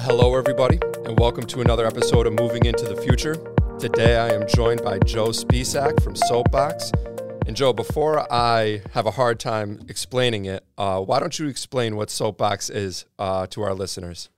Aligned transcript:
Hello, 0.00 0.36
everybody, 0.36 0.78
and 1.04 1.18
welcome 1.18 1.44
to 1.46 1.60
another 1.60 1.86
episode 1.86 2.26
of 2.26 2.34
Moving 2.34 2.64
into 2.64 2.84
the 2.84 2.96
Future. 2.96 3.34
Today, 3.78 4.16
I 4.16 4.28
am 4.28 4.46
joined 4.46 4.82
by 4.84 4.98
Joe 5.00 5.28
Spisak 5.28 6.02
from 6.02 6.14
Soapbox. 6.14 6.92
And 7.46 7.56
Joe, 7.56 7.72
before 7.72 8.32
I 8.32 8.82
have 8.92 9.06
a 9.06 9.10
hard 9.10 9.40
time 9.40 9.80
explaining 9.88 10.44
it, 10.44 10.64
uh, 10.78 11.00
why 11.00 11.18
don't 11.18 11.38
you 11.38 11.48
explain 11.48 11.96
what 11.96 12.10
Soapbox 12.10 12.70
is 12.70 13.06
uh, 13.18 13.46
to 13.48 13.62
our 13.62 13.74
listeners? 13.74 14.28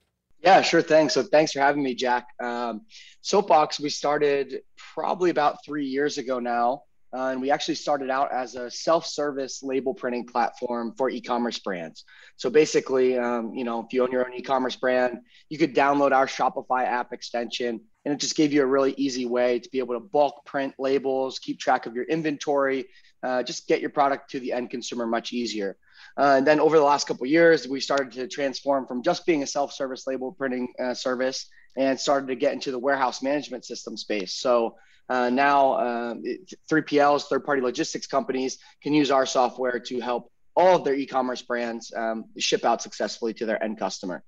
Yeah, 0.41 0.61
sure 0.61 0.81
thing. 0.81 1.09
So 1.09 1.23
thanks 1.23 1.51
for 1.51 1.59
having 1.59 1.83
me, 1.83 1.93
Jack. 1.93 2.27
Um, 2.39 2.85
Soapbox, 3.21 3.79
we 3.79 3.89
started 3.89 4.61
probably 4.93 5.29
about 5.29 5.63
three 5.65 5.85
years 5.85 6.17
ago 6.17 6.39
now. 6.39 6.83
Uh, 7.11 7.29
and 7.29 7.41
we 7.41 7.49
actually 7.49 7.75
started 7.75 8.09
out 8.09 8.31
as 8.31 8.55
a 8.55 8.69
self-service 8.69 9.63
label 9.63 9.93
printing 9.93 10.25
platform 10.25 10.93
for 10.97 11.09
e-commerce 11.09 11.57
brands. 11.57 12.03
So 12.37 12.49
basically, 12.49 13.17
um, 13.17 13.53
you 13.53 13.63
know, 13.63 13.79
if 13.81 13.91
you 13.91 14.03
own 14.03 14.11
your 14.11 14.25
own 14.25 14.33
e-commerce 14.33 14.75
brand, 14.75 15.19
you 15.49 15.57
could 15.57 15.73
download 15.73 16.11
our 16.11 16.27
Shopify 16.27 16.85
app 16.85 17.11
extension, 17.11 17.81
and 18.05 18.13
it 18.13 18.19
just 18.19 18.35
gave 18.35 18.53
you 18.53 18.61
a 18.61 18.65
really 18.65 18.93
easy 18.97 19.25
way 19.25 19.59
to 19.59 19.69
be 19.71 19.79
able 19.79 19.95
to 19.95 19.99
bulk 19.99 20.45
print 20.45 20.75
labels, 20.77 21.39
keep 21.39 21.59
track 21.59 21.87
of 21.87 21.95
your 21.95 22.05
inventory, 22.05 22.85
uh, 23.23 23.41
just 23.43 23.67
get 23.67 23.81
your 23.81 23.89
product 23.89 24.29
to 24.31 24.39
the 24.39 24.53
end 24.53 24.69
consumer 24.69 25.07
much 25.07 25.33
easier. 25.33 25.77
Uh, 26.17 26.35
and 26.37 26.47
then 26.47 26.59
over 26.59 26.77
the 26.77 26.83
last 26.83 27.07
couple 27.07 27.25
years, 27.25 27.67
we 27.67 27.79
started 27.79 28.11
to 28.11 28.27
transform 28.27 28.85
from 28.85 29.01
just 29.03 29.25
being 29.25 29.43
a 29.43 29.47
self-service 29.47 30.05
label 30.05 30.31
printing 30.31 30.67
uh, 30.79 30.93
service 30.93 31.47
and 31.75 31.99
started 31.99 32.27
to 32.27 32.35
get 32.35 32.53
into 32.53 32.71
the 32.71 32.79
warehouse 32.79 33.21
management 33.21 33.65
system 33.65 33.97
space. 33.97 34.33
So 34.35 34.75
uh, 35.09 35.29
now, 35.29 35.79
um, 35.79 36.23
3PLs, 36.71 37.23
third 37.23 37.43
party 37.43 37.61
logistics 37.61 38.05
companies, 38.05 38.59
can 38.81 38.93
use 38.93 39.09
our 39.09 39.25
software 39.25 39.79
to 39.79 39.99
help 39.99 40.31
all 40.55 40.75
of 40.75 40.83
their 40.83 40.93
e 40.93 41.05
commerce 41.05 41.41
brands 41.41 41.91
um, 41.95 42.25
ship 42.37 42.63
out 42.63 42.81
successfully 42.81 43.33
to 43.33 43.45
their 43.45 43.61
end 43.63 43.79
customer. 43.79 44.23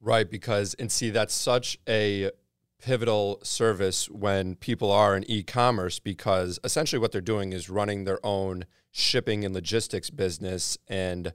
Right. 0.00 0.30
Because, 0.30 0.74
and 0.74 0.90
see, 0.90 1.10
that's 1.10 1.34
such 1.34 1.78
a 1.88 2.30
pivotal 2.78 3.40
service 3.42 4.08
when 4.08 4.54
people 4.54 4.90
are 4.90 5.16
in 5.16 5.28
e 5.30 5.42
commerce 5.42 5.98
because 5.98 6.58
essentially 6.62 6.98
what 6.98 7.12
they're 7.12 7.20
doing 7.20 7.52
is 7.52 7.68
running 7.68 8.04
their 8.04 8.24
own 8.24 8.64
shipping 8.92 9.44
and 9.44 9.54
logistics 9.54 10.08
business. 10.08 10.78
And 10.88 11.32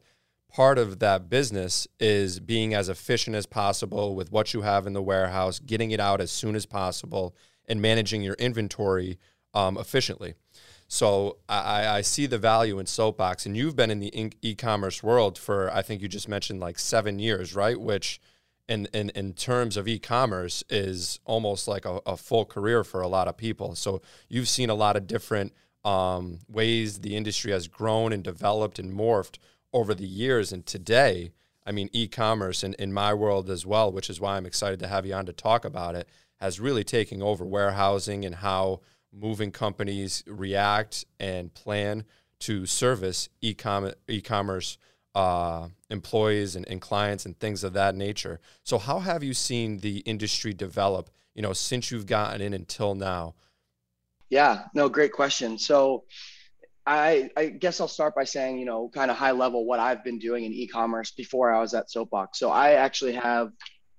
part 0.51 0.77
of 0.77 0.99
that 0.99 1.29
business 1.29 1.87
is 1.99 2.39
being 2.39 2.73
as 2.73 2.89
efficient 2.89 3.35
as 3.35 3.45
possible 3.45 4.15
with 4.15 4.31
what 4.31 4.53
you 4.53 4.61
have 4.61 4.87
in 4.87 4.93
the 4.93 5.01
warehouse, 5.01 5.59
getting 5.59 5.91
it 5.91 5.99
out 5.99 6.21
as 6.21 6.31
soon 6.31 6.55
as 6.55 6.65
possible 6.65 7.35
and 7.67 7.81
managing 7.81 8.21
your 8.21 8.35
inventory 8.35 9.17
um, 9.53 9.77
efficiently. 9.77 10.35
So 10.87 11.37
I, 11.47 11.87
I, 11.87 12.01
see 12.01 12.25
the 12.25 12.37
value 12.37 12.77
in 12.77 12.85
Soapbox, 12.85 13.45
and 13.45 13.55
you've 13.55 13.77
been 13.77 13.91
in 13.91 13.99
the 13.99 14.33
e-commerce 14.41 15.01
world 15.01 15.37
for 15.37 15.73
I 15.73 15.81
think 15.81 16.01
you 16.01 16.09
just 16.09 16.27
mentioned 16.27 16.59
like 16.59 16.77
seven 16.77 17.17
years, 17.17 17.55
right? 17.55 17.79
Which, 17.79 18.19
in 18.67 18.87
in, 18.93 19.09
in 19.11 19.31
terms 19.31 19.77
of 19.77 19.87
e-commerce, 19.87 20.65
is 20.69 21.21
almost 21.23 21.65
like 21.65 21.85
a, 21.85 22.01
a 22.05 22.17
full 22.17 22.43
career 22.43 22.83
for 22.83 22.99
a 22.99 23.07
lot 23.07 23.29
of 23.29 23.37
people. 23.37 23.73
So 23.75 24.01
you've 24.27 24.49
seen 24.49 24.69
a 24.69 24.75
lot 24.75 24.97
of 24.97 25.07
different 25.07 25.53
um, 25.85 26.39
ways 26.49 26.99
the 26.99 27.15
industry 27.15 27.53
has 27.53 27.69
grown 27.69 28.11
and 28.11 28.21
developed 28.21 28.77
and 28.77 28.93
morphed 28.93 29.37
over 29.71 29.93
the 29.93 30.07
years, 30.07 30.51
and 30.51 30.65
today. 30.65 31.31
I 31.63 31.71
mean, 31.71 31.91
e-commerce 31.93 32.63
in, 32.63 32.73
in 32.79 32.91
my 32.91 33.13
world 33.13 33.47
as 33.47 33.67
well, 33.67 33.91
which 33.91 34.09
is 34.09 34.19
why 34.19 34.35
I'm 34.35 34.47
excited 34.47 34.79
to 34.79 34.87
have 34.87 35.05
you 35.05 35.13
on 35.13 35.27
to 35.27 35.31
talk 35.31 35.63
about 35.63 35.93
it 35.93 36.09
has 36.41 36.59
really 36.59 36.83
taken 36.83 37.21
over 37.21 37.45
warehousing 37.45 38.25
and 38.25 38.35
how 38.35 38.81
moving 39.13 39.51
companies 39.51 40.23
react 40.25 41.05
and 41.19 41.53
plan 41.53 42.03
to 42.39 42.65
service 42.65 43.29
e-com- 43.41 43.93
e-commerce 44.07 44.79
uh, 45.13 45.67
employees 45.91 46.55
and, 46.55 46.67
and 46.67 46.81
clients 46.81 47.25
and 47.25 47.39
things 47.39 47.63
of 47.63 47.73
that 47.73 47.93
nature. 47.93 48.39
So 48.63 48.79
how 48.79 48.99
have 48.99 49.23
you 49.23 49.35
seen 49.35 49.79
the 49.79 49.99
industry 49.99 50.53
develop, 50.53 51.11
you 51.35 51.43
know, 51.43 51.53
since 51.53 51.91
you've 51.91 52.07
gotten 52.07 52.41
in 52.41 52.53
until 52.53 52.95
now? 52.95 53.35
Yeah, 54.29 54.63
no, 54.73 54.89
great 54.89 55.11
question. 55.11 55.59
So 55.59 56.05
I, 56.87 57.29
I 57.37 57.47
guess 57.47 57.79
I'll 57.79 57.87
start 57.87 58.15
by 58.15 58.23
saying, 58.23 58.57
you 58.57 58.65
know, 58.65 58.89
kind 58.89 59.11
of 59.11 59.17
high 59.17 59.31
level 59.31 59.65
what 59.65 59.79
I've 59.79 60.03
been 60.03 60.17
doing 60.17 60.45
in 60.45 60.53
e-commerce 60.53 61.11
before 61.11 61.53
I 61.53 61.59
was 61.59 61.75
at 61.75 61.91
Soapbox. 61.91 62.39
So 62.39 62.49
I 62.49 62.71
actually 62.71 63.13
have 63.13 63.51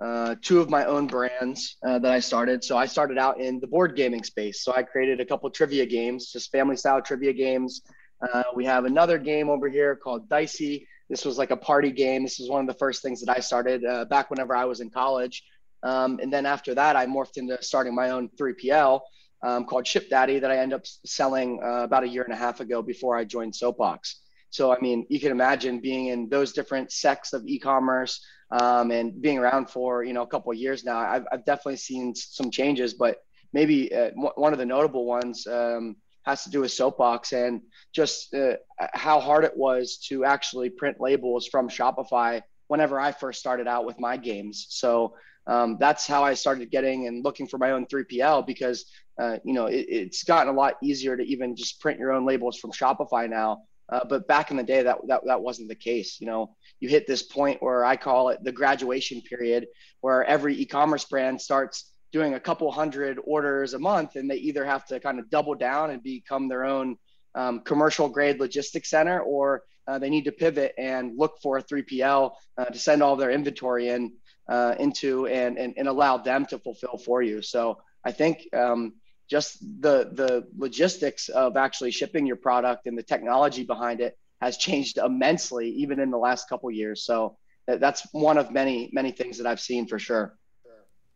uh, 0.02 0.34
two 0.42 0.60
of 0.60 0.68
my 0.68 0.84
own 0.84 1.06
brands 1.06 1.76
uh, 1.86 1.98
that 2.00 2.10
I 2.10 2.18
started. 2.18 2.64
So 2.64 2.76
I 2.76 2.86
started 2.86 3.18
out 3.18 3.40
in 3.40 3.60
the 3.60 3.66
board 3.66 3.94
gaming 3.94 4.24
space. 4.24 4.64
So 4.64 4.74
I 4.74 4.82
created 4.82 5.20
a 5.20 5.24
couple 5.24 5.48
trivia 5.50 5.86
games, 5.86 6.32
just 6.32 6.50
family 6.50 6.76
style 6.76 7.00
trivia 7.00 7.32
games. 7.32 7.82
Uh, 8.20 8.42
we 8.54 8.64
have 8.64 8.84
another 8.84 9.18
game 9.18 9.48
over 9.48 9.68
here 9.68 9.94
called 9.94 10.28
Dicey. 10.28 10.88
This 11.08 11.24
was 11.24 11.38
like 11.38 11.50
a 11.50 11.56
party 11.56 11.92
game. 11.92 12.24
This 12.24 12.38
was 12.38 12.48
one 12.48 12.60
of 12.60 12.66
the 12.66 12.78
first 12.78 13.02
things 13.02 13.20
that 13.20 13.36
I 13.36 13.40
started 13.40 13.84
uh, 13.84 14.04
back 14.06 14.30
whenever 14.30 14.56
I 14.56 14.64
was 14.64 14.80
in 14.80 14.90
college. 14.90 15.44
Um, 15.82 16.18
and 16.22 16.32
then 16.32 16.46
after 16.46 16.74
that, 16.74 16.96
I 16.96 17.06
morphed 17.06 17.36
into 17.36 17.60
starting 17.62 17.94
my 17.94 18.10
own 18.10 18.28
3PL 18.40 19.00
um, 19.42 19.64
called 19.64 19.86
Ship 19.86 20.08
Daddy 20.08 20.38
that 20.38 20.50
I 20.50 20.58
ended 20.58 20.76
up 20.76 20.86
selling 21.04 21.60
uh, 21.62 21.82
about 21.82 22.04
a 22.04 22.08
year 22.08 22.22
and 22.22 22.32
a 22.32 22.36
half 22.36 22.60
ago 22.60 22.82
before 22.82 23.16
I 23.16 23.24
joined 23.24 23.54
Soapbox. 23.54 24.20
So, 24.50 24.72
I 24.72 24.78
mean, 24.80 25.06
you 25.08 25.18
can 25.18 25.32
imagine 25.32 25.80
being 25.80 26.08
in 26.08 26.28
those 26.28 26.52
different 26.52 26.92
sects 26.92 27.32
of 27.32 27.42
e-commerce 27.46 28.20
um, 28.52 28.90
and 28.90 29.20
being 29.20 29.38
around 29.38 29.70
for, 29.70 30.04
you 30.04 30.12
know, 30.12 30.22
a 30.22 30.26
couple 30.26 30.52
of 30.52 30.58
years 30.58 30.84
now. 30.84 30.98
I've, 30.98 31.26
I've 31.32 31.44
definitely 31.44 31.76
seen 31.76 32.14
some 32.14 32.50
changes, 32.50 32.94
but 32.94 33.18
maybe 33.52 33.92
uh, 33.94 34.10
one 34.14 34.52
of 34.52 34.58
the 34.58 34.66
notable 34.66 35.06
ones 35.06 35.46
um, 35.46 35.96
has 36.24 36.44
to 36.44 36.50
do 36.50 36.60
with 36.60 36.70
Soapbox 36.70 37.32
and 37.32 37.62
just 37.94 38.34
uh, 38.34 38.56
how 38.92 39.20
hard 39.20 39.44
it 39.44 39.56
was 39.56 39.98
to 40.08 40.24
actually 40.24 40.68
print 40.68 41.00
labels 41.00 41.48
from 41.48 41.68
Shopify 41.68 42.42
whenever 42.68 43.00
I 43.00 43.12
first 43.12 43.40
started 43.40 43.66
out 43.66 43.86
with 43.86 43.98
my 43.98 44.16
games. 44.18 44.66
So 44.68 45.14
um, 45.46 45.78
that's 45.80 46.06
how 46.06 46.22
I 46.22 46.34
started 46.34 46.70
getting 46.70 47.06
and 47.06 47.24
looking 47.24 47.46
for 47.46 47.58
my 47.58 47.72
own 47.72 47.86
3PL 47.86 48.46
because, 48.46 48.84
uh, 49.20 49.38
you 49.44 49.54
know, 49.54 49.66
it, 49.66 49.86
it's 49.88 50.24
gotten 50.24 50.52
a 50.54 50.56
lot 50.56 50.74
easier 50.82 51.16
to 51.16 51.22
even 51.24 51.56
just 51.56 51.80
print 51.80 51.98
your 51.98 52.12
own 52.12 52.26
labels 52.26 52.58
from 52.58 52.70
Shopify 52.70 53.28
now. 53.28 53.62
Uh, 53.88 54.04
but 54.08 54.28
back 54.28 54.50
in 54.50 54.56
the 54.56 54.62
day, 54.62 54.82
that, 54.82 54.98
that 55.06 55.20
that 55.26 55.40
wasn't 55.42 55.68
the 55.68 55.74
case. 55.74 56.18
You 56.20 56.26
know, 56.26 56.56
you 56.82 56.88
hit 56.88 57.06
this 57.06 57.22
point 57.22 57.62
where 57.62 57.84
I 57.84 57.94
call 57.94 58.30
it 58.30 58.42
the 58.42 58.50
graduation 58.50 59.20
period, 59.20 59.68
where 60.00 60.24
every 60.24 60.56
e-commerce 60.56 61.04
brand 61.04 61.40
starts 61.40 61.92
doing 62.10 62.34
a 62.34 62.40
couple 62.40 62.72
hundred 62.72 63.20
orders 63.24 63.72
a 63.72 63.78
month, 63.78 64.16
and 64.16 64.28
they 64.28 64.34
either 64.34 64.64
have 64.64 64.84
to 64.86 64.98
kind 64.98 65.20
of 65.20 65.30
double 65.30 65.54
down 65.54 65.90
and 65.90 66.02
become 66.02 66.48
their 66.48 66.64
own 66.64 66.96
um, 67.36 67.60
commercial 67.60 68.08
grade 68.08 68.40
logistics 68.40 68.90
center, 68.90 69.20
or 69.20 69.62
uh, 69.86 70.00
they 70.00 70.10
need 70.10 70.24
to 70.24 70.32
pivot 70.32 70.74
and 70.76 71.16
look 71.16 71.38
for 71.40 71.56
a 71.56 71.62
3PL 71.62 72.32
uh, 72.58 72.64
to 72.64 72.78
send 72.80 73.00
all 73.00 73.14
their 73.14 73.30
inventory 73.30 73.88
in 73.88 74.12
uh, 74.48 74.74
into 74.80 75.28
and, 75.28 75.58
and 75.58 75.74
and 75.76 75.86
allow 75.86 76.16
them 76.16 76.44
to 76.46 76.58
fulfill 76.58 76.98
for 76.98 77.22
you. 77.22 77.40
So 77.40 77.78
I 78.04 78.10
think. 78.10 78.48
Um, 78.52 78.94
just 79.30 79.60
the 79.80 80.10
the 80.12 80.46
logistics 80.58 81.30
of 81.30 81.56
actually 81.56 81.90
shipping 81.90 82.26
your 82.26 82.36
product 82.36 82.86
and 82.86 82.98
the 82.98 83.02
technology 83.02 83.62
behind 83.64 84.02
it 84.02 84.18
has 84.42 84.56
changed 84.56 84.98
immensely 84.98 85.70
even 85.70 86.00
in 86.00 86.10
the 86.10 86.18
last 86.18 86.48
couple 86.48 86.70
years. 86.70 87.04
So 87.04 87.36
that's 87.66 88.06
one 88.12 88.38
of 88.38 88.50
many 88.50 88.90
many 88.92 89.12
things 89.12 89.38
that 89.38 89.46
i've 89.46 89.60
seen 89.60 89.86
for 89.86 89.98
sure. 89.98 90.36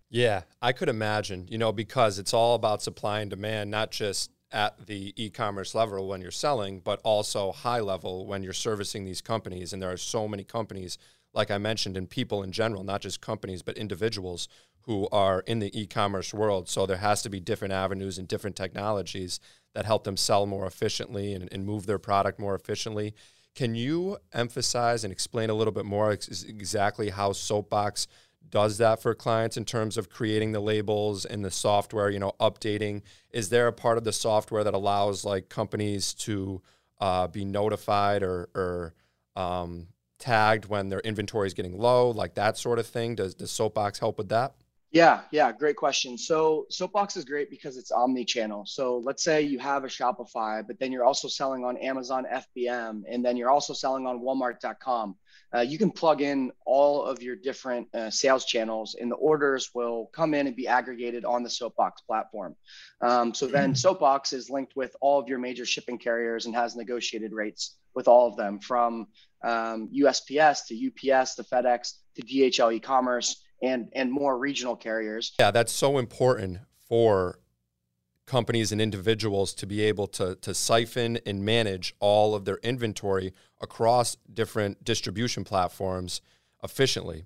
Yeah 0.09 0.43
i 0.63 0.73
could 0.73 0.89
imagine 0.89 1.47
you 1.49 1.59
know 1.59 1.73
because 1.73 2.21
it's 2.21 2.33
all 2.33 2.55
about 2.55 2.83
supply 2.83 3.21
and 3.21 3.29
demand 3.29 3.71
not 3.71 3.91
just 3.91 4.31
at 4.53 4.87
the 4.87 5.13
e-commerce 5.17 5.75
level 5.75 6.07
when 6.07 6.21
you're 6.21 6.31
selling 6.31 6.79
but 6.79 7.01
also 7.03 7.51
high 7.51 7.81
level 7.81 8.27
when 8.27 8.45
you're 8.45 8.53
servicing 8.53 9.05
these 9.05 9.21
companies. 9.21 9.73
And 9.73 9.83
there 9.83 9.91
are 9.91 9.97
so 9.97 10.29
many 10.29 10.45
companies 10.45 10.99
like 11.35 11.51
i 11.51 11.59
mentioned 11.59 11.97
and 11.97 12.09
people 12.09 12.45
in 12.45 12.53
general 12.53 12.85
not 12.85 13.01
just 13.01 13.21
companies 13.21 13.63
but 13.63 13.77
individuals 13.77 14.49
who 14.87 15.09
are 15.11 15.41
in 15.41 15.59
the 15.59 15.79
e-commerce 15.79 16.33
world. 16.33 16.69
So 16.69 16.87
there 16.87 16.97
has 16.99 17.23
to 17.23 17.29
be 17.29 17.41
different 17.41 17.75
avenues 17.75 18.19
and 18.19 18.29
different 18.29 18.57
technologies 18.57 19.41
that 19.75 19.85
help 19.85 20.05
them 20.05 20.17
sell 20.17 20.47
more 20.47 20.67
efficiently 20.67 21.35
and, 21.35 21.49
and 21.53 21.67
move 21.67 21.87
their 21.87 21.99
product 21.99 22.39
more 22.39 22.55
efficiently. 22.55 23.15
Can 23.55 23.75
you 23.75 24.19
emphasize 24.33 25.03
and 25.03 25.13
explain 25.13 25.51
a 25.51 25.55
little 25.55 25.73
bit 25.73 25.85
more 25.85 26.13
ex- 26.13 26.45
exactly 26.45 27.11
how 27.11 27.33
Soapbox 27.33 28.07
does 28.49 28.79
that 28.79 29.03
for 29.03 29.15
clients 29.15 29.57
in 29.57 29.65
terms 29.65 29.97
of 29.97 30.09
creating 30.09 30.53
the 30.53 30.61
labels 30.61 31.25
and 31.25 31.45
the 31.45 31.51
software, 31.51 32.11
you 32.11 32.19
know, 32.19 32.33
updating? 32.39 33.03
Is 33.31 33.49
there 33.49 33.67
a 33.67 33.73
part 33.73 33.99
of 33.99 34.05
the 34.05 34.13
software 34.13 34.63
that 34.63 34.75
allows 34.75 35.25
like 35.25 35.49
companies 35.49 36.15
to 36.15 36.63
uh, 37.01 37.27
be 37.27 37.45
notified 37.45 38.23
or, 38.23 38.49
or 38.55 38.95
um, 39.35 39.89
tagged 40.19 40.67
when 40.67 40.91
their 40.91 41.01
inventory 41.01 41.49
is 41.49 41.55
getting 41.55 41.77
low, 41.77 42.11
like 42.11 42.35
that 42.35 42.57
sort 42.57 42.79
of 42.79 42.87
thing? 42.87 43.17
Does, 43.17 43.35
does 43.35 43.51
Soapbox 43.51 43.99
help 43.99 44.17
with 44.17 44.29
that? 44.29 44.55
Yeah, 44.97 45.21
yeah, 45.31 45.53
great 45.53 45.77
question. 45.77 46.17
So 46.17 46.65
Soapbox 46.71 47.19
is 47.19 47.27
great 47.27 47.51
because 47.51 47.77
it's 47.77 47.91
omni-channel. 47.91 48.65
So 48.65 49.03
let's 49.05 49.23
say 49.23 49.43
you 49.43 49.59
have 49.59 49.85
a 49.85 49.89
Shopify, 49.89 50.67
but 50.67 50.79
then 50.81 50.91
you're 50.91 51.05
also 51.05 51.29
selling 51.29 51.67
on 51.67 51.77
Amazon 51.77 52.25
FBM, 52.33 53.03
and 53.07 53.23
then 53.23 53.37
you're 53.37 53.51
also 53.51 53.75
selling 53.75 54.07
on 54.07 54.21
Walmart.com. 54.21 55.17
Uh, 55.55 55.61
you 55.61 55.77
can 55.77 55.91
plug 55.91 56.23
in 56.23 56.51
all 56.65 57.05
of 57.05 57.23
your 57.23 57.37
different 57.37 57.95
uh, 57.95 58.09
sales 58.09 58.47
channels, 58.47 58.97
and 58.99 59.11
the 59.11 59.17
orders 59.17 59.69
will 59.75 60.07
come 60.15 60.33
in 60.33 60.47
and 60.47 60.57
be 60.57 60.67
aggregated 60.67 61.27
on 61.27 61.43
the 61.43 61.51
Soapbox 61.51 62.01
platform. 62.01 62.57
Um, 63.03 63.35
so 63.35 63.47
then 63.47 63.75
Soapbox 63.75 64.33
is 64.33 64.49
linked 64.49 64.77
with 64.77 64.97
all 65.03 65.21
of 65.21 65.29
your 65.29 65.39
major 65.39 65.67
shipping 65.67 65.99
carriers 65.99 66.47
and 66.47 66.55
has 66.55 66.75
negotiated 66.75 67.35
rates 67.35 67.77
with 67.95 68.09
all 68.09 68.29
of 68.29 68.37
them, 68.37 68.61
from 68.61 69.09
um, 69.45 69.91
USPS 69.95 70.61
to 70.69 70.87
UPS 70.87 71.35
to 71.35 71.43
FedEx 71.43 71.99
to 72.15 72.23
DHL 72.23 72.73
e-commerce 72.73 73.43
and 73.63 73.89
and 73.95 74.13
more 74.13 74.39
regional 74.39 74.77
carriers. 74.77 75.33
Yeah, 75.39 75.51
that's 75.51 75.73
so 75.73 75.99
important 75.99 76.61
for 76.89 77.39
companies 78.27 78.73
and 78.73 78.81
individuals 78.81 79.55
to 79.55 79.67
be 79.67 79.81
able 79.83 80.09
to, 80.09 80.35
to 80.37 80.53
siphon 80.53 81.19
and 81.25 81.45
manage 81.45 81.95
all 82.01 82.35
of 82.35 82.45
their 82.45 82.57
inventory 82.57 83.33
across 83.61 84.17
different 84.33 84.85
distribution 84.85 85.45
platforms 85.45 86.21
efficiently. 86.63 87.25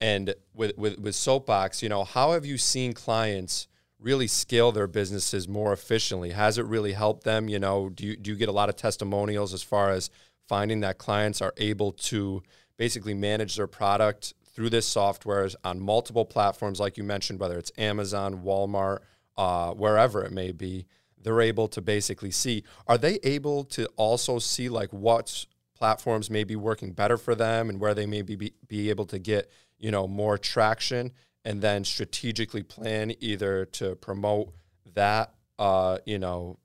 And 0.00 0.34
with, 0.54 0.78
with, 0.78 0.98
with 0.98 1.14
Soapbox, 1.14 1.82
you 1.82 1.88
know, 1.88 2.04
how 2.04 2.32
have 2.32 2.46
you 2.46 2.56
seen 2.58 2.92
clients 2.92 3.66
really 3.98 4.28
scale 4.28 4.72
their 4.72 4.86
businesses 4.86 5.46
more 5.46 5.72
efficiently? 5.72 6.30
Has 6.30 6.56
it 6.56 6.64
really 6.64 6.92
helped 6.92 7.24
them? 7.24 7.48
You 7.48 7.58
know, 7.58 7.90
do 7.90 8.06
you, 8.06 8.16
do 8.16 8.30
you 8.30 8.36
get 8.36 8.48
a 8.48 8.52
lot 8.52 8.68
of 8.68 8.76
testimonials 8.76 9.52
as 9.52 9.62
far 9.62 9.90
as 9.90 10.10
finding 10.48 10.80
that 10.80 10.96
clients 10.96 11.42
are 11.42 11.52
able 11.58 11.92
to 11.92 12.42
basically 12.76 13.14
manage 13.14 13.56
their 13.56 13.66
product 13.66 14.32
through 14.60 14.68
this 14.68 14.86
software 14.86 15.48
on 15.64 15.80
multiple 15.80 16.26
platforms, 16.26 16.78
like 16.78 16.98
you 16.98 17.02
mentioned, 17.02 17.40
whether 17.40 17.56
it's 17.56 17.72
Amazon, 17.78 18.42
Walmart, 18.42 18.98
uh, 19.38 19.72
wherever 19.72 20.22
it 20.22 20.32
may 20.32 20.52
be, 20.52 20.84
they're 21.16 21.40
able 21.40 21.66
to 21.66 21.80
basically 21.80 22.30
see. 22.30 22.62
Are 22.86 22.98
they 22.98 23.18
able 23.22 23.64
to 23.64 23.86
also 23.96 24.38
see 24.38 24.68
like 24.68 24.92
what 24.92 25.46
platforms 25.74 26.28
may 26.28 26.44
be 26.44 26.56
working 26.56 26.92
better 26.92 27.16
for 27.16 27.34
them 27.34 27.70
and 27.70 27.80
where 27.80 27.94
they 27.94 28.04
may 28.04 28.20
be, 28.20 28.52
be 28.68 28.90
able 28.90 29.06
to 29.06 29.18
get 29.18 29.50
you 29.78 29.90
know 29.90 30.06
more 30.06 30.36
traction 30.36 31.12
and 31.42 31.62
then 31.62 31.82
strategically 31.82 32.62
plan 32.62 33.14
either 33.18 33.64
to 33.64 33.96
promote 33.96 34.52
that 34.92 35.32
uh, 35.58 35.96
you 36.04 36.18
know 36.18 36.58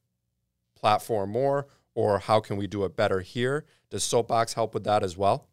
platform 0.76 1.30
more 1.30 1.68
or 1.94 2.20
how 2.20 2.42
can 2.42 2.58
we 2.58 2.68
do 2.68 2.84
it 2.84 2.98
better 2.98 3.22
here? 3.22 3.64
Does 3.90 4.04
Soapbox 4.04 4.52
help 4.52 4.74
with 4.74 4.84
that 4.84 5.02
as 5.02 5.16
well? 5.16 5.48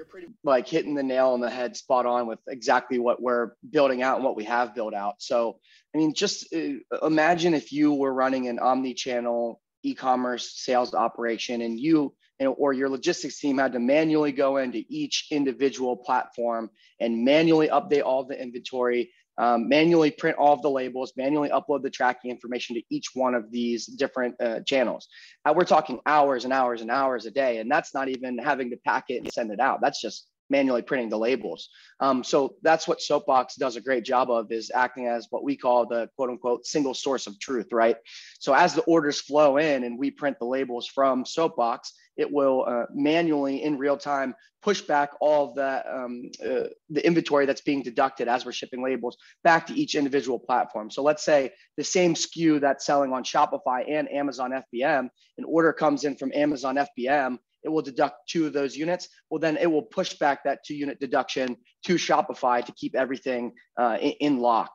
You're 0.00 0.06
pretty 0.06 0.28
like 0.44 0.66
hitting 0.66 0.94
the 0.94 1.02
nail 1.02 1.28
on 1.28 1.40
the 1.40 1.50
head 1.50 1.76
spot 1.76 2.06
on 2.06 2.26
with 2.26 2.38
exactly 2.48 2.98
what 2.98 3.20
we're 3.20 3.50
building 3.68 4.00
out 4.00 4.16
and 4.16 4.24
what 4.24 4.34
we 4.34 4.44
have 4.44 4.74
built 4.74 4.94
out. 4.94 5.16
So, 5.18 5.58
I 5.94 5.98
mean, 5.98 6.14
just 6.14 6.46
uh, 6.54 7.06
imagine 7.06 7.52
if 7.52 7.70
you 7.70 7.92
were 7.92 8.14
running 8.14 8.48
an 8.48 8.58
omni-channel 8.58 9.60
e-commerce 9.82 10.52
sales 10.56 10.94
operation 10.94 11.60
and 11.60 11.78
you 11.78 12.14
or 12.46 12.72
your 12.72 12.88
logistics 12.88 13.38
team 13.38 13.58
had 13.58 13.74
to 13.74 13.78
manually 13.78 14.32
go 14.32 14.56
into 14.56 14.82
each 14.88 15.26
individual 15.30 15.98
platform 15.98 16.70
and 16.98 17.22
manually 17.22 17.68
update 17.68 18.02
all 18.02 18.24
the 18.24 18.40
inventory 18.40 19.12
um, 19.40 19.70
manually 19.70 20.10
print 20.10 20.36
all 20.36 20.52
of 20.52 20.60
the 20.60 20.70
labels, 20.70 21.14
manually 21.16 21.48
upload 21.48 21.82
the 21.82 21.88
tracking 21.88 22.30
information 22.30 22.76
to 22.76 22.82
each 22.90 23.06
one 23.14 23.34
of 23.34 23.50
these 23.50 23.86
different 23.86 24.34
uh, 24.38 24.60
channels. 24.60 25.08
Uh, 25.46 25.54
we're 25.56 25.64
talking 25.64 25.98
hours 26.04 26.44
and 26.44 26.52
hours 26.52 26.82
and 26.82 26.90
hours 26.90 27.24
a 27.24 27.30
day, 27.30 27.56
and 27.56 27.70
that's 27.70 27.94
not 27.94 28.08
even 28.08 28.36
having 28.36 28.68
to 28.68 28.76
pack 28.76 29.06
it 29.08 29.22
and 29.22 29.32
send 29.32 29.50
it 29.50 29.58
out. 29.58 29.80
That's 29.80 30.00
just 30.00 30.26
manually 30.50 30.82
printing 30.82 31.08
the 31.08 31.16
labels. 31.16 31.70
Um, 32.00 32.22
so 32.22 32.56
that's 32.62 32.86
what 32.86 33.00
Soapbox 33.00 33.54
does 33.54 33.76
a 33.76 33.80
great 33.80 34.04
job 34.04 34.30
of 34.30 34.52
is 34.52 34.70
acting 34.74 35.06
as 35.06 35.26
what 35.30 35.42
we 35.42 35.56
call 35.56 35.86
the 35.86 36.10
quote 36.16 36.28
unquote 36.28 36.66
single 36.66 36.92
source 36.92 37.26
of 37.26 37.38
truth, 37.40 37.72
right? 37.72 37.96
So 38.40 38.52
as 38.52 38.74
the 38.74 38.82
orders 38.82 39.20
flow 39.20 39.56
in 39.56 39.84
and 39.84 39.98
we 39.98 40.10
print 40.10 40.38
the 40.38 40.46
labels 40.46 40.86
from 40.86 41.24
Soapbox, 41.24 41.94
it 42.16 42.30
will 42.30 42.64
uh, 42.66 42.84
manually 42.94 43.62
in 43.62 43.78
real 43.78 43.96
time 43.96 44.34
push 44.62 44.82
back 44.82 45.10
all 45.20 45.54
the, 45.54 45.82
um, 45.90 46.30
uh, 46.44 46.68
the 46.90 47.04
inventory 47.06 47.46
that's 47.46 47.62
being 47.62 47.82
deducted 47.82 48.28
as 48.28 48.44
we're 48.44 48.52
shipping 48.52 48.82
labels 48.82 49.16
back 49.42 49.66
to 49.66 49.74
each 49.74 49.94
individual 49.94 50.38
platform. 50.38 50.90
So 50.90 51.02
let's 51.02 51.24
say 51.24 51.52
the 51.76 51.84
same 51.84 52.14
SKU 52.14 52.60
that's 52.60 52.84
selling 52.84 53.12
on 53.12 53.24
Shopify 53.24 53.84
and 53.88 54.10
Amazon 54.12 54.52
FBM, 54.52 55.08
an 55.38 55.44
order 55.46 55.72
comes 55.72 56.04
in 56.04 56.16
from 56.16 56.30
Amazon 56.34 56.76
FBM, 56.76 57.38
it 57.62 57.68
will 57.68 57.82
deduct 57.82 58.28
two 58.28 58.46
of 58.46 58.52
those 58.52 58.76
units. 58.76 59.08
Well, 59.28 59.38
then 59.38 59.56
it 59.56 59.70
will 59.70 59.82
push 59.82 60.14
back 60.14 60.44
that 60.44 60.60
two 60.64 60.74
unit 60.74 60.98
deduction 60.98 61.56
to 61.84 61.94
Shopify 61.96 62.64
to 62.64 62.72
keep 62.72 62.94
everything 62.94 63.52
uh, 63.78 63.98
in, 64.00 64.12
in 64.20 64.38
lock. 64.38 64.72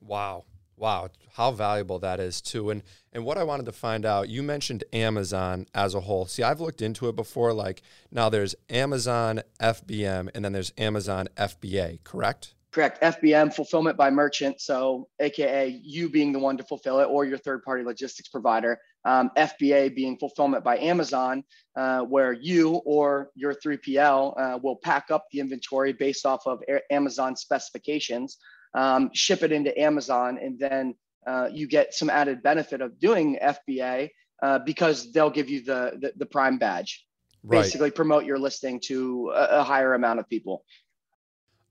Wow. 0.00 0.44
Wow, 0.78 1.08
how 1.34 1.50
valuable 1.50 1.98
that 1.98 2.20
is 2.20 2.40
too. 2.40 2.70
And 2.70 2.82
and 3.12 3.24
what 3.24 3.38
I 3.38 3.44
wanted 3.44 3.66
to 3.66 3.72
find 3.72 4.04
out, 4.04 4.28
you 4.28 4.42
mentioned 4.42 4.84
Amazon 4.92 5.66
as 5.74 5.94
a 5.94 6.00
whole. 6.00 6.26
See, 6.26 6.42
I've 6.42 6.60
looked 6.60 6.82
into 6.82 7.08
it 7.08 7.16
before. 7.16 7.52
Like 7.52 7.82
now, 8.12 8.28
there's 8.28 8.54
Amazon 8.70 9.42
FBM, 9.60 10.28
and 10.34 10.44
then 10.44 10.52
there's 10.52 10.72
Amazon 10.78 11.28
FBA. 11.36 12.04
Correct? 12.04 12.54
Correct. 12.70 13.02
FBM, 13.02 13.52
fulfillment 13.52 13.96
by 13.96 14.10
merchant. 14.10 14.60
So, 14.60 15.08
AKA 15.20 15.80
you 15.82 16.10
being 16.10 16.32
the 16.32 16.38
one 16.38 16.58
to 16.58 16.64
fulfill 16.64 17.00
it, 17.00 17.06
or 17.06 17.24
your 17.24 17.38
third 17.38 17.62
party 17.62 17.82
logistics 17.82 18.28
provider. 18.28 18.78
Um, 19.04 19.30
FBA 19.36 19.94
being 19.94 20.18
fulfillment 20.18 20.64
by 20.64 20.78
Amazon, 20.78 21.44
uh, 21.76 22.02
where 22.02 22.34
you 22.34 22.82
or 22.84 23.30
your 23.34 23.54
3PL 23.54 24.34
uh, 24.38 24.58
will 24.62 24.76
pack 24.76 25.06
up 25.10 25.24
the 25.32 25.40
inventory 25.40 25.94
based 25.94 26.26
off 26.26 26.46
of 26.46 26.60
Amazon 26.90 27.36
specifications 27.36 28.36
um, 28.74 29.10
ship 29.12 29.42
it 29.42 29.52
into 29.52 29.78
Amazon, 29.78 30.38
and 30.40 30.58
then 30.58 30.94
uh, 31.26 31.48
you 31.52 31.66
get 31.66 31.94
some 31.94 32.08
added 32.10 32.42
benefit 32.42 32.80
of 32.80 32.98
doing 32.98 33.38
FBA 33.42 34.10
uh, 34.42 34.58
because 34.60 35.12
they'll 35.12 35.30
give 35.30 35.48
you 35.48 35.62
the, 35.64 35.98
the, 36.00 36.12
the 36.16 36.26
Prime 36.26 36.58
badge. 36.58 37.04
Right. 37.42 37.62
Basically, 37.62 37.90
promote 37.90 38.24
your 38.24 38.38
listing 38.38 38.80
to 38.84 39.32
a, 39.34 39.60
a 39.60 39.62
higher 39.62 39.94
amount 39.94 40.20
of 40.20 40.28
people. 40.28 40.64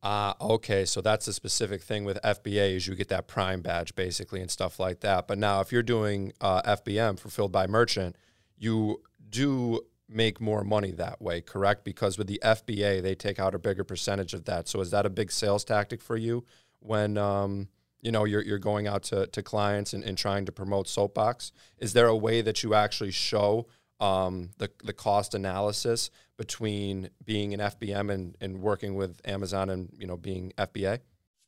Ah, 0.04 0.36
uh, 0.40 0.54
okay. 0.54 0.86
So 0.86 1.02
that's 1.02 1.28
a 1.28 1.34
specific 1.34 1.82
thing 1.82 2.06
with 2.06 2.22
FBA 2.24 2.76
is 2.76 2.88
you 2.88 2.96
get 2.96 3.10
that 3.10 3.28
Prime 3.28 3.62
badge 3.62 3.96
basically 3.96 4.42
and 4.42 4.50
stuff 4.50 4.80
like 4.80 5.02
that. 5.02 5.28
But 5.28 5.38
now, 5.38 5.60
if 5.60 5.72
you're 5.72 5.84
doing 5.84 6.34
uh, 6.40 6.62
FBM 6.62 7.20
fulfilled 7.20 7.52
by 7.52 7.68
merchant, 7.68 8.16
you 8.58 9.02
do 9.30 9.82
make 10.10 10.40
more 10.40 10.64
money 10.64 10.92
that 10.92 11.22
way, 11.22 11.42
correct? 11.42 11.84
Because 11.84 12.18
with 12.18 12.28
the 12.28 12.40
FBA, 12.44 13.02
they 13.02 13.16
take 13.16 13.40
out 13.40 13.54
a 13.54 13.60
bigger 13.60 13.84
percentage 13.84 14.34
of 14.34 14.46
that. 14.46 14.68
So 14.68 14.80
is 14.80 14.92
that 14.92 15.06
a 15.06 15.10
big 15.10 15.32
sales 15.32 15.66
tactic 15.66 16.02
for 16.02 16.16
you 16.16 16.46
when 16.80 17.18
um, 17.18 17.68
you 18.02 18.12
know 18.12 18.24
you're, 18.24 18.42
you're 18.42 18.60
going 18.60 18.88
out 18.88 19.04
to, 19.04 19.28
to 19.28 19.42
clients 19.42 19.94
and, 19.94 20.04
and 20.04 20.18
trying 20.18 20.46
to 20.46 20.52
promote 20.52 20.88
soapbox 20.88 21.52
is 21.78 21.94
there 21.94 22.08
a 22.08 22.16
way 22.16 22.42
that 22.42 22.64
you 22.64 22.74
actually 22.74 23.12
show 23.12 23.68
um, 24.00 24.52
the, 24.60 24.70
the 24.84 24.94
cost 24.94 25.34
analysis 25.34 26.10
between 26.38 27.10
being 27.26 27.54
an 27.54 27.60
fbm 27.60 28.12
and, 28.12 28.38
and 28.40 28.62
working 28.62 28.96
with 28.96 29.20
amazon 29.26 29.70
and 29.70 29.90
you 29.98 30.08
know 30.08 30.18
being 30.18 30.54
fba 30.58 31.00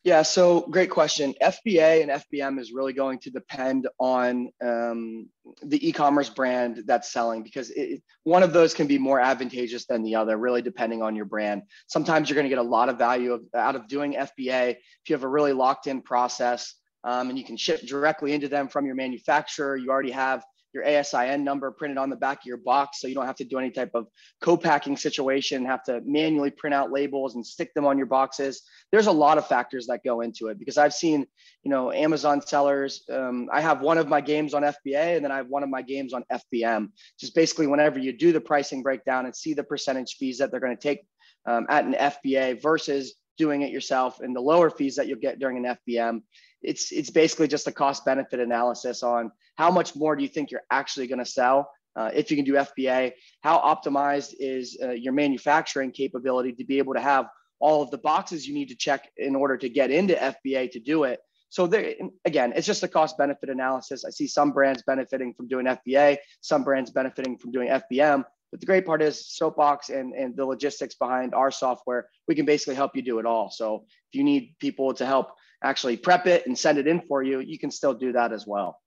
yeah, 0.03 0.21
so 0.21 0.61
great 0.61 0.89
question. 0.89 1.33
FBA 1.41 2.01
and 2.01 2.09
FBM 2.09 2.57
is 2.57 2.71
really 2.71 2.93
going 2.93 3.19
to 3.19 3.29
depend 3.29 3.87
on 3.99 4.49
um, 4.63 5.27
the 5.61 5.87
e-commerce 5.87 6.29
brand 6.29 6.83
that's 6.85 7.11
selling 7.11 7.43
because 7.43 7.69
it, 7.71 8.01
one 8.23 8.41
of 8.41 8.53
those 8.53 8.73
can 8.73 8.87
be 8.87 8.97
more 8.97 9.19
advantageous 9.19 9.85
than 9.87 10.01
the 10.01 10.15
other, 10.15 10.37
really 10.37 10.61
depending 10.61 11.01
on 11.01 11.17
your 11.17 11.25
brand. 11.25 11.63
Sometimes 11.87 12.29
you're 12.29 12.35
going 12.35 12.45
to 12.45 12.49
get 12.49 12.59
a 12.59 12.61
lot 12.61 12.87
of 12.87 12.97
value 12.97 13.33
of, 13.33 13.41
out 13.53 13.75
of 13.75 13.89
doing 13.89 14.13
FBA 14.13 14.71
if 14.71 15.09
you 15.09 15.15
have 15.15 15.23
a 15.23 15.27
really 15.27 15.51
locked-in 15.51 16.01
process 16.01 16.75
um, 17.03 17.29
and 17.29 17.37
you 17.37 17.43
can 17.43 17.57
ship 17.57 17.81
directly 17.85 18.31
into 18.31 18.47
them 18.47 18.69
from 18.69 18.85
your 18.85 18.95
manufacturer. 18.95 19.75
You 19.75 19.89
already 19.89 20.11
have 20.11 20.45
your 20.73 20.83
ASIN 20.83 21.41
number 21.41 21.71
printed 21.71 21.97
on 21.97 22.09
the 22.09 22.15
back 22.15 22.39
of 22.39 22.45
your 22.45 22.57
box 22.57 23.01
so 23.01 23.07
you 23.07 23.15
don't 23.15 23.25
have 23.25 23.35
to 23.37 23.43
do 23.43 23.57
any 23.57 23.71
type 23.71 23.91
of 23.93 24.07
co-packing 24.41 24.97
situation, 24.97 25.65
have 25.65 25.83
to 25.83 26.01
manually 26.05 26.51
print 26.51 26.73
out 26.73 26.91
labels 26.91 27.35
and 27.35 27.45
stick 27.45 27.73
them 27.73 27.85
on 27.85 27.97
your 27.97 28.07
boxes. 28.07 28.61
There's 28.91 29.07
a 29.07 29.11
lot 29.11 29.37
of 29.37 29.47
factors 29.47 29.87
that 29.87 30.03
go 30.03 30.21
into 30.21 30.47
it 30.47 30.59
because 30.59 30.77
I've 30.77 30.93
seen, 30.93 31.25
you 31.63 31.71
know, 31.71 31.91
Amazon 31.91 32.41
sellers. 32.41 33.03
Um, 33.11 33.49
I 33.51 33.61
have 33.61 33.81
one 33.81 33.97
of 33.97 34.07
my 34.07 34.21
games 34.21 34.53
on 34.53 34.63
FBA 34.63 35.15
and 35.15 35.25
then 35.25 35.31
I 35.31 35.37
have 35.37 35.47
one 35.47 35.63
of 35.63 35.69
my 35.69 35.81
games 35.81 36.13
on 36.13 36.23
FBM. 36.31 36.89
Just 37.19 37.33
basically 37.35 37.67
whenever 37.67 37.99
you 37.99 38.13
do 38.13 38.31
the 38.31 38.41
pricing 38.41 38.83
breakdown 38.83 39.25
and 39.25 39.35
see 39.35 39.53
the 39.53 39.63
percentage 39.63 40.17
fees 40.17 40.37
that 40.37 40.51
they're 40.51 40.59
going 40.59 40.75
to 40.75 40.81
take 40.81 41.05
um, 41.45 41.65
at 41.69 41.85
an 41.85 41.93
FBA 41.93 42.61
versus 42.61 43.15
doing 43.37 43.61
it 43.61 43.71
yourself 43.71 44.19
and 44.19 44.35
the 44.35 44.41
lower 44.41 44.69
fees 44.69 44.97
that 44.97 45.07
you'll 45.07 45.17
get 45.17 45.39
during 45.39 45.65
an 45.65 45.77
FBM 45.87 46.21
it's 46.61 46.91
it's 46.91 47.09
basically 47.09 47.47
just 47.47 47.67
a 47.67 47.71
cost 47.71 48.05
benefit 48.05 48.39
analysis 48.39 49.03
on 49.03 49.31
how 49.55 49.71
much 49.71 49.95
more 49.95 50.15
do 50.15 50.23
you 50.23 50.29
think 50.29 50.51
you're 50.51 50.63
actually 50.71 51.07
going 51.07 51.19
to 51.19 51.25
sell 51.25 51.69
uh, 51.95 52.11
if 52.13 52.31
you 52.31 52.37
can 52.37 52.45
do 52.45 52.53
FBA. 52.53 53.11
How 53.41 53.59
optimized 53.59 54.33
is 54.39 54.77
uh, 54.81 54.91
your 54.91 55.13
manufacturing 55.13 55.91
capability 55.91 56.53
to 56.53 56.63
be 56.63 56.77
able 56.77 56.93
to 56.93 57.01
have 57.01 57.27
all 57.59 57.81
of 57.81 57.91
the 57.91 57.97
boxes 57.97 58.47
you 58.47 58.53
need 58.53 58.69
to 58.69 58.75
check 58.75 59.09
in 59.17 59.35
order 59.35 59.57
to 59.57 59.69
get 59.69 59.91
into 59.91 60.15
FBA 60.15 60.71
to 60.71 60.79
do 60.79 61.03
it. 61.03 61.19
So 61.49 61.67
there, 61.67 61.93
again, 62.25 62.53
it's 62.55 62.67
just 62.67 62.83
a 62.83 62.87
cost 62.87 63.17
benefit 63.17 63.49
analysis. 63.49 64.05
I 64.05 64.11
see 64.11 64.27
some 64.27 64.51
brands 64.51 64.83
benefiting 64.85 65.33
from 65.33 65.47
doing 65.47 65.65
FBA, 65.65 66.17
some 66.41 66.63
brands 66.63 66.91
benefiting 66.91 67.37
from 67.37 67.51
doing 67.51 67.69
FBM. 67.69 68.23
But 68.51 68.59
the 68.59 68.65
great 68.65 68.85
part 68.85 69.01
is 69.01 69.27
Soapbox 69.35 69.89
and, 69.89 70.13
and 70.13 70.35
the 70.35 70.45
logistics 70.45 70.95
behind 70.95 71.33
our 71.33 71.51
software, 71.51 72.09
we 72.27 72.35
can 72.35 72.45
basically 72.45 72.75
help 72.75 72.95
you 72.95 73.01
do 73.01 73.19
it 73.19 73.25
all. 73.25 73.51
So 73.51 73.85
if 74.11 74.17
you 74.17 74.23
need 74.23 74.55
people 74.59 74.93
to 74.93 75.05
help 75.05 75.31
actually 75.63 75.97
prep 75.97 76.27
it 76.27 76.45
and 76.45 76.57
send 76.57 76.77
it 76.77 76.87
in 76.87 77.01
for 77.01 77.23
you, 77.23 77.39
you 77.39 77.59
can 77.59 77.71
still 77.71 77.93
do 77.93 78.11
that 78.13 78.31
as 78.31 78.45
well. 78.47 78.79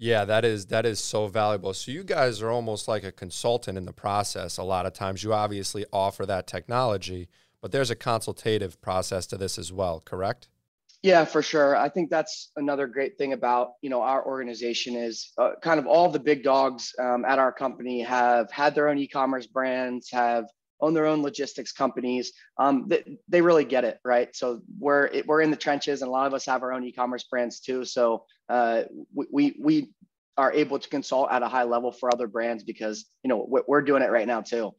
Yeah, 0.00 0.24
that 0.26 0.44
is 0.44 0.66
that 0.66 0.86
is 0.86 1.00
so 1.00 1.26
valuable. 1.26 1.74
So 1.74 1.90
you 1.90 2.04
guys 2.04 2.40
are 2.40 2.50
almost 2.50 2.86
like 2.86 3.02
a 3.02 3.10
consultant 3.10 3.76
in 3.76 3.84
the 3.84 3.92
process. 3.92 4.56
A 4.56 4.62
lot 4.62 4.86
of 4.86 4.92
times 4.92 5.24
you 5.24 5.34
obviously 5.34 5.84
offer 5.92 6.24
that 6.24 6.46
technology, 6.46 7.28
but 7.60 7.72
there's 7.72 7.90
a 7.90 7.96
consultative 7.96 8.80
process 8.80 9.26
to 9.26 9.36
this 9.36 9.58
as 9.58 9.72
well, 9.72 10.00
correct? 10.00 10.48
Yeah, 11.02 11.24
for 11.24 11.42
sure. 11.42 11.76
I 11.76 11.88
think 11.88 12.10
that's 12.10 12.50
another 12.56 12.86
great 12.86 13.18
thing 13.18 13.32
about 13.32 13.72
you 13.82 13.90
know 13.90 14.02
our 14.02 14.24
organization 14.24 14.94
is 14.94 15.32
uh, 15.36 15.52
kind 15.62 15.80
of 15.80 15.86
all 15.88 16.08
the 16.08 16.20
big 16.20 16.44
dogs 16.44 16.92
um, 17.00 17.24
at 17.24 17.40
our 17.40 17.52
company 17.52 18.00
have 18.02 18.52
had 18.52 18.76
their 18.76 18.88
own 18.88 18.98
e-commerce 18.98 19.48
brands, 19.48 20.10
have 20.12 20.44
own 20.80 20.94
their 20.94 21.06
own 21.06 21.22
logistics 21.22 21.72
companies. 21.72 22.32
Um, 22.58 22.86
they, 22.88 23.18
they 23.28 23.40
really 23.40 23.64
get 23.64 23.84
it, 23.84 23.98
right? 24.04 24.34
So 24.34 24.62
we're 24.78 25.22
we're 25.26 25.42
in 25.42 25.50
the 25.50 25.56
trenches, 25.56 26.02
and 26.02 26.08
a 26.08 26.12
lot 26.12 26.26
of 26.26 26.34
us 26.34 26.46
have 26.46 26.62
our 26.62 26.72
own 26.72 26.84
e-commerce 26.84 27.24
brands 27.24 27.60
too. 27.60 27.84
So 27.84 28.24
uh, 28.48 28.84
we 29.14 29.56
we 29.60 29.90
are 30.36 30.52
able 30.52 30.78
to 30.78 30.88
consult 30.88 31.30
at 31.30 31.42
a 31.42 31.48
high 31.48 31.64
level 31.64 31.90
for 31.90 32.12
other 32.12 32.28
brands 32.28 32.62
because 32.62 33.06
you 33.22 33.28
know 33.28 33.46
we're 33.66 33.82
doing 33.82 34.02
it 34.02 34.10
right 34.10 34.26
now 34.26 34.40
too. 34.40 34.72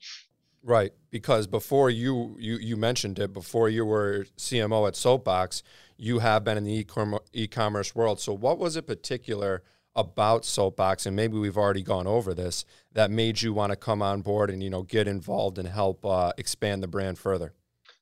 Right, 0.62 0.91
because 1.10 1.48
before 1.48 1.89
you 1.89 2.36
you 2.39 2.58
you 2.58 2.75
mentioned 2.75 3.20
it 3.20 3.34
before 3.34 3.70
you 3.70 3.86
were 3.86 4.25
CMO 4.38 4.88
at 4.88 4.96
Soapbox, 4.96 5.63
you 5.98 6.20
have 6.20 6.44
been 6.44 6.58
in 6.58 6.65
the 6.65 6.86
e-commerce 7.34 7.96
world. 7.96 8.20
So 8.20 8.34
what 8.34 8.58
was 8.58 8.75
it 8.75 8.88
particular 8.88 9.63
about 9.96 10.46
Soapbox 10.46 11.05
and 11.05 11.15
maybe 11.15 11.38
we've 11.38 11.58
already 11.58 11.81
gone 11.81 12.08
over 12.08 12.34
this 12.34 12.65
that 12.93 13.12
made 13.12 13.41
you 13.41 13.53
want 13.53 13.72
to 13.72 13.75
come 13.75 14.01
on 14.01 14.22
board 14.22 14.50
and 14.50 14.63
you 14.63 14.69
know 14.69 14.84
get 14.84 15.08
involved 15.08 15.58
and 15.58 15.67
help 15.67 16.05
uh, 16.05 16.31
expand 16.38 16.84
the 16.84 16.88
brand 16.88 17.17
further? 17.17 17.53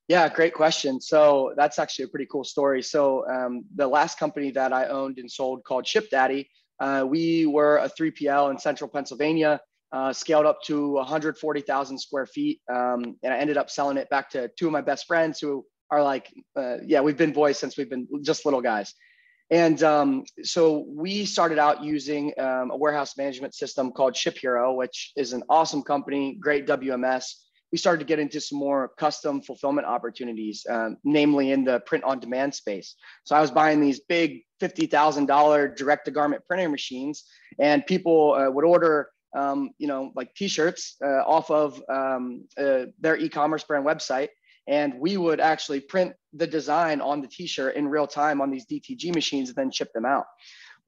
Yeah, 0.08 0.30
great 0.30 0.54
question. 0.54 1.02
So 1.02 1.54
that's 1.58 1.80
actually 1.80 2.06
a 2.06 2.08
pretty 2.08 2.28
cool 2.32 2.46
story. 2.46 2.82
So 2.82 3.28
um, 3.30 3.66
the 3.76 3.88
last 3.88 4.18
company 4.18 4.52
that 4.52 4.72
I 4.72 4.86
owned 4.86 5.18
and 5.20 5.30
sold 5.30 5.66
called 5.66 5.84
ShipDaddy, 5.84 6.48
uh, 6.80 7.06
we 7.08 7.46
were 7.46 7.78
a 7.78 7.90
3PL 7.90 8.52
in 8.52 8.58
central 8.58 8.90
Pennsylvania 8.90 9.60
uh, 9.92 10.14
scaled 10.14 10.46
up 10.46 10.62
to 10.64 10.94
140,000 10.94 11.98
square 11.98 12.26
feet. 12.26 12.62
Um, 12.72 13.18
and 13.24 13.34
I 13.34 13.38
ended 13.38 13.58
up 13.58 13.70
selling 13.70 13.98
it 13.98 14.10
back 14.10 14.30
to 14.32 14.50
two 14.58 14.68
of 14.68 14.72
my 14.72 14.82
best 14.82 15.08
friends 15.08 15.40
who 15.40 15.66
are 15.92 16.04
like, 16.04 16.34
uh, 16.56 16.78
yeah, 16.86 17.02
we've 17.02 17.18
been 17.18 17.34
boys 17.34 17.58
since 17.58 17.78
we've 17.78 17.90
been 17.90 18.08
just 18.22 18.46
little 18.46 18.62
guys. 18.62 18.94
And 19.50 19.82
um, 19.84 20.24
so 20.44 20.86
we 20.88 21.26
started 21.26 21.58
out 21.58 21.84
using 21.84 22.34
um, 22.38 22.72
a 22.72 22.76
warehouse 22.76 23.18
management 23.18 23.56
system 23.56 23.92
called 23.92 24.14
ShipHero, 24.14 24.76
which 24.76 25.14
is 25.16 25.34
an 25.34 25.44
awesome 25.50 25.84
company, 25.84 26.38
great 26.40 26.68
WMS. 26.68 27.34
We 27.72 27.78
started 27.78 28.00
to 28.00 28.06
get 28.06 28.20
into 28.20 28.42
some 28.42 28.60
more 28.60 28.92
custom 28.98 29.42
fulfillment 29.42 29.88
opportunities, 29.88 30.66
um, 30.70 30.98
namely 31.04 31.52
in 31.52 31.64
the 31.64 31.80
print 31.82 32.04
on 32.04 32.20
demand 32.20 32.56
space. 32.56 32.96
So 33.24 33.36
I 33.36 33.42
was 33.42 33.52
buying 33.52 33.82
these 33.82 34.00
big 34.02 34.42
$50,000 34.62 35.76
direct 35.76 36.06
to 36.06 36.12
garment 36.12 36.44
printing 36.48 36.72
machines, 36.72 37.24
and 37.60 37.86
people 37.86 38.34
uh, 38.34 38.50
would 38.50 38.66
order 38.66 39.10
um, 39.36 39.72
you 39.78 39.88
know, 39.88 40.12
like 40.16 40.34
t-shirts 40.36 40.96
uh, 41.04 41.24
off 41.26 41.52
of 41.52 41.82
um, 41.90 42.46
uh, 42.58 42.86
their 43.00 43.18
e-commerce 43.18 43.64
brand 43.64 43.86
website. 43.86 44.30
And 44.68 45.00
we 45.00 45.18
would 45.18 45.40
actually 45.40 45.80
print 45.80 46.14
the 46.34 46.48
design 46.48 47.02
on 47.02 47.22
the 47.22 47.28
t-shirt 47.28 47.76
in 47.76 47.88
real 47.88 48.08
time 48.08 48.42
on 48.42 48.52
these 48.52 48.66
DTG 48.66 49.14
machines 49.14 49.50
and 49.50 49.56
then 49.56 49.72
ship 49.72 49.92
them 49.94 50.06
out. 50.06 50.26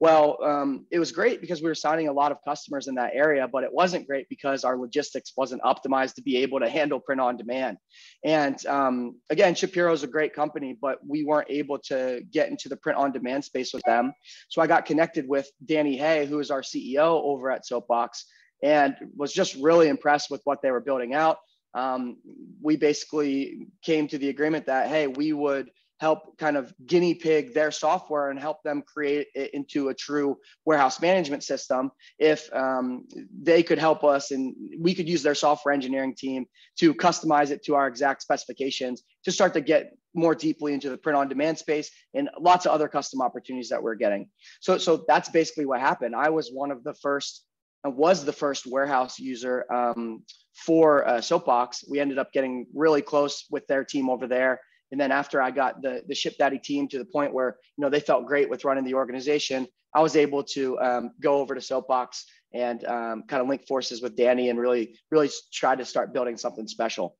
Well, 0.00 0.38
um, 0.42 0.86
it 0.90 0.98
was 0.98 1.12
great 1.12 1.42
because 1.42 1.60
we 1.60 1.68
were 1.68 1.74
signing 1.74 2.08
a 2.08 2.12
lot 2.12 2.32
of 2.32 2.38
customers 2.42 2.88
in 2.88 2.94
that 2.94 3.10
area, 3.12 3.46
but 3.46 3.64
it 3.64 3.72
wasn't 3.72 4.06
great 4.06 4.30
because 4.30 4.64
our 4.64 4.78
logistics 4.78 5.34
wasn't 5.36 5.60
optimized 5.60 6.14
to 6.14 6.22
be 6.22 6.38
able 6.38 6.58
to 6.60 6.70
handle 6.70 6.98
print 6.98 7.20
on 7.20 7.36
demand. 7.36 7.76
And 8.24 8.64
um, 8.64 9.16
again, 9.28 9.54
ShipHero 9.54 9.92
is 9.92 10.02
a 10.02 10.06
great 10.06 10.32
company, 10.32 10.74
but 10.80 11.00
we 11.06 11.22
weren't 11.22 11.50
able 11.50 11.78
to 11.80 12.22
get 12.32 12.48
into 12.48 12.70
the 12.70 12.78
print 12.78 12.98
on 12.98 13.12
demand 13.12 13.44
space 13.44 13.74
with 13.74 13.82
them. 13.82 14.14
So 14.48 14.62
I 14.62 14.66
got 14.66 14.86
connected 14.86 15.28
with 15.28 15.50
Danny 15.66 15.98
Hay, 15.98 16.24
who 16.24 16.38
is 16.38 16.50
our 16.50 16.62
CEO 16.62 17.22
over 17.22 17.50
at 17.50 17.66
Soapbox, 17.66 18.24
and 18.62 18.96
was 19.14 19.34
just 19.34 19.54
really 19.56 19.88
impressed 19.88 20.30
with 20.30 20.40
what 20.44 20.62
they 20.62 20.70
were 20.70 20.80
building 20.80 21.12
out. 21.12 21.36
Um, 21.74 22.16
we 22.62 22.76
basically 22.76 23.68
came 23.82 24.08
to 24.08 24.18
the 24.18 24.28
agreement 24.28 24.66
that, 24.66 24.88
hey, 24.88 25.06
we 25.06 25.32
would 25.32 25.70
help 26.00 26.38
kind 26.38 26.56
of 26.56 26.72
guinea 26.86 27.14
pig 27.14 27.52
their 27.52 27.70
software 27.70 28.30
and 28.30 28.40
help 28.40 28.62
them 28.62 28.82
create 28.82 29.26
it 29.34 29.50
into 29.52 29.90
a 29.90 29.94
true 29.94 30.38
warehouse 30.64 30.98
management 31.00 31.44
system. 31.44 31.90
If 32.18 32.50
um, 32.54 33.06
they 33.42 33.62
could 33.62 33.78
help 33.78 34.02
us 34.02 34.30
and 34.30 34.54
we 34.80 34.94
could 34.94 35.08
use 35.08 35.22
their 35.22 35.34
software 35.34 35.74
engineering 35.74 36.14
team 36.16 36.46
to 36.78 36.94
customize 36.94 37.50
it 37.50 37.62
to 37.64 37.74
our 37.74 37.86
exact 37.86 38.22
specifications 38.22 39.02
to 39.24 39.30
start 39.30 39.52
to 39.54 39.60
get 39.60 39.92
more 40.14 40.34
deeply 40.34 40.72
into 40.72 40.88
the 40.88 40.96
print 40.96 41.18
on 41.18 41.28
demand 41.28 41.58
space 41.58 41.90
and 42.14 42.30
lots 42.40 42.64
of 42.66 42.72
other 42.72 42.88
custom 42.88 43.20
opportunities 43.20 43.68
that 43.68 43.82
we're 43.82 43.94
getting. 43.94 44.28
So 44.60 44.78
so 44.78 45.04
that's 45.06 45.28
basically 45.28 45.66
what 45.66 45.80
happened. 45.80 46.16
I 46.16 46.30
was 46.30 46.50
one 46.50 46.70
of 46.70 46.82
the 46.82 46.94
first 46.94 47.44
uh, 47.86 47.90
was 47.90 48.24
the 48.24 48.32
first 48.32 48.66
warehouse 48.66 49.18
user 49.18 49.64
um, 49.72 50.22
for 50.54 51.06
uh, 51.06 51.20
soapbox 51.20 51.84
we 51.88 52.00
ended 52.00 52.18
up 52.18 52.32
getting 52.32 52.66
really 52.74 53.02
close 53.02 53.46
with 53.50 53.66
their 53.66 53.84
team 53.84 54.10
over 54.10 54.26
there 54.26 54.60
and 54.90 55.00
then 55.00 55.12
after 55.12 55.40
I 55.40 55.50
got 55.50 55.82
the 55.82 56.02
the 56.06 56.14
ShipDaddy 56.14 56.62
team 56.62 56.88
to 56.88 56.98
the 56.98 57.04
point 57.04 57.32
where 57.32 57.58
you 57.76 57.82
know 57.82 57.90
they 57.90 58.00
felt 58.00 58.26
great 58.26 58.48
with 58.50 58.64
running 58.64 58.84
the 58.84 58.94
organization, 58.94 59.66
I 59.94 60.00
was 60.00 60.16
able 60.16 60.42
to 60.44 60.78
um, 60.80 61.10
go 61.20 61.38
over 61.38 61.54
to 61.54 61.60
Soapbox 61.60 62.26
and 62.52 62.84
um, 62.84 63.22
kind 63.28 63.40
of 63.40 63.48
link 63.48 63.66
forces 63.66 64.02
with 64.02 64.16
Danny 64.16 64.50
and 64.50 64.58
really 64.58 64.96
really 65.10 65.30
try 65.52 65.76
to 65.76 65.84
start 65.84 66.12
building 66.12 66.36
something 66.36 66.66
special. 66.66 67.16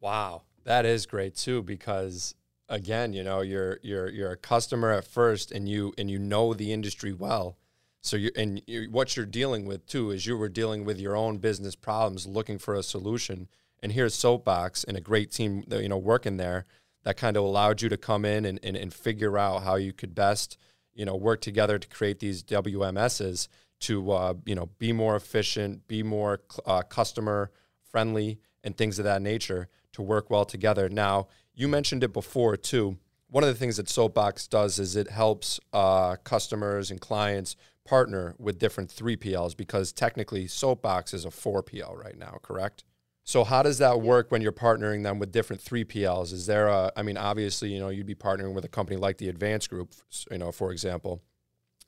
Wow, 0.00 0.42
that 0.64 0.86
is 0.86 1.06
great 1.06 1.36
too 1.36 1.62
because 1.62 2.34
again, 2.68 3.12
you 3.12 3.22
know, 3.22 3.42
you're 3.42 3.78
you're 3.82 4.08
you're 4.08 4.32
a 4.32 4.36
customer 4.36 4.90
at 4.92 5.04
first 5.04 5.52
and 5.52 5.68
you 5.68 5.92
and 5.98 6.10
you 6.10 6.18
know 6.18 6.54
the 6.54 6.72
industry 6.72 7.12
well. 7.12 7.58
So 8.02 8.16
you 8.16 8.30
and 8.36 8.62
you, 8.66 8.88
what 8.90 9.16
you're 9.16 9.26
dealing 9.26 9.66
with 9.66 9.86
too 9.86 10.10
is 10.10 10.26
you 10.26 10.36
were 10.36 10.48
dealing 10.48 10.84
with 10.84 10.98
your 10.98 11.16
own 11.16 11.38
business 11.38 11.74
problems, 11.74 12.26
looking 12.26 12.58
for 12.58 12.74
a 12.74 12.82
solution. 12.82 13.48
And 13.82 13.92
here's 13.92 14.14
Soapbox 14.14 14.84
and 14.84 14.96
a 14.96 15.00
great 15.00 15.30
team, 15.30 15.64
you 15.70 15.88
know, 15.88 15.98
working 15.98 16.36
there 16.36 16.66
that 17.04 17.16
kind 17.16 17.36
of 17.36 17.44
allowed 17.44 17.82
you 17.82 17.88
to 17.88 17.96
come 17.96 18.24
in 18.24 18.44
and, 18.44 18.60
and, 18.62 18.76
and 18.76 18.92
figure 18.92 19.38
out 19.38 19.62
how 19.62 19.76
you 19.76 19.92
could 19.92 20.14
best, 20.14 20.58
you 20.94 21.04
know, 21.04 21.16
work 21.16 21.40
together 21.40 21.78
to 21.78 21.88
create 21.88 22.18
these 22.18 22.42
WMSs 22.42 23.48
to, 23.80 24.10
uh, 24.12 24.34
you 24.44 24.54
know, 24.54 24.66
be 24.78 24.92
more 24.92 25.16
efficient, 25.16 25.86
be 25.88 26.02
more 26.02 26.40
uh, 26.66 26.82
customer 26.82 27.50
friendly, 27.90 28.38
and 28.62 28.76
things 28.76 28.98
of 28.98 29.04
that 29.06 29.22
nature 29.22 29.68
to 29.92 30.02
work 30.02 30.30
well 30.30 30.44
together. 30.44 30.88
Now, 30.88 31.28
you 31.54 31.66
mentioned 31.68 32.04
it 32.04 32.12
before 32.12 32.56
too. 32.56 32.98
One 33.28 33.44
of 33.44 33.48
the 33.48 33.54
things 33.54 33.76
that 33.78 33.88
Soapbox 33.88 34.48
does 34.48 34.78
is 34.78 34.96
it 34.96 35.08
helps 35.08 35.60
uh, 35.72 36.16
customers 36.16 36.90
and 36.90 37.00
clients 37.00 37.56
partner 37.90 38.36
with 38.38 38.56
different 38.56 38.88
3PLs 38.88 39.56
because 39.56 39.90
technically 39.90 40.46
Soapbox 40.46 41.12
is 41.12 41.24
a 41.24 41.28
4PL 41.28 41.96
right 41.96 42.16
now, 42.16 42.38
correct? 42.40 42.84
So 43.24 43.42
how 43.42 43.64
does 43.64 43.78
that 43.78 44.00
work 44.00 44.30
when 44.30 44.42
you're 44.42 44.52
partnering 44.52 45.02
them 45.02 45.18
with 45.18 45.32
different 45.32 45.60
3PLs? 45.60 46.32
Is 46.32 46.46
there 46.46 46.68
a 46.68 46.92
I 46.94 47.02
mean 47.02 47.16
obviously, 47.16 47.72
you 47.72 47.80
know, 47.80 47.88
you'd 47.88 48.06
be 48.06 48.14
partnering 48.14 48.54
with 48.54 48.64
a 48.64 48.68
company 48.68 48.96
like 48.96 49.18
the 49.18 49.28
Advance 49.28 49.66
Group, 49.66 49.92
you 50.30 50.38
know, 50.38 50.52
for 50.52 50.70
example, 50.70 51.20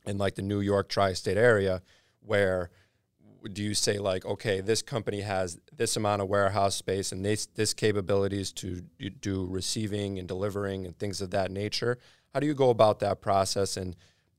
in 0.04 0.18
like 0.18 0.34
the 0.34 0.42
New 0.42 0.58
York 0.58 0.88
tri-state 0.88 1.36
area 1.36 1.82
where 2.18 2.70
do 3.52 3.62
you 3.62 3.72
say 3.72 3.98
like 3.98 4.26
okay, 4.26 4.60
this 4.60 4.82
company 4.82 5.20
has 5.20 5.60
this 5.72 5.96
amount 5.96 6.20
of 6.20 6.28
warehouse 6.28 6.74
space 6.74 7.12
and 7.12 7.24
this 7.24 7.46
this 7.46 7.72
capabilities 7.72 8.50
to 8.54 8.82
do 9.20 9.46
receiving 9.46 10.18
and 10.18 10.26
delivering 10.26 10.84
and 10.84 10.98
things 10.98 11.20
of 11.20 11.30
that 11.30 11.52
nature? 11.52 11.96
How 12.34 12.40
do 12.40 12.46
you 12.48 12.54
go 12.54 12.70
about 12.70 12.98
that 12.98 13.20
process 13.20 13.76
and 13.76 13.94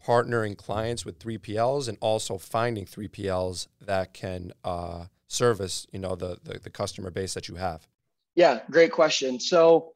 partnering 0.05 0.57
clients 0.57 1.05
with 1.05 1.19
3PLs 1.19 1.87
and 1.87 1.97
also 2.01 2.37
finding 2.37 2.85
3PLs 2.85 3.67
that 3.81 4.13
can 4.13 4.51
uh, 4.63 5.05
service 5.27 5.87
you 5.91 5.99
know 5.99 6.15
the, 6.15 6.37
the, 6.43 6.59
the 6.59 6.69
customer 6.69 7.09
base 7.09 7.33
that 7.33 7.47
you 7.47 7.55
have. 7.55 7.87
Yeah 8.35 8.59
great 8.69 8.91
question. 8.91 9.39
So 9.39 9.93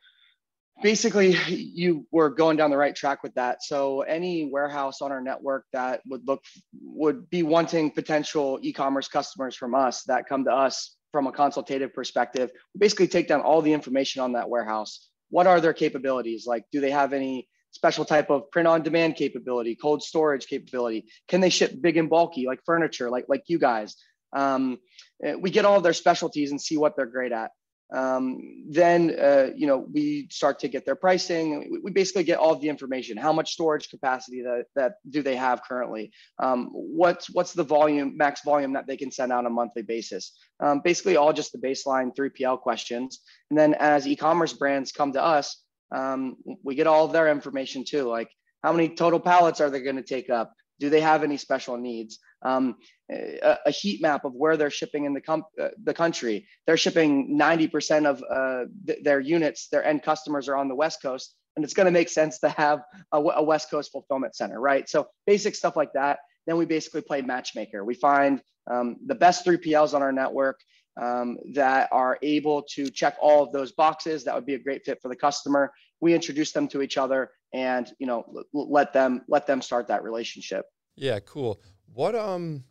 basically 0.81 1.35
you 1.47 2.05
were 2.11 2.29
going 2.29 2.57
down 2.57 2.69
the 2.69 2.77
right 2.77 2.95
track 2.95 3.23
with 3.23 3.33
that. 3.35 3.63
So 3.63 4.01
any 4.01 4.49
warehouse 4.51 5.01
on 5.01 5.11
our 5.11 5.21
network 5.21 5.65
that 5.73 6.01
would 6.07 6.27
look 6.27 6.43
would 6.81 7.29
be 7.29 7.43
wanting 7.43 7.91
potential 7.91 8.59
e-commerce 8.61 9.07
customers 9.07 9.55
from 9.55 9.75
us 9.75 10.03
that 10.03 10.27
come 10.27 10.43
to 10.45 10.51
us 10.51 10.95
from 11.11 11.27
a 11.27 11.31
consultative 11.31 11.93
perspective 11.93 12.51
basically 12.77 13.07
take 13.07 13.27
down 13.27 13.41
all 13.41 13.61
the 13.61 13.73
information 13.73 14.21
on 14.21 14.33
that 14.33 14.49
warehouse. 14.49 15.09
What 15.29 15.47
are 15.47 15.59
their 15.59 15.73
capabilities? 15.73 16.45
Like 16.45 16.65
do 16.71 16.79
they 16.79 16.91
have 16.91 17.13
any 17.13 17.47
special 17.77 18.05
type 18.05 18.29
of 18.29 18.49
print 18.51 18.67
on 18.67 18.81
demand 18.81 19.15
capability 19.15 19.75
cold 19.75 20.01
storage 20.01 20.47
capability 20.47 21.05
can 21.27 21.41
they 21.41 21.49
ship 21.49 21.71
big 21.79 21.97
and 21.97 22.09
bulky 22.09 22.45
like 22.45 22.59
furniture 22.65 23.09
like 23.09 23.25
like 23.29 23.43
you 23.47 23.59
guys 23.59 23.95
um, 24.33 24.79
eh, 25.23 25.35
we 25.35 25.49
get 25.51 25.65
all 25.65 25.77
of 25.77 25.83
their 25.83 25.93
specialties 25.93 26.51
and 26.51 26.61
see 26.61 26.77
what 26.77 26.95
they're 26.95 27.05
great 27.05 27.31
at. 27.31 27.51
Um, 27.93 28.65
then, 28.69 29.15
uh, 29.17 29.47
you 29.55 29.65
know, 29.65 29.77
we 29.77 30.27
start 30.29 30.59
to 30.59 30.67
get 30.67 30.85
their 30.85 30.95
pricing. 30.95 31.71
We, 31.71 31.79
we, 31.85 31.91
basically 31.91 32.25
get 32.25 32.37
all 32.37 32.51
of 32.51 32.59
the 32.59 32.67
information. 32.67 33.15
How 33.15 33.31
much 33.31 33.53
storage 33.53 33.87
capacity 33.87 34.41
that, 34.41 34.65
that 34.75 34.95
do 35.09 35.21
they 35.21 35.37
have 35.37 35.61
currently? 35.63 36.11
Um, 36.37 36.69
what's, 36.73 37.29
what's 37.29 37.53
the 37.53 37.63
volume, 37.63 38.17
max 38.17 38.41
volume 38.43 38.73
that 38.73 38.87
they 38.87 38.97
can 38.97 39.09
send 39.09 39.31
out 39.31 39.39
on 39.39 39.45
a 39.45 39.49
monthly 39.49 39.83
basis? 39.83 40.37
Um, 40.59 40.81
basically 40.83 41.15
all 41.15 41.31
just 41.31 41.53
the 41.53 41.59
baseline 41.59 42.13
3PL 42.13 42.59
questions. 42.59 43.21
And 43.49 43.57
then 43.57 43.73
as 43.75 44.05
e-commerce 44.05 44.51
brands 44.51 44.91
come 44.91 45.13
to 45.13 45.23
us, 45.23 45.63
um, 45.95 46.37
we 46.63 46.75
get 46.75 46.87
all 46.87 47.05
of 47.05 47.11
their 47.11 47.29
information 47.29 47.83
too. 47.85 48.03
Like 48.03 48.29
how 48.63 48.71
many 48.73 48.89
total 48.95 49.19
pallets 49.19 49.61
are 49.61 49.69
they 49.69 49.81
going 49.81 49.95
to 49.95 50.03
take 50.03 50.29
up? 50.29 50.53
Do 50.79 50.89
they 50.89 51.01
have 51.01 51.23
any 51.23 51.37
special 51.37 51.77
needs? 51.77 52.19
Um, 52.43 52.75
a, 53.11 53.57
a, 53.65 53.71
heat 53.71 54.01
map 54.01 54.25
of 54.25 54.33
where 54.33 54.57
they're 54.57 54.69
shipping 54.69 55.05
in 55.05 55.13
the, 55.13 55.21
com- 55.21 55.45
uh, 55.59 55.69
the 55.83 55.93
country. 55.93 56.47
They're 56.67 56.77
shipping 56.77 57.37
90% 57.39 58.05
of 58.05 58.23
uh, 58.29 58.65
th- 58.85 59.03
their 59.03 59.19
units, 59.19 59.69
their 59.69 59.83
end 59.83 60.03
customers 60.03 60.47
are 60.47 60.55
on 60.55 60.67
the 60.67 60.75
West 60.75 61.01
Coast, 61.01 61.35
and 61.55 61.65
it's 61.65 61.73
going 61.73 61.85
to 61.85 61.91
make 61.91 62.09
sense 62.09 62.39
to 62.39 62.49
have 62.49 62.81
a, 63.11 63.17
a 63.17 63.43
West 63.43 63.71
Coast 63.71 63.91
fulfillment 63.91 64.35
center, 64.35 64.59
right? 64.59 64.87
So 64.87 65.07
basic 65.25 65.55
stuff 65.55 65.75
like 65.75 65.93
that. 65.93 66.19
Then 66.45 66.57
we 66.57 66.65
basically 66.65 67.01
play 67.01 67.21
matchmaker. 67.21 67.83
We 67.83 67.95
find 67.95 68.39
um, 68.69 68.97
the 69.05 69.15
best 69.15 69.45
3PLs 69.45 69.93
on 69.93 70.03
our 70.03 70.11
network. 70.11 70.59
Um, 70.99 71.37
that 71.53 71.89
are 71.91 72.17
able 72.21 72.63
to 72.63 72.89
check 72.89 73.15
all 73.21 73.43
of 73.43 73.51
those 73.51 73.71
boxes 73.71 74.23
that 74.23 74.35
would 74.35 74.45
be 74.45 74.55
a 74.55 74.59
great 74.59 74.83
fit 74.85 75.01
for 75.01 75.09
the 75.09 75.15
customer. 75.15 75.71
We 76.01 76.13
introduce 76.13 76.51
them 76.51 76.67
to 76.69 76.81
each 76.81 76.97
other 76.97 77.31
and 77.53 77.91
you 77.99 78.07
know 78.07 78.25
let 78.53 78.93
them 78.93 79.21
let 79.27 79.47
them 79.47 79.61
start 79.61 79.87
that 79.87 80.03
relationship. 80.03 80.65
Yeah 80.95 81.19
cool. 81.19 81.61
What 81.93 82.15
um 82.15 82.63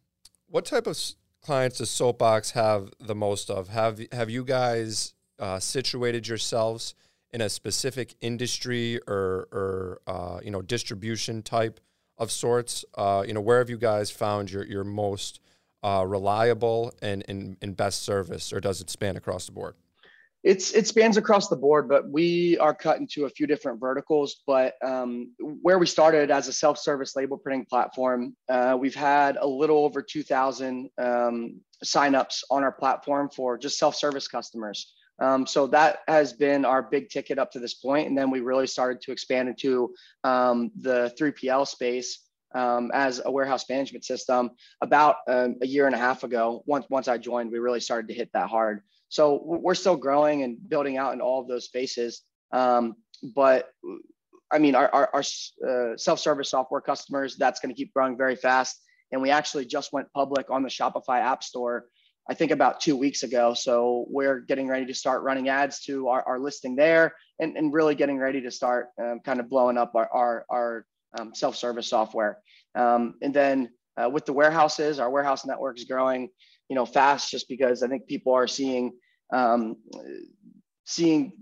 what 0.49 0.65
type 0.65 0.87
of 0.87 0.99
clients 1.43 1.79
does 1.79 1.91
soapbox 1.91 2.53
have 2.53 2.91
the 3.01 3.15
most 3.15 3.51
of? 3.51 3.69
Have 3.69 4.01
have 4.13 4.31
you 4.31 4.45
guys 4.45 5.15
uh, 5.39 5.59
situated 5.59 6.27
yourselves 6.29 6.95
in 7.31 7.41
a 7.41 7.49
specific 7.49 8.15
industry 8.21 9.01
or 9.07 9.49
or 9.53 10.01
uh, 10.07 10.41
you 10.43 10.51
know 10.51 10.63
distribution 10.63 11.43
type 11.43 11.81
of 12.19 12.31
sorts? 12.31 12.85
Uh, 12.97 13.25
you 13.27 13.33
know 13.33 13.41
where 13.41 13.59
have 13.59 13.71
you 13.71 13.79
guys 13.79 14.11
found 14.11 14.51
your 14.51 14.65
your 14.65 14.85
most 14.85 15.41
uh, 15.87 16.03
reliable 16.05 16.93
and, 17.01 17.25
and, 17.29 17.57
and 17.63 17.77
best 17.77 18.03
service, 18.03 18.53
or 18.53 18.59
does 18.61 18.81
it 18.81 18.91
span 18.91 19.17
across 19.17 19.47
the 19.47 19.53
board? 19.53 19.77
It's 20.43 20.73
it 20.73 20.87
spans 20.87 21.17
across 21.17 21.49
the 21.49 21.57
board, 21.57 21.89
but 21.89 22.09
we 22.09 22.59
are 22.59 22.75
cut 22.75 22.99
into 22.99 23.25
a 23.25 23.31
few 23.31 23.47
different 23.47 23.81
verticals. 23.81 24.43
But 24.47 24.75
um, 24.85 25.33
where 25.39 25.79
we 25.79 25.87
started 25.87 26.31
as 26.31 26.47
a 26.47 26.53
self-service 26.53 27.17
label 27.17 27.39
printing 27.39 27.67
platform, 27.67 28.37
uh, 28.49 28.77
we've 28.79 28.95
had 28.95 29.37
a 29.37 29.47
little 29.47 29.79
over 29.85 30.03
2,000 30.03 30.91
um, 30.99 31.61
signups 31.85 32.43
on 32.51 32.63
our 32.63 32.73
platform 32.73 33.29
for 33.35 33.57
just 33.59 33.79
self-service 33.79 34.29
customers. 34.29 34.93
Um, 35.21 35.47
so 35.47 35.67
that 35.69 36.01
has 36.07 36.33
been 36.33 36.65
our 36.65 36.83
big 36.83 37.09
ticket 37.09 37.39
up 37.39 37.51
to 37.53 37.59
this 37.59 37.75
point, 37.75 38.09
and 38.09 38.19
then 38.19 38.31
we 38.31 38.41
really 38.41 38.67
started 38.67 39.01
to 39.03 39.13
expand 39.13 39.49
into 39.49 39.95
um, 40.25 40.71
the 40.81 41.13
3PL 41.19 41.67
space 41.67 42.26
um, 42.55 42.91
as 42.95 43.21
a 43.25 43.31
warehouse 43.31 43.65
management 43.69 44.05
system 44.05 44.51
about 44.81 45.17
um, 45.29 45.57
a 45.63 45.67
year 45.67 45.87
and 45.87 45.95
a 45.95 45.99
half 45.99 46.25
ago. 46.25 46.63
Once 46.67 46.87
once 46.89 47.09
I 47.09 47.19
joined, 47.19 47.51
we 47.51 47.59
really 47.59 47.81
started 47.81 48.09
to 48.09 48.15
hit 48.15 48.31
that 48.33 48.49
hard. 48.49 48.83
So 49.09 49.41
we're 49.45 49.75
still 49.75 49.97
growing 49.97 50.43
and 50.43 50.57
building 50.69 50.97
out 50.97 51.15
in 51.15 51.21
all 51.21 51.41
of 51.41 51.49
those 51.49 51.65
spaces. 51.65 52.23
Um, 52.53 52.97
but 53.35 53.71
I 54.51 54.59
mean, 54.59 54.75
our, 54.75 54.89
our, 54.93 55.11
our 55.13 55.23
uh, 55.69 55.97
self-service 55.97 56.51
software 56.51 56.81
customers, 56.81 57.37
that's 57.37 57.61
going 57.61 57.75
to 57.75 57.77
keep 57.77 57.93
growing 57.93 58.17
very 58.17 58.37
fast. 58.37 58.81
And 59.13 59.23
we 59.23 59.31
actually 59.31 59.67
just 59.67 59.93
went 59.93 60.13
public 60.13 60.51
on 60.51 60.63
the 60.63 60.69
Shopify 60.69 61.21
App 61.21 61.45
Store, 61.45 61.87
I 62.29 62.35
think 62.35 62.51
about 62.51 62.81
two 62.81 62.97
weeks 62.97 63.23
ago. 63.23 63.55
So 63.55 64.07
we're 64.09 64.41
getting 64.41 64.67
ready 64.67 64.87
to 64.87 64.95
start 64.95 65.23
running 65.23 65.49
ads 65.49 65.81
to 65.85 66.09
our, 66.09 66.23
our 66.27 66.41
listing 66.41 66.75
there 66.75 67.15
and, 67.39 67.57
and 67.57 67.73
really 67.73 67.95
getting 67.95 68.19
ready 68.19 68.41
to 68.41 68.51
start 68.51 68.89
um, 69.01 69.21
kind 69.25 69.39
of 69.39 69.49
blowing 69.49 69.79
up 69.79 69.95
our, 69.95 70.09
our, 70.13 70.45
our 70.51 70.87
um, 71.19 71.35
self-service 71.35 71.89
software. 71.89 72.39
Um, 72.75 73.15
and 73.23 73.33
then 73.33 73.71
uh, 73.97 74.09
with 74.11 74.27
the 74.27 74.33
warehouses, 74.33 74.99
our 74.99 75.11
warehouse 75.11 75.47
network 75.47 75.79
is 75.79 75.85
growing, 75.85 76.29
you 76.69 76.77
know, 76.77 76.87
fast 76.87 77.31
just 77.31 77.49
because 77.49 77.83
I 77.83 77.89
think 77.89 78.07
people 78.07 78.35
are 78.35 78.47
seeing 78.47 78.93
um, 79.33 79.77
seeing 80.85 81.33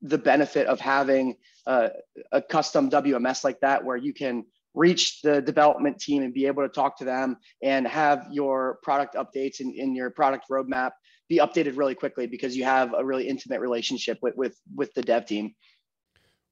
the 0.00 0.18
benefit 0.18 0.66
of 0.66 0.80
having 0.80 1.36
a, 1.66 1.90
a 2.32 2.40
custom 2.40 2.90
WMS 2.90 3.44
like 3.44 3.60
that, 3.60 3.84
where 3.84 3.96
you 3.96 4.14
can 4.14 4.44
reach 4.74 5.22
the 5.22 5.40
development 5.40 5.98
team 6.00 6.22
and 6.22 6.34
be 6.34 6.46
able 6.46 6.62
to 6.62 6.68
talk 6.68 6.98
to 6.98 7.04
them 7.04 7.36
and 7.62 7.86
have 7.86 8.26
your 8.30 8.78
product 8.82 9.14
updates 9.14 9.60
in, 9.60 9.72
in 9.76 9.94
your 9.94 10.10
product 10.10 10.46
roadmap 10.50 10.90
be 11.28 11.38
updated 11.38 11.76
really 11.76 11.94
quickly 11.94 12.26
because 12.26 12.56
you 12.56 12.64
have 12.64 12.94
a 12.96 13.04
really 13.04 13.26
intimate 13.26 13.60
relationship 13.60 14.18
with 14.20 14.36
with 14.36 14.56
with 14.74 14.92
the 14.94 15.02
dev 15.02 15.26
team. 15.26 15.54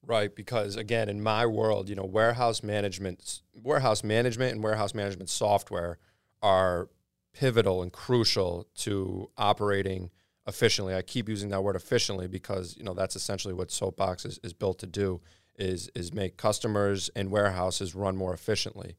Right, 0.04 0.34
because 0.34 0.74
again, 0.74 1.08
in 1.08 1.22
my 1.22 1.46
world, 1.46 1.88
you 1.88 1.94
know, 1.94 2.04
warehouse 2.04 2.62
management, 2.62 3.40
warehouse 3.54 4.02
management, 4.02 4.52
and 4.52 4.62
warehouse 4.62 4.94
management 4.94 5.30
software 5.30 5.98
are 6.42 6.88
pivotal 7.32 7.82
and 7.82 7.92
crucial 7.92 8.66
to 8.74 9.30
operating 9.38 10.10
efficiently. 10.46 10.94
I 10.94 11.02
keep 11.02 11.28
using 11.28 11.50
that 11.50 11.62
word 11.62 11.76
efficiently 11.76 12.26
because 12.26 12.76
you 12.76 12.84
know 12.84 12.94
that's 12.94 13.16
essentially 13.16 13.54
what 13.54 13.70
Soapbox 13.70 14.24
is, 14.24 14.40
is 14.42 14.52
built 14.52 14.78
to 14.80 14.86
do 14.86 15.20
is 15.56 15.90
is 15.94 16.12
make 16.12 16.36
customers 16.36 17.10
and 17.14 17.30
warehouses 17.30 17.94
run 17.94 18.16
more 18.16 18.34
efficiently. 18.34 18.96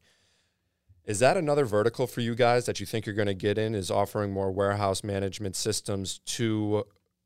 Is 1.04 1.18
that 1.18 1.36
another 1.36 1.66
vertical 1.66 2.06
for 2.06 2.22
you 2.22 2.34
guys 2.34 2.64
that 2.64 2.80
you 2.80 2.86
think 2.86 3.04
you're 3.04 3.14
going 3.14 3.26
to 3.26 3.34
get 3.34 3.58
in? 3.58 3.74
Is 3.74 3.90
offering 3.90 4.32
more 4.32 4.50
warehouse 4.50 5.04
management 5.04 5.56
systems 5.56 6.18
to 6.20 6.84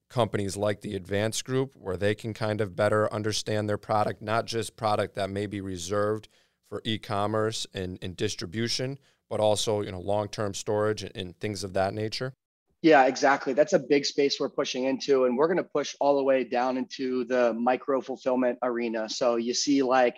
companies 0.09 0.57
like 0.57 0.81
the 0.81 0.95
Advanced 0.95 1.45
Group, 1.45 1.73
where 1.75 1.97
they 1.97 2.15
can 2.15 2.35
kind 2.35 2.61
of 2.61 2.77
better 2.77 3.13
understand 3.13 3.69
their 3.69 3.79
product, 3.79 4.23
not 4.23 4.47
just 4.47 4.77
product 4.77 5.15
that 5.15 5.31
may 5.31 5.47
be 5.47 5.61
reserved 5.61 6.29
for 6.69 6.83
e-commerce 6.85 7.67
and, 7.75 7.99
and 8.03 8.17
distribution, 8.17 8.99
but 9.29 9.41
also 9.41 9.83
you 9.83 9.93
know 9.93 10.01
long-term 10.01 10.55
storage 10.55 11.03
and, 11.03 11.17
and 11.17 11.41
things 11.41 11.65
of 11.65 11.75
that 11.75 11.95
nature. 11.95 12.35
Yeah, 12.81 13.07
exactly. 13.07 13.55
That's 13.55 13.73
a 13.73 13.79
big 13.81 14.07
space 14.07 14.39
we're 14.39 14.51
pushing 14.51 14.85
into, 14.85 15.25
and 15.25 15.37
we're 15.37 15.49
going 15.49 15.57
to 15.57 15.65
push 15.65 15.97
all 16.01 16.17
the 16.17 16.23
way 16.23 16.45
down 16.45 16.77
into 16.77 17.25
the 17.25 17.53
micro 17.55 18.01
fulfillment 18.01 18.59
arena. 18.63 19.09
So 19.09 19.35
you 19.37 19.53
see, 19.53 19.83
like 19.83 20.17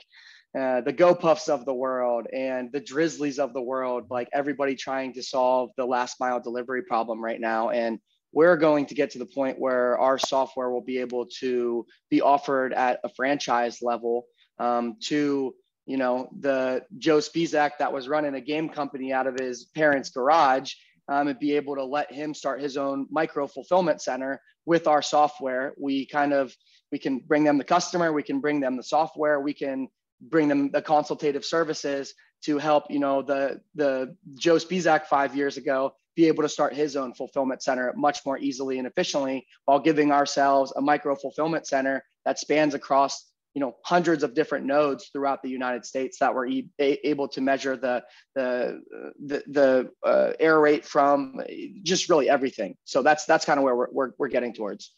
uh, 0.59 0.83
the 0.83 0.93
GoPuffs 0.93 1.49
of 1.49 1.65
the 1.65 1.73
world 1.73 2.27
and 2.35 2.71
the 2.71 2.81
Drizlies 2.81 3.39
of 3.39 3.55
the 3.55 3.63
world, 3.63 4.09
like 4.11 4.29
everybody 4.33 4.75
trying 4.75 5.15
to 5.15 5.23
solve 5.23 5.71
the 5.77 5.87
last 5.87 6.21
mile 6.21 6.41
delivery 6.41 6.83
problem 6.83 7.23
right 7.23 7.41
now. 7.41 7.71
And 7.71 7.99
we're 8.33 8.57
going 8.57 8.87
to 8.87 8.95
get 8.95 9.11
to 9.11 9.19
the 9.19 9.27
point 9.27 9.59
where 9.59 9.99
our 9.99 10.19
software 10.19 10.71
will 10.71 10.83
be 10.83 10.99
able 10.99 11.27
to 11.41 11.87
be 12.11 12.21
offered 12.21 12.73
at 12.73 13.01
a 13.05 13.09
franchise 13.09 13.79
level 13.83 14.27
um, 14.59 14.97
to 15.01 15.55
you 15.87 15.97
know 15.97 16.29
the 16.41 16.83
joe 16.99 17.19
Spisak 17.19 17.73
that 17.79 17.93
was 17.93 18.09
running 18.09 18.35
a 18.35 18.41
game 18.41 18.69
company 18.69 19.13
out 19.13 19.27
of 19.27 19.39
his 19.39 19.65
parents 19.75 20.11
garage 20.11 20.73
um, 21.11 21.29
and 21.29 21.39
be 21.39 21.57
able 21.57 21.75
to 21.75 21.85
let 21.85 22.11
him 22.13 22.33
start 22.33 22.63
his 22.63 22.77
own 22.77 23.07
micro 23.11 23.47
fulfillment 23.47 24.01
center 24.01 24.41
with 24.65 24.87
our 24.87 25.03
software. 25.03 25.75
We 25.79 26.07
kind 26.07 26.33
of 26.33 26.55
we 26.93 26.99
can 26.99 27.19
bring 27.19 27.45
them 27.45 27.59
the 27.59 27.65
customer 27.65 28.13
we 28.13 28.23
can 28.23 28.41
bring 28.41 28.61
them 28.61 28.77
the 28.77 28.83
software 28.83 29.41
we 29.41 29.55
can 29.55 29.89
bring 30.21 30.49
them 30.49 30.71
the 30.71 30.83
consultative 30.83 31.45
services 31.45 32.15
to 32.43 32.59
help 32.59 32.85
you 32.91 32.99
know 32.99 33.23
the 33.23 33.61
the 33.75 34.17
joe 34.35 34.57
Spisak 34.57 35.07
five 35.07 35.37
years 35.37 35.57
ago 35.57 35.93
be 36.21 36.29
able 36.29 36.43
to 36.43 36.49
start 36.49 36.75
his 36.75 36.97
own 36.97 37.15
fulfillment 37.15 37.63
center 37.63 37.93
much 37.97 38.19
more 38.27 38.39
easily 38.39 38.79
and 38.79 38.87
efficiently 38.87 39.47
while 39.65 39.81
giving 39.81 40.13
ourselves 40.13 40.71
a 40.77 40.81
micro 40.81 41.17
fulfillment 41.17 41.67
center 41.67 42.05
that 42.27 42.39
spans 42.39 42.75
across 42.75 43.31
you 43.55 43.61
know 43.61 43.75
hundreds 43.85 44.23
of 44.23 44.35
different 44.35 44.67
nodes 44.67 45.09
throughout 45.13 45.43
the 45.43 45.49
United 45.49 45.85
States 45.85 46.19
that 46.19 46.33
were 46.35 46.47
e- 46.47 46.69
able 46.79 47.27
to 47.27 47.41
measure 47.41 47.75
the 47.77 48.05
the 48.35 48.81
the, 49.27 49.43
the 49.49 49.91
uh, 50.07 50.33
error 50.39 50.61
rate 50.61 50.85
from 50.85 51.41
just 51.83 52.09
really 52.11 52.29
everything. 52.29 52.77
So 52.85 53.03
that's 53.03 53.25
that's 53.25 53.45
kind 53.45 53.59
of 53.59 53.65
where 53.65 53.75
we're, 53.75 53.91
we're 53.91 54.11
we're 54.19 54.29
getting 54.29 54.53
towards. 54.53 54.93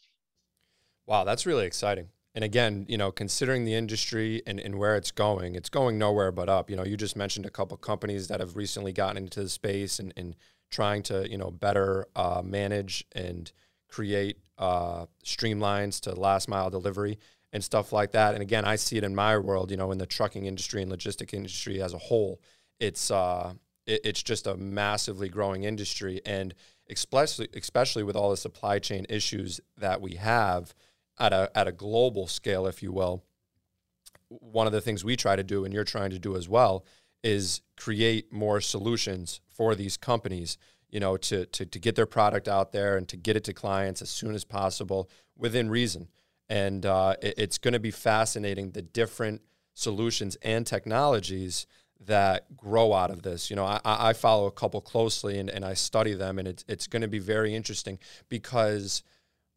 Wow, 1.05 1.23
that's 1.23 1.45
really 1.45 1.65
exciting. 1.65 2.09
And 2.35 2.43
again, 2.43 2.85
you 2.89 2.97
know, 2.97 3.11
considering 3.11 3.63
the 3.63 3.75
industry 3.75 4.41
and, 4.47 4.59
and 4.59 4.79
where 4.79 4.95
it's 4.95 5.11
going, 5.11 5.55
it's 5.55 5.69
going 5.69 5.99
nowhere 5.99 6.31
but 6.31 6.49
up. 6.49 6.69
You 6.69 6.75
know, 6.75 6.83
you 6.83 6.97
just 6.97 7.15
mentioned 7.15 7.45
a 7.45 7.51
couple 7.51 7.77
companies 7.77 8.27
that 8.27 8.39
have 8.39 8.55
recently 8.55 8.91
gotten 8.91 9.17
into 9.17 9.43
the 9.43 9.49
space 9.49 9.99
and, 9.99 10.11
and 10.17 10.35
trying 10.73 11.03
to 11.03 11.29
you 11.29 11.37
know 11.37 11.51
better 11.51 12.07
uh, 12.15 12.41
manage 12.43 13.05
and 13.13 13.51
create 13.87 14.37
uh, 14.57 15.05
streamlines 15.23 15.99
to 16.01 16.13
last 16.19 16.49
mile 16.49 16.69
delivery 16.69 17.19
and 17.53 17.63
stuff 17.63 17.93
like 17.93 18.11
that. 18.11 18.33
And 18.33 18.41
again, 18.41 18.65
I 18.65 18.75
see 18.75 18.97
it 18.97 19.03
in 19.03 19.13
my 19.13 19.37
world, 19.37 19.69
you 19.69 19.77
know, 19.77 19.91
in 19.91 19.99
the 19.99 20.07
trucking 20.07 20.45
industry 20.45 20.81
and 20.81 20.91
logistic 20.91 21.33
industry 21.33 21.81
as 21.81 21.93
a 21.93 21.99
whole. 21.99 22.41
It's 22.79 23.11
uh, 23.11 23.53
it, 23.85 24.01
it's 24.03 24.23
just 24.23 24.47
a 24.47 24.57
massively 24.57 25.29
growing 25.29 25.63
industry, 25.63 26.19
and 26.25 26.53
especially 26.89 27.47
especially 27.55 28.03
with 28.03 28.15
all 28.15 28.31
the 28.31 28.37
supply 28.37 28.79
chain 28.79 29.05
issues 29.09 29.61
that 29.77 30.01
we 30.01 30.15
have 30.15 30.73
at 31.19 31.31
a 31.31 31.51
at 31.55 31.67
a 31.67 31.71
global 31.71 32.27
scale, 32.27 32.65
if 32.65 32.81
you 32.81 32.91
will. 32.91 33.23
One 34.29 34.65
of 34.65 34.73
the 34.73 34.81
things 34.81 35.05
we 35.05 35.15
try 35.15 35.35
to 35.35 35.43
do, 35.43 35.63
and 35.63 35.73
you're 35.73 35.83
trying 35.83 36.09
to 36.09 36.19
do 36.19 36.35
as 36.35 36.49
well, 36.49 36.83
is 37.23 37.61
create 37.77 38.31
more 38.31 38.59
solutions 38.61 39.41
for 39.49 39.75
these 39.75 39.97
companies 39.97 40.57
you 40.93 40.99
know 40.99 41.17
to, 41.17 41.45
to, 41.47 41.65
to 41.65 41.79
get 41.79 41.95
their 41.95 42.05
product 42.05 42.47
out 42.47 42.71
there 42.71 42.95
and 42.95 43.07
to 43.09 43.17
get 43.17 43.35
it 43.35 43.43
to 43.45 43.53
clients 43.53 44.01
as 44.01 44.09
soon 44.09 44.35
as 44.35 44.45
possible 44.45 45.09
within 45.35 45.69
reason. 45.69 46.07
And 46.47 46.85
uh, 46.85 47.15
it, 47.21 47.33
it's 47.37 47.57
going 47.57 47.73
to 47.73 47.79
be 47.79 47.91
fascinating 47.91 48.71
the 48.71 48.83
different 48.83 49.41
solutions 49.73 50.37
and 50.43 50.67
technologies 50.67 51.65
that 51.99 52.55
grow 52.55 52.93
out 52.93 53.09
of 53.09 53.23
this. 53.23 53.49
You 53.49 53.55
know 53.55 53.65
i, 53.65 53.79
I 53.83 54.13
follow 54.13 54.45
a 54.45 54.51
couple 54.51 54.81
closely 54.81 55.39
and, 55.39 55.49
and 55.49 55.65
i 55.65 55.73
study 55.73 56.13
them 56.13 56.37
and 56.37 56.47
it's, 56.47 56.63
it's 56.67 56.87
going 56.87 57.01
to 57.01 57.07
be 57.07 57.19
very 57.19 57.55
interesting 57.55 57.97
because 58.29 59.03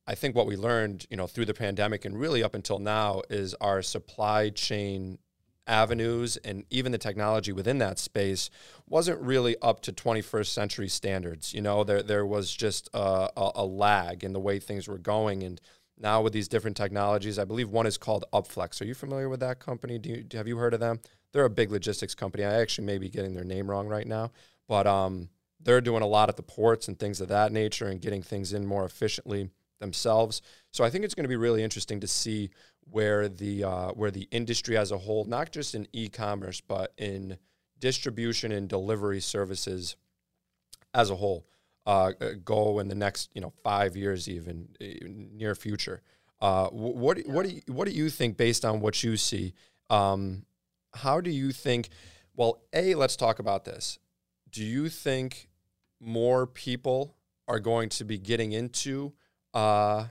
i 0.07 0.14
think 0.14 0.35
what 0.35 0.46
we 0.46 0.57
learned 0.57 1.07
you 1.11 1.16
know 1.16 1.26
through 1.26 1.44
the 1.44 1.55
pandemic 1.55 2.05
and 2.05 2.18
really 2.18 2.42
up 2.42 2.55
until 2.55 2.79
now 2.79 3.20
is 3.29 3.55
our 3.61 3.83
supply 3.83 4.48
chain 4.48 5.18
avenues 5.66 6.37
and 6.38 6.64
even 6.70 6.92
the 6.92 6.98
technology 6.98 7.52
within 7.52 7.79
that 7.79 7.98
space 7.98 8.50
wasn't 8.88 9.20
really 9.20 9.57
up 9.61 9.81
to 9.81 9.92
21st 9.92 10.46
century 10.46 10.88
standards. 10.88 11.52
You 11.52 11.62
know, 11.62 11.85
there 11.85 12.02
there 12.02 12.26
was 12.26 12.55
just 12.55 12.88
a, 12.94 13.29
a, 13.37 13.52
a, 13.57 13.64
lag 13.64 14.22
in 14.22 14.33
the 14.33 14.40
way 14.40 14.59
things 14.59 14.87
were 14.88 14.98
going, 14.98 15.42
and 15.42 15.61
now 15.98 16.22
with 16.22 16.33
these 16.33 16.48
different 16.48 16.76
technologies, 16.76 17.38
I 17.38 17.44
believe 17.44 17.68
one 17.68 17.87
is 17.87 17.98
called 17.98 18.24
Upflex. 18.33 18.81
Are 18.81 18.85
you 18.85 18.94
familiar 18.94 19.29
with 19.29 19.40
that 19.40 19.59
company? 19.59 19.98
Do 19.98 20.11
you 20.11 20.24
have 20.35 20.48
you 20.48 20.57
heard 20.57 20.74
of 20.74 20.81
them? 20.81 21.00
They're 21.33 21.44
a 21.44 21.50
big 21.50 21.70
logistics 21.70 22.14
company. 22.14 22.44
I 22.44 22.61
actually 22.61 22.87
may 22.87 22.98
be 22.98 23.09
getting 23.09 23.35
their 23.35 23.44
name 23.44 23.68
wrong 23.68 23.88
right 23.88 24.07
now, 24.07 24.33
but 24.68 24.87
um, 24.87 25.29
they're 25.61 25.81
doing 25.81 26.02
a 26.02 26.07
lot 26.07 26.29
at 26.29 26.37
the 26.37 26.42
ports 26.42 26.88
and 26.88 26.98
things 26.98 27.20
of 27.20 27.29
that 27.29 27.52
nature 27.52 27.88
and 27.88 28.00
getting 28.00 28.22
things 28.22 28.52
in 28.52 28.66
more 28.66 28.85
efficiently 28.85 29.50
themselves. 29.79 30.43
So 30.71 30.85
I 30.85 30.91
think 30.91 31.05
it's 31.05 31.15
going 31.15 31.25
to 31.25 31.29
be 31.29 31.37
really 31.37 31.62
interesting 31.62 32.01
to 32.01 32.07
see 32.07 32.51
where 32.91 33.29
the 33.29 33.65
uh, 33.65 33.89
where 33.91 34.11
the 34.11 34.29
industry 34.31 34.77
as 34.77 34.93
a 34.93 34.99
whole, 34.99 35.25
not 35.25 35.53
just 35.53 35.75
in 35.75 35.89
e-commerce, 35.93 36.61
but 36.61 36.93
in 36.99 37.39
distribution 37.79 38.53
and 38.53 38.69
delivery 38.69 39.21
services 39.21 39.97
as 40.95 41.11
a 41.11 41.17
whole, 41.17 41.47
uh, 41.85 42.12
go 42.45 42.79
in 42.79 42.89
the 42.89 42.95
next 42.95 43.31
you 43.35 43.41
know 43.41 43.53
five 43.62 43.97
years, 43.97 44.29
even 44.29 44.69
near 44.81 45.55
future. 45.55 46.03
Uh, 46.41 46.69
what 46.69 47.19
what 47.27 47.47
do 47.47 47.55
you, 47.55 47.62
what 47.67 47.87
do 47.87 47.95
you 47.95 48.11
think 48.11 48.37
based 48.37 48.65
on 48.65 48.81
what 48.81 49.03
you 49.03 49.17
see? 49.17 49.55
Um, 49.91 50.45
how 50.95 51.21
do 51.21 51.31
you 51.31 51.53
think? 51.53 51.89
Well, 52.35 52.62
a 52.73 52.95
let's 52.95 53.17
talk 53.17 53.39
about 53.39 53.65
this. 53.65 53.99
Do 54.51 54.62
you 54.62 54.89
think 54.89 55.49
more 56.01 56.47
people 56.47 57.17
are 57.49 57.61
going 57.61 57.89
to 57.89 58.05
be 58.05 58.19
getting 58.19 58.53
into 58.53 59.12
uh, 59.57 60.09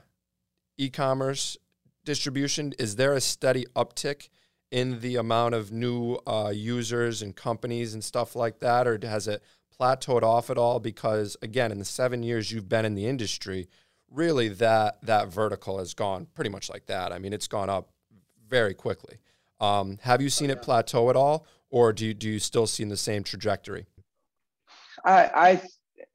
e-commerce 0.76 1.56
distribution? 2.04 2.74
Is 2.80 2.96
there 2.96 3.12
a 3.12 3.20
steady 3.20 3.64
uptick 3.76 4.28
in 4.72 4.98
the 5.00 5.14
amount 5.14 5.54
of 5.54 5.70
new 5.70 6.14
uh, 6.26 6.52
users 6.52 7.22
and 7.22 7.36
companies 7.36 7.94
and 7.94 8.02
stuff 8.02 8.34
like 8.34 8.58
that, 8.58 8.88
or 8.88 8.98
has 9.06 9.28
it 9.28 9.42
plateaued 9.78 10.22
off 10.22 10.50
at 10.50 10.58
all? 10.58 10.80
Because 10.80 11.36
again, 11.42 11.70
in 11.70 11.78
the 11.78 11.84
seven 11.84 12.24
years 12.24 12.50
you've 12.50 12.68
been 12.68 12.84
in 12.84 12.96
the 12.96 13.06
industry, 13.06 13.68
really 14.10 14.48
that 14.48 14.98
that 15.02 15.28
vertical 15.28 15.78
has 15.78 15.94
gone 15.94 16.26
pretty 16.34 16.50
much 16.50 16.68
like 16.68 16.86
that. 16.86 17.12
I 17.12 17.18
mean, 17.20 17.32
it's 17.32 17.48
gone 17.48 17.70
up 17.70 17.90
very 18.48 18.74
quickly. 18.74 19.18
Um, 19.60 19.98
have 20.02 20.20
you 20.20 20.28
seen 20.28 20.50
it 20.50 20.60
plateau 20.60 21.08
at 21.08 21.16
all, 21.16 21.46
or 21.70 21.92
do 21.92 22.04
you, 22.04 22.14
do 22.14 22.28
you 22.28 22.40
still 22.40 22.66
see 22.66 22.82
in 22.82 22.88
the 22.88 22.96
same 22.96 23.22
trajectory? 23.22 23.86
I, 25.04 25.30
I 25.34 25.62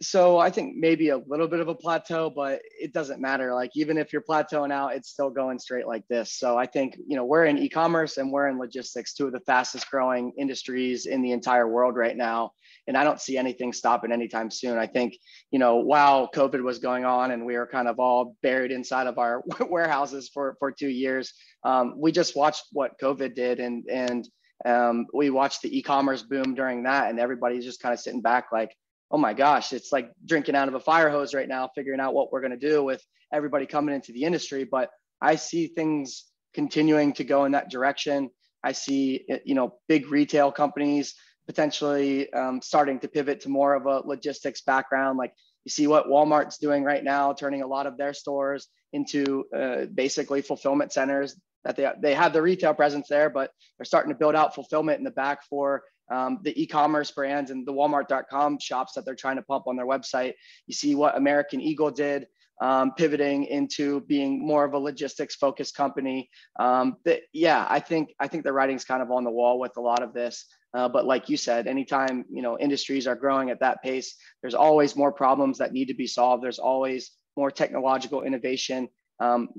so 0.01 0.39
I 0.39 0.49
think 0.49 0.75
maybe 0.75 1.09
a 1.09 1.17
little 1.27 1.47
bit 1.47 1.59
of 1.59 1.67
a 1.67 1.75
plateau, 1.75 2.31
but 2.31 2.59
it 2.79 2.91
doesn't 2.91 3.21
matter. 3.21 3.53
Like 3.53 3.69
even 3.75 3.97
if 3.97 4.11
you're 4.11 4.23
plateauing 4.23 4.71
out, 4.71 4.95
it's 4.95 5.09
still 5.09 5.29
going 5.29 5.59
straight 5.59 5.85
like 5.85 6.07
this. 6.07 6.33
So 6.33 6.57
I 6.57 6.65
think 6.65 6.97
you 7.07 7.15
know 7.15 7.23
we're 7.23 7.45
in 7.45 7.59
e-commerce 7.59 8.17
and 8.17 8.31
we're 8.31 8.47
in 8.47 8.57
logistics, 8.57 9.13
two 9.13 9.27
of 9.27 9.31
the 9.31 9.39
fastest 9.41 9.89
growing 9.91 10.33
industries 10.39 11.05
in 11.05 11.21
the 11.21 11.31
entire 11.31 11.67
world 11.67 11.95
right 11.95 12.17
now. 12.17 12.51
And 12.87 12.97
I 12.97 13.03
don't 13.03 13.21
see 13.21 13.37
anything 13.37 13.73
stopping 13.73 14.11
anytime 14.11 14.49
soon. 14.49 14.79
I 14.79 14.87
think 14.87 15.17
you 15.51 15.59
know 15.59 15.75
while 15.75 16.29
COVID 16.31 16.63
was 16.63 16.79
going 16.79 17.05
on 17.05 17.31
and 17.31 17.45
we 17.45 17.55
were 17.55 17.67
kind 17.67 17.87
of 17.87 17.99
all 17.99 18.35
buried 18.41 18.71
inside 18.71 19.05
of 19.05 19.19
our 19.19 19.43
warehouses 19.69 20.29
for 20.33 20.55
for 20.57 20.71
two 20.71 20.89
years, 20.89 21.31
um, 21.63 21.93
we 21.95 22.11
just 22.11 22.35
watched 22.35 22.63
what 22.71 22.99
COVID 22.99 23.35
did 23.35 23.59
and 23.59 23.85
and 23.87 24.27
um, 24.65 25.05
we 25.13 25.29
watched 25.29 25.61
the 25.61 25.75
e-commerce 25.75 26.21
boom 26.21 26.53
during 26.55 26.83
that, 26.83 27.09
and 27.09 27.19
everybody's 27.19 27.65
just 27.65 27.81
kind 27.81 27.93
of 27.93 27.99
sitting 27.99 28.21
back 28.21 28.47
like 28.51 28.75
oh 29.11 29.17
my 29.17 29.33
gosh, 29.33 29.73
it's 29.73 29.91
like 29.91 30.11
drinking 30.25 30.55
out 30.55 30.67
of 30.67 30.73
a 30.73 30.79
fire 30.79 31.09
hose 31.09 31.33
right 31.33 31.47
now, 31.47 31.69
figuring 31.75 31.99
out 31.99 32.13
what 32.13 32.31
we're 32.31 32.41
going 32.41 32.57
to 32.57 32.69
do 32.69 32.83
with 32.83 33.03
everybody 33.33 33.65
coming 33.65 33.93
into 33.93 34.13
the 34.13 34.23
industry. 34.23 34.63
But 34.63 34.89
I 35.21 35.35
see 35.35 35.67
things 35.67 36.25
continuing 36.53 37.13
to 37.13 37.23
go 37.23 37.45
in 37.45 37.51
that 37.51 37.69
direction. 37.69 38.29
I 38.63 38.71
see, 38.71 39.25
you 39.45 39.55
know, 39.55 39.75
big 39.87 40.09
retail 40.09 40.51
companies 40.51 41.15
potentially 41.47 42.31
um, 42.33 42.61
starting 42.61 42.99
to 42.99 43.07
pivot 43.07 43.41
to 43.41 43.49
more 43.49 43.73
of 43.73 43.85
a 43.85 44.07
logistics 44.07 44.61
background. 44.61 45.17
Like 45.17 45.33
you 45.65 45.69
see 45.69 45.87
what 45.87 46.07
Walmart's 46.07 46.57
doing 46.57 46.83
right 46.83 47.03
now, 47.03 47.33
turning 47.33 47.61
a 47.61 47.67
lot 47.67 47.87
of 47.87 47.97
their 47.97 48.13
stores 48.13 48.67
into 48.93 49.45
uh, 49.55 49.85
basically 49.93 50.41
fulfillment 50.41 50.93
centers 50.93 51.35
that 51.63 51.75
they, 51.75 51.89
they 52.01 52.13
have 52.13 52.33
the 52.33 52.41
retail 52.41 52.73
presence 52.73 53.07
there, 53.07 53.29
but 53.29 53.51
they're 53.77 53.85
starting 53.85 54.11
to 54.11 54.17
build 54.17 54.35
out 54.35 54.55
fulfillment 54.55 54.99
in 54.99 55.03
the 55.03 55.11
back 55.11 55.43
for 55.49 55.83
um, 56.11 56.39
the 56.43 56.61
e-commerce 56.61 57.11
brands 57.11 57.51
and 57.51 57.65
the 57.65 57.73
walmart.com 57.73 58.59
shops 58.59 58.93
that 58.93 59.05
they're 59.05 59.15
trying 59.15 59.37
to 59.37 59.41
pump 59.41 59.65
on 59.67 59.75
their 59.75 59.87
website. 59.87 60.33
You 60.67 60.73
see 60.73 60.93
what 60.95 61.17
American 61.17 61.61
Eagle 61.61 61.91
did, 61.91 62.27
um, 62.61 62.93
pivoting 62.95 63.45
into 63.45 64.01
being 64.01 64.45
more 64.45 64.65
of 64.65 64.73
a 64.73 64.77
logistics 64.77 65.35
focused 65.35 65.75
company. 65.75 66.29
Um, 66.59 66.97
but 67.05 67.21
yeah, 67.33 67.65
I 67.69 67.79
think, 67.79 68.13
I 68.19 68.27
think 68.27 68.43
the 68.43 68.53
writing's 68.53 68.85
kind 68.85 69.01
of 69.01 69.09
on 69.09 69.23
the 69.23 69.31
wall 69.31 69.59
with 69.59 69.77
a 69.77 69.81
lot 69.81 70.03
of 70.03 70.13
this. 70.13 70.45
Uh, 70.73 70.87
but 70.87 71.05
like 71.05 71.29
you 71.29 71.37
said, 71.37 71.67
anytime, 71.67 72.25
you 72.29 72.41
know, 72.41 72.57
industries 72.59 73.07
are 73.07 73.15
growing 73.15 73.49
at 73.49 73.59
that 73.59 73.81
pace, 73.81 74.15
there's 74.41 74.55
always 74.55 74.95
more 74.95 75.11
problems 75.11 75.57
that 75.57 75.73
need 75.73 75.85
to 75.85 75.93
be 75.93 76.07
solved. 76.07 76.43
There's 76.43 76.59
always 76.59 77.11
more 77.35 77.51
technological 77.51 78.23
innovation 78.23 78.89
um, 79.19 79.49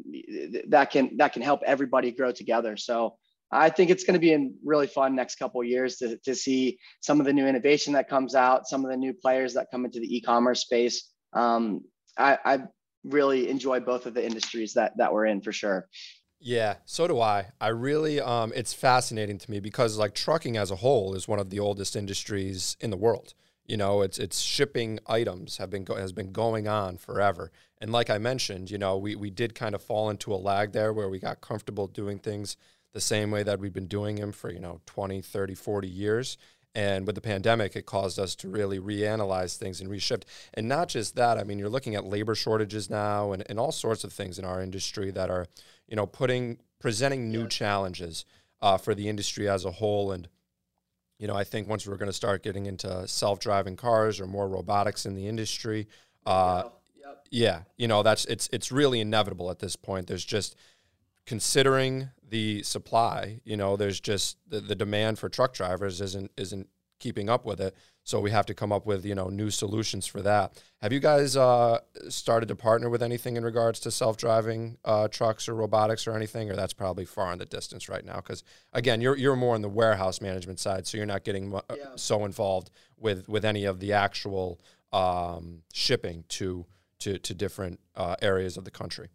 that 0.68 0.90
can 0.90 1.16
that 1.18 1.32
can 1.32 1.42
help 1.42 1.62
everybody 1.64 2.10
grow 2.10 2.32
together. 2.32 2.76
So 2.76 3.16
I 3.52 3.68
think 3.68 3.90
it's 3.90 4.04
going 4.04 4.14
to 4.14 4.20
be 4.20 4.32
a 4.32 4.48
really 4.64 4.86
fun 4.86 5.14
next 5.14 5.36
couple 5.36 5.62
years 5.62 5.96
to, 5.98 6.16
to 6.24 6.34
see 6.34 6.78
some 7.00 7.20
of 7.20 7.26
the 7.26 7.32
new 7.32 7.46
innovation 7.46 7.92
that 7.92 8.08
comes 8.08 8.34
out, 8.34 8.66
some 8.66 8.84
of 8.84 8.90
the 8.90 8.96
new 8.96 9.12
players 9.12 9.52
that 9.54 9.68
come 9.70 9.84
into 9.84 10.00
the 10.00 10.16
e-commerce 10.16 10.62
space. 10.62 11.10
Um, 11.34 11.82
I, 12.16 12.38
I 12.44 12.58
really 13.04 13.50
enjoy 13.50 13.80
both 13.80 14.06
of 14.06 14.14
the 14.14 14.24
industries 14.24 14.74
that 14.74 14.96
that 14.96 15.12
we're 15.12 15.26
in 15.26 15.42
for 15.42 15.52
sure. 15.52 15.88
Yeah, 16.40 16.76
so 16.86 17.06
do 17.06 17.20
I. 17.20 17.52
I 17.60 17.68
really, 17.68 18.20
um, 18.20 18.52
it's 18.56 18.72
fascinating 18.72 19.38
to 19.38 19.50
me 19.50 19.60
because 19.60 19.96
like 19.96 20.14
trucking 20.14 20.56
as 20.56 20.72
a 20.72 20.76
whole 20.76 21.14
is 21.14 21.28
one 21.28 21.38
of 21.38 21.50
the 21.50 21.60
oldest 21.60 21.94
industries 21.94 22.76
in 22.80 22.90
the 22.90 22.96
world. 22.96 23.34
You 23.64 23.76
know, 23.76 24.02
it's 24.02 24.18
it's 24.18 24.40
shipping 24.40 24.98
items 25.06 25.58
have 25.58 25.70
been 25.70 25.84
go- 25.84 25.96
has 25.96 26.12
been 26.12 26.32
going 26.32 26.66
on 26.66 26.96
forever. 26.96 27.52
And 27.80 27.92
like 27.92 28.10
I 28.10 28.18
mentioned, 28.18 28.70
you 28.70 28.78
know, 28.78 28.96
we 28.96 29.14
we 29.14 29.30
did 29.30 29.54
kind 29.54 29.74
of 29.74 29.82
fall 29.82 30.10
into 30.10 30.34
a 30.34 30.36
lag 30.36 30.72
there 30.72 30.92
where 30.92 31.08
we 31.08 31.18
got 31.18 31.40
comfortable 31.40 31.86
doing 31.86 32.18
things 32.18 32.56
the 32.92 33.00
same 33.00 33.30
way 33.30 33.42
that 33.42 33.58
we've 33.58 33.72
been 33.72 33.86
doing 33.86 34.16
them 34.16 34.32
for, 34.32 34.50
you 34.50 34.60
know, 34.60 34.80
20, 34.86 35.22
30, 35.22 35.54
40 35.54 35.88
years. 35.88 36.38
And 36.74 37.06
with 37.06 37.14
the 37.14 37.20
pandemic, 37.20 37.76
it 37.76 37.84
caused 37.84 38.18
us 38.18 38.34
to 38.36 38.48
really 38.48 38.78
reanalyze 38.78 39.56
things 39.56 39.80
and 39.80 39.90
reshift. 39.90 40.22
And 40.54 40.68
not 40.68 40.88
just 40.88 41.16
that, 41.16 41.38
I 41.38 41.44
mean, 41.44 41.58
you're 41.58 41.68
looking 41.68 41.94
at 41.94 42.04
labor 42.04 42.34
shortages 42.34 42.88
now 42.88 43.32
and, 43.32 43.44
and 43.48 43.58
all 43.58 43.72
sorts 43.72 44.04
of 44.04 44.12
things 44.12 44.38
in 44.38 44.44
our 44.44 44.62
industry 44.62 45.10
that 45.10 45.30
are, 45.30 45.46
you 45.86 45.96
know, 45.96 46.06
putting, 46.06 46.58
presenting 46.80 47.30
new 47.30 47.42
yeah. 47.42 47.48
challenges 47.48 48.24
uh, 48.62 48.78
for 48.78 48.94
the 48.94 49.08
industry 49.08 49.48
as 49.48 49.66
a 49.66 49.70
whole. 49.70 50.12
And, 50.12 50.28
you 51.18 51.26
know, 51.26 51.36
I 51.36 51.44
think 51.44 51.68
once 51.68 51.86
we're 51.86 51.98
going 51.98 52.06
to 52.06 52.12
start 52.12 52.42
getting 52.42 52.64
into 52.64 53.06
self 53.06 53.38
driving 53.38 53.76
cars 53.76 54.18
or 54.18 54.26
more 54.26 54.48
robotics 54.48 55.04
in 55.04 55.14
the 55.14 55.28
industry, 55.28 55.88
uh, 56.24 56.64
yep. 56.98 57.26
yeah, 57.30 57.60
you 57.76 57.86
know, 57.86 58.02
that's, 58.02 58.24
it's, 58.26 58.48
it's 58.50 58.72
really 58.72 59.00
inevitable 59.00 59.50
at 59.50 59.58
this 59.58 59.76
point. 59.76 60.06
There's 60.06 60.24
just, 60.24 60.56
considering 61.26 62.10
the 62.28 62.62
supply, 62.62 63.40
you 63.44 63.56
know, 63.56 63.76
there's 63.76 64.00
just 64.00 64.38
the, 64.48 64.60
the 64.60 64.74
demand 64.74 65.18
for 65.18 65.28
truck 65.28 65.52
drivers 65.54 66.00
isn't 66.00 66.30
isn't 66.36 66.68
keeping 66.98 67.28
up 67.28 67.44
with 67.44 67.60
it. 67.60 67.76
So 68.04 68.20
we 68.20 68.30
have 68.30 68.46
to 68.46 68.54
come 68.54 68.72
up 68.72 68.84
with 68.86 69.04
you 69.04 69.14
know 69.14 69.28
new 69.28 69.50
solutions 69.50 70.06
for 70.06 70.22
that. 70.22 70.60
Have 70.80 70.92
you 70.92 70.98
guys 70.98 71.36
uh, 71.36 71.80
started 72.08 72.46
to 72.46 72.56
partner 72.56 72.88
with 72.88 73.02
anything 73.02 73.36
in 73.36 73.44
regards 73.44 73.78
to 73.80 73.90
self-driving 73.90 74.78
uh, 74.84 75.08
trucks 75.08 75.48
or 75.48 75.54
robotics 75.54 76.06
or 76.06 76.16
anything, 76.16 76.50
or 76.50 76.56
that's 76.56 76.72
probably 76.72 77.04
far 77.04 77.32
in 77.32 77.38
the 77.38 77.46
distance 77.46 77.88
right 77.88 78.04
now? 78.04 78.16
Because 78.16 78.42
again, 78.72 79.00
you're 79.00 79.16
you're 79.16 79.36
more 79.36 79.54
on 79.54 79.62
the 79.62 79.68
warehouse 79.68 80.20
management 80.20 80.58
side, 80.58 80.86
so 80.86 80.96
you're 80.96 81.06
not 81.06 81.24
getting 81.24 81.54
uh, 81.54 81.60
yeah. 81.76 81.84
so 81.96 82.24
involved 82.24 82.70
with 82.98 83.28
with 83.28 83.44
any 83.44 83.64
of 83.64 83.78
the 83.78 83.92
actual 83.92 84.60
um, 84.92 85.62
shipping 85.72 86.24
to 86.28 86.66
to 87.00 87.18
to 87.18 87.34
different 87.34 87.78
uh, 87.94 88.16
areas 88.22 88.56
of 88.56 88.64
the 88.64 88.70
country. 88.70 89.10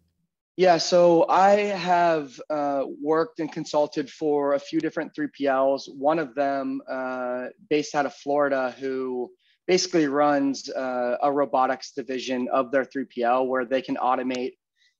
Yeah, 0.58 0.78
so 0.78 1.24
I 1.28 1.50
have 1.52 2.40
uh, 2.50 2.82
worked 3.00 3.38
and 3.38 3.50
consulted 3.50 4.10
for 4.10 4.54
a 4.54 4.58
few 4.58 4.80
different 4.80 5.14
3PLs. 5.14 5.82
One 5.96 6.18
of 6.18 6.34
them, 6.34 6.82
uh, 6.90 7.44
based 7.70 7.94
out 7.94 8.06
of 8.06 8.14
Florida, 8.14 8.74
who 8.76 9.30
basically 9.68 10.08
runs 10.08 10.68
uh, 10.68 11.16
a 11.22 11.30
robotics 11.30 11.92
division 11.92 12.48
of 12.52 12.72
their 12.72 12.84
3PL 12.84 13.46
where 13.46 13.64
they 13.66 13.80
can 13.80 13.94
automate, 13.98 14.54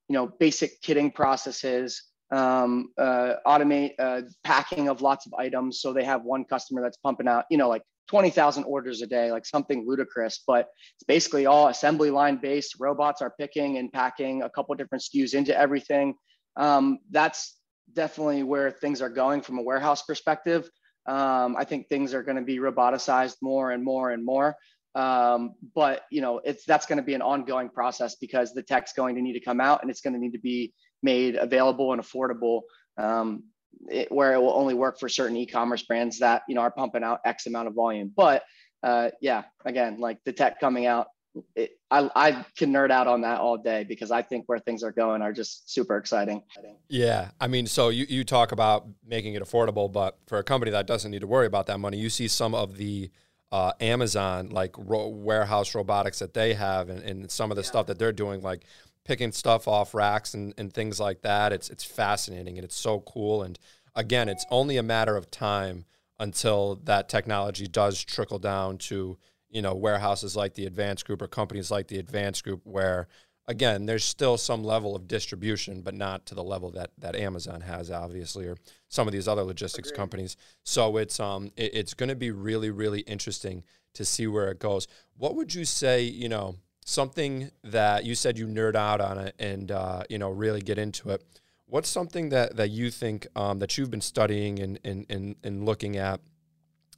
you 0.08 0.14
know, 0.14 0.28
basic 0.38 0.80
kitting 0.80 1.12
processes, 1.12 2.04
um, 2.30 2.92
uh, 2.96 3.34
automate 3.44 3.94
uh, 3.98 4.22
packing 4.44 4.88
of 4.88 5.02
lots 5.02 5.26
of 5.26 5.34
items. 5.34 5.80
So 5.80 5.92
they 5.92 6.04
have 6.04 6.22
one 6.22 6.44
customer 6.44 6.82
that's 6.82 6.98
pumping 6.98 7.26
out, 7.26 7.46
you 7.50 7.58
know, 7.58 7.68
like 7.68 7.82
20,000 8.08 8.64
orders 8.64 9.02
a 9.02 9.06
day, 9.06 9.30
like 9.30 9.46
something 9.46 9.84
ludicrous, 9.86 10.42
but 10.46 10.68
it's 10.96 11.04
basically 11.06 11.46
all 11.46 11.68
assembly 11.68 12.10
line 12.10 12.36
based. 12.36 12.76
Robots 12.80 13.22
are 13.22 13.34
picking 13.38 13.78
and 13.78 13.92
packing 13.92 14.42
a 14.42 14.50
couple 14.50 14.74
different 14.74 15.04
SKUs 15.04 15.34
into 15.34 15.56
everything. 15.56 16.14
Um, 16.56 16.98
that's 17.10 17.56
definitely 17.92 18.42
where 18.42 18.70
things 18.70 19.00
are 19.00 19.08
going 19.08 19.42
from 19.42 19.58
a 19.58 19.62
warehouse 19.62 20.02
perspective. 20.02 20.68
Um, 21.06 21.56
I 21.56 21.64
think 21.64 21.88
things 21.88 22.12
are 22.14 22.22
going 22.22 22.36
to 22.36 22.42
be 22.42 22.58
roboticized 22.58 23.36
more 23.40 23.70
and 23.70 23.84
more 23.84 24.10
and 24.10 24.24
more. 24.24 24.56
Um, 24.94 25.54
but 25.74 26.02
you 26.10 26.20
know, 26.20 26.40
it's 26.44 26.64
that's 26.64 26.86
going 26.86 26.96
to 26.96 27.04
be 27.04 27.14
an 27.14 27.22
ongoing 27.22 27.68
process 27.68 28.16
because 28.16 28.52
the 28.52 28.62
tech's 28.62 28.92
going 28.92 29.14
to 29.14 29.22
need 29.22 29.34
to 29.34 29.40
come 29.40 29.60
out 29.60 29.82
and 29.82 29.90
it's 29.90 30.00
going 30.00 30.14
to 30.14 30.18
need 30.18 30.32
to 30.32 30.40
be 30.40 30.72
made 31.02 31.36
available 31.36 31.92
and 31.92 32.02
affordable 32.02 32.62
um, 32.98 33.44
it, 33.88 34.10
where 34.10 34.34
it 34.34 34.38
will 34.40 34.54
only 34.54 34.74
work 34.74 34.98
for 34.98 35.08
certain 35.08 35.36
e-commerce 35.36 35.82
brands 35.82 36.18
that 36.18 36.42
you 36.48 36.54
know 36.54 36.60
are 36.62 36.70
pumping 36.70 37.02
out 37.02 37.20
X 37.24 37.46
amount 37.46 37.68
of 37.68 37.74
volume. 37.74 38.12
But 38.14 38.44
uh, 38.82 39.10
yeah, 39.20 39.44
again, 39.64 39.98
like 39.98 40.18
the 40.24 40.32
tech 40.32 40.60
coming 40.60 40.86
out, 40.86 41.08
it, 41.54 41.78
I, 41.90 42.10
I 42.14 42.46
can 42.56 42.72
nerd 42.72 42.90
out 42.90 43.06
on 43.06 43.22
that 43.22 43.40
all 43.40 43.56
day 43.56 43.84
because 43.84 44.10
I 44.10 44.22
think 44.22 44.44
where 44.46 44.58
things 44.58 44.82
are 44.82 44.92
going 44.92 45.22
are 45.22 45.32
just 45.32 45.72
super 45.72 45.96
exciting. 45.96 46.42
Yeah. 46.88 47.30
I 47.40 47.48
mean, 47.48 47.66
so 47.66 47.88
you, 47.88 48.06
you 48.08 48.24
talk 48.24 48.52
about 48.52 48.86
making 49.04 49.34
it 49.34 49.42
affordable, 49.42 49.90
but 49.90 50.18
for 50.26 50.38
a 50.38 50.44
company 50.44 50.70
that 50.72 50.86
doesn't 50.86 51.10
need 51.10 51.20
to 51.20 51.26
worry 51.26 51.46
about 51.46 51.66
that 51.66 51.78
money, 51.78 51.98
you 51.98 52.10
see 52.10 52.28
some 52.28 52.54
of 52.54 52.76
the 52.76 53.10
uh, 53.50 53.72
Amazon, 53.80 54.50
like 54.50 54.74
ro- 54.76 55.08
warehouse 55.08 55.74
robotics 55.74 56.18
that 56.18 56.34
they 56.34 56.54
have, 56.54 56.90
and, 56.90 57.02
and 57.02 57.30
some 57.30 57.50
of 57.50 57.56
the 57.56 57.62
yeah. 57.62 57.68
stuff 57.68 57.86
that 57.86 57.98
they're 57.98 58.12
doing, 58.12 58.42
like 58.42 58.64
picking 59.08 59.32
stuff 59.32 59.66
off 59.66 59.94
racks 59.94 60.34
and, 60.34 60.52
and 60.58 60.70
things 60.70 61.00
like 61.00 61.22
that. 61.22 61.50
It's 61.50 61.70
it's 61.70 61.82
fascinating 61.82 62.58
and 62.58 62.64
it's 62.64 62.76
so 62.76 63.00
cool. 63.00 63.42
And 63.42 63.58
again, 63.96 64.28
it's 64.28 64.44
only 64.50 64.76
a 64.76 64.82
matter 64.82 65.16
of 65.16 65.30
time 65.30 65.86
until 66.20 66.76
that 66.84 67.08
technology 67.08 67.66
does 67.66 68.04
trickle 68.04 68.38
down 68.38 68.76
to 68.76 69.16
you 69.48 69.62
know 69.62 69.74
warehouses 69.74 70.36
like 70.36 70.54
the 70.54 70.66
Advanced 70.66 71.06
Group 71.06 71.22
or 71.22 71.26
companies 71.26 71.70
like 71.70 71.88
the 71.88 71.98
Advanced 71.98 72.44
Group, 72.44 72.60
where 72.64 73.08
again 73.46 73.86
there's 73.86 74.04
still 74.04 74.36
some 74.36 74.62
level 74.62 74.94
of 74.94 75.08
distribution, 75.08 75.80
but 75.80 75.94
not 75.94 76.26
to 76.26 76.34
the 76.34 76.44
level 76.44 76.70
that 76.72 76.90
that 76.98 77.16
Amazon 77.16 77.62
has, 77.62 77.90
obviously, 77.90 78.44
or 78.44 78.58
some 78.88 79.08
of 79.08 79.12
these 79.12 79.26
other 79.26 79.42
logistics 79.42 79.88
Agreed. 79.88 79.96
companies. 79.96 80.36
So 80.64 80.98
it's 80.98 81.18
um 81.18 81.50
it, 81.56 81.70
it's 81.72 81.94
going 81.94 82.10
to 82.10 82.14
be 82.14 82.30
really 82.30 82.70
really 82.70 83.00
interesting 83.00 83.64
to 83.94 84.04
see 84.04 84.26
where 84.26 84.50
it 84.50 84.58
goes. 84.58 84.86
What 85.16 85.34
would 85.34 85.54
you 85.54 85.64
say? 85.64 86.02
You 86.02 86.28
know 86.28 86.56
something 86.88 87.50
that 87.62 88.06
you 88.06 88.14
said 88.14 88.38
you 88.38 88.46
nerd 88.46 88.74
out 88.74 88.98
on 89.00 89.18
it 89.18 89.34
and 89.38 89.70
uh, 89.70 90.02
you 90.08 90.18
know 90.18 90.30
really 90.30 90.62
get 90.62 90.78
into 90.78 91.10
it. 91.10 91.22
What's 91.66 91.88
something 91.88 92.30
that 92.30 92.56
that 92.56 92.70
you 92.70 92.90
think 92.90 93.26
um, 93.36 93.58
that 93.58 93.76
you've 93.76 93.90
been 93.90 94.00
studying 94.00 94.58
and 94.58 94.80
and, 94.84 95.06
and, 95.10 95.36
and 95.44 95.66
looking 95.66 95.96
at 95.96 96.20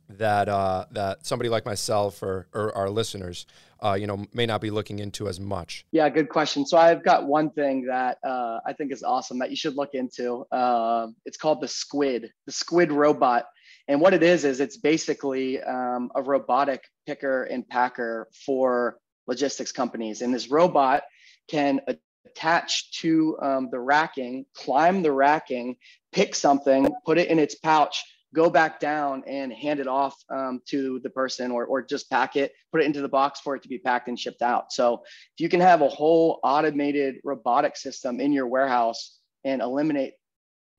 that 0.08 0.48
uh, 0.48 0.86
that 0.92 1.26
somebody 1.26 1.48
like 1.48 1.64
myself 1.64 2.22
or, 2.22 2.46
or 2.52 2.76
our 2.76 2.88
listeners, 2.88 3.46
uh, 3.84 3.94
you 3.94 4.06
know, 4.06 4.26
may 4.32 4.46
not 4.46 4.60
be 4.60 4.70
looking 4.70 5.00
into 5.00 5.28
as 5.28 5.40
much? 5.40 5.84
Yeah, 5.90 6.08
good 6.08 6.28
question. 6.28 6.66
So 6.66 6.78
I've 6.78 7.04
got 7.04 7.26
one 7.26 7.50
thing 7.50 7.86
that 7.86 8.18
uh, 8.24 8.60
I 8.64 8.72
think 8.72 8.92
is 8.92 9.02
awesome 9.02 9.38
that 9.40 9.50
you 9.50 9.56
should 9.56 9.76
look 9.76 9.90
into. 9.94 10.46
Um, 10.52 11.16
it's 11.26 11.36
called 11.36 11.60
the 11.60 11.68
Squid, 11.68 12.30
the 12.46 12.52
Squid 12.52 12.92
robot. 12.92 13.46
And 13.88 14.00
what 14.00 14.14
it 14.14 14.22
is 14.22 14.44
is 14.44 14.60
it's 14.60 14.76
basically 14.76 15.60
um, 15.62 16.12
a 16.14 16.22
robotic 16.22 16.82
picker 17.06 17.44
and 17.44 17.68
packer 17.68 18.28
for 18.46 18.98
logistics 19.30 19.72
companies. 19.72 20.20
And 20.20 20.34
this 20.34 20.50
robot 20.50 21.04
can 21.48 21.80
attach 22.26 22.90
to 23.00 23.38
um, 23.40 23.68
the 23.70 23.78
racking, 23.78 24.44
climb 24.54 25.02
the 25.02 25.12
racking, 25.12 25.76
pick 26.12 26.34
something, 26.34 26.88
put 27.06 27.16
it 27.16 27.28
in 27.28 27.38
its 27.38 27.54
pouch, 27.54 28.02
go 28.34 28.50
back 28.50 28.80
down 28.80 29.22
and 29.28 29.52
hand 29.52 29.78
it 29.78 29.86
off 29.86 30.16
um, 30.30 30.60
to 30.66 31.00
the 31.04 31.10
person 31.10 31.52
or, 31.52 31.64
or 31.64 31.80
just 31.80 32.10
pack 32.10 32.34
it, 32.34 32.52
put 32.72 32.80
it 32.80 32.86
into 32.86 33.00
the 33.00 33.08
box 33.08 33.40
for 33.40 33.54
it 33.54 33.62
to 33.62 33.68
be 33.68 33.78
packed 33.78 34.08
and 34.08 34.18
shipped 34.18 34.42
out. 34.42 34.72
So 34.72 35.02
if 35.04 35.38
you 35.38 35.48
can 35.48 35.60
have 35.60 35.80
a 35.80 35.88
whole 35.88 36.40
automated 36.42 37.16
robotic 37.22 37.76
system 37.76 38.20
in 38.20 38.32
your 38.32 38.48
warehouse 38.48 39.18
and 39.44 39.62
eliminate 39.62 40.14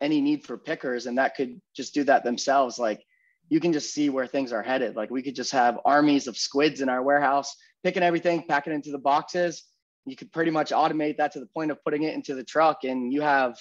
any 0.02 0.20
need 0.20 0.44
for 0.44 0.58
pickers, 0.58 1.06
and 1.06 1.18
that 1.18 1.36
could 1.36 1.62
just 1.74 1.94
do 1.94 2.04
that 2.04 2.24
themselves, 2.26 2.78
like 2.78 3.02
you 3.50 3.60
can 3.60 3.74
just 3.74 3.94
see 3.94 4.10
where 4.10 4.28
things 4.28 4.54
are 4.54 4.64
headed. 4.64 4.96
Like 4.96 5.12
we 5.12 5.22
could 5.22 5.36
just 5.36 5.52
have 5.52 5.80
armies 5.84 6.28
of 6.28 6.38
squids 6.38 6.80
in 6.80 6.90
our 6.90 7.04
warehouse 7.04 7.56
picking 7.84 8.04
everything, 8.04 8.44
packing 8.48 8.74
into 8.74 8.92
the 8.92 8.98
boxes. 8.98 9.64
You 10.06 10.16
could 10.16 10.32
pretty 10.32 10.52
much 10.52 10.72
automate 10.72 11.18
that 11.18 11.32
to 11.34 11.40
the 11.40 11.46
point 11.46 11.72
of 11.72 11.84
putting 11.84 12.04
it 12.04 12.14
into 12.14 12.36
the 12.36 12.44
truck, 12.44 12.84
and 12.84 13.14
you 13.14 13.22
have 13.22 13.56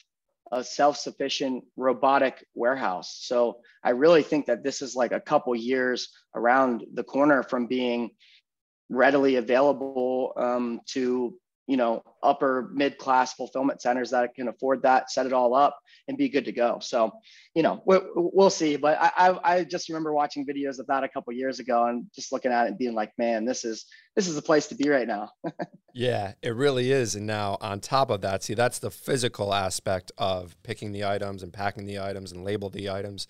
a 0.52 0.64
self-sufficient 0.64 1.64
robotic 1.76 2.44
warehouse. 2.54 3.18
So 3.22 3.58
I 3.84 3.90
really 3.90 4.22
think 4.22 4.46
that 4.46 4.64
this 4.64 4.82
is 4.82 4.96
like 4.96 5.12
a 5.12 5.20
couple 5.20 5.54
years 5.54 6.08
around 6.34 6.84
the 6.94 7.04
corner 7.04 7.42
from 7.42 7.66
being 7.66 8.10
readily 8.88 9.36
available 9.36 10.32
um, 10.36 10.80
to 10.86 11.34
you 11.66 11.76
know 11.76 12.02
upper 12.22 12.70
mid 12.74 12.98
class 12.98 13.34
fulfillment 13.34 13.80
centers 13.80 14.10
that 14.10 14.34
can 14.34 14.48
afford 14.48 14.82
that 14.82 15.08
set 15.10 15.26
it 15.26 15.32
all 15.32 15.54
up 15.54 15.78
and 16.10 16.18
be 16.18 16.28
good 16.28 16.44
to 16.44 16.52
go. 16.52 16.78
So 16.80 17.12
you 17.54 17.62
know 17.62 17.82
we'll, 17.86 18.02
we'll 18.14 18.50
see 18.50 18.76
but 18.76 18.98
I, 19.00 19.10
I, 19.16 19.54
I 19.54 19.64
just 19.64 19.88
remember 19.88 20.12
watching 20.12 20.46
videos 20.46 20.78
of 20.78 20.86
that 20.88 21.02
a 21.02 21.08
couple 21.08 21.32
years 21.32 21.58
ago 21.58 21.86
and 21.86 22.06
just 22.14 22.32
looking 22.32 22.52
at 22.52 22.66
it 22.66 22.68
and 22.68 22.78
being 22.78 22.94
like 22.94 23.12
man 23.18 23.44
this 23.44 23.64
is 23.64 23.86
this 24.14 24.28
is 24.28 24.34
the 24.34 24.42
place 24.42 24.66
to 24.68 24.74
be 24.74 24.88
right 24.88 25.08
now. 25.08 25.30
Yeah 25.92 26.34
it 26.42 26.54
really 26.54 26.92
is. 26.92 27.16
And 27.16 27.26
now 27.26 27.56
on 27.60 27.80
top 27.80 28.10
of 28.10 28.20
that 28.20 28.44
see 28.44 28.54
that's 28.54 28.78
the 28.78 28.90
physical 28.90 29.52
aspect 29.54 30.12
of 30.18 30.56
picking 30.62 30.92
the 30.92 31.04
items 31.04 31.42
and 31.42 31.52
packing 31.52 31.86
the 31.86 31.98
items 31.98 32.30
and 32.30 32.44
label 32.44 32.68
the 32.68 32.90
items. 32.90 33.26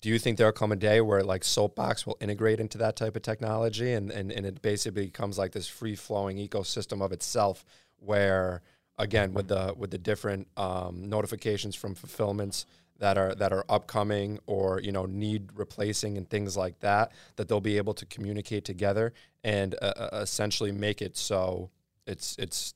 Do 0.00 0.08
you 0.08 0.18
think 0.18 0.36
there'll 0.36 0.52
come 0.52 0.72
a 0.72 0.76
day 0.76 1.00
where 1.00 1.22
like 1.22 1.44
soapbox 1.44 2.04
will 2.04 2.18
integrate 2.20 2.60
into 2.60 2.76
that 2.78 2.96
type 2.96 3.16
of 3.16 3.22
technology 3.22 3.92
and, 3.92 4.10
and, 4.10 4.32
and 4.32 4.44
it 4.44 4.60
basically 4.60 5.06
becomes 5.06 5.38
like 5.38 5.52
this 5.52 5.68
free 5.68 5.94
flowing 5.94 6.36
ecosystem 6.36 7.00
of 7.00 7.12
itself 7.12 7.64
where 7.96 8.62
again 8.98 9.32
with 9.34 9.48
the 9.48 9.74
with 9.76 9.90
the 9.90 9.98
different 9.98 10.46
um, 10.56 11.08
notifications 11.08 11.74
from 11.74 11.94
fulfillments 11.94 12.66
that 12.98 13.18
are 13.18 13.34
that 13.34 13.52
are 13.52 13.64
upcoming 13.68 14.38
or 14.46 14.80
you 14.80 14.92
know 14.92 15.06
need 15.06 15.48
replacing 15.54 16.16
and 16.16 16.28
things 16.28 16.56
like 16.56 16.78
that 16.80 17.12
that 17.36 17.48
they'll 17.48 17.60
be 17.60 17.76
able 17.76 17.94
to 17.94 18.06
communicate 18.06 18.64
together 18.64 19.12
and 19.42 19.74
uh, 19.82 19.92
uh 19.96 20.08
essentially 20.22 20.72
make 20.72 21.02
it 21.02 21.16
so 21.16 21.70
it's 22.06 22.36
it's 22.38 22.74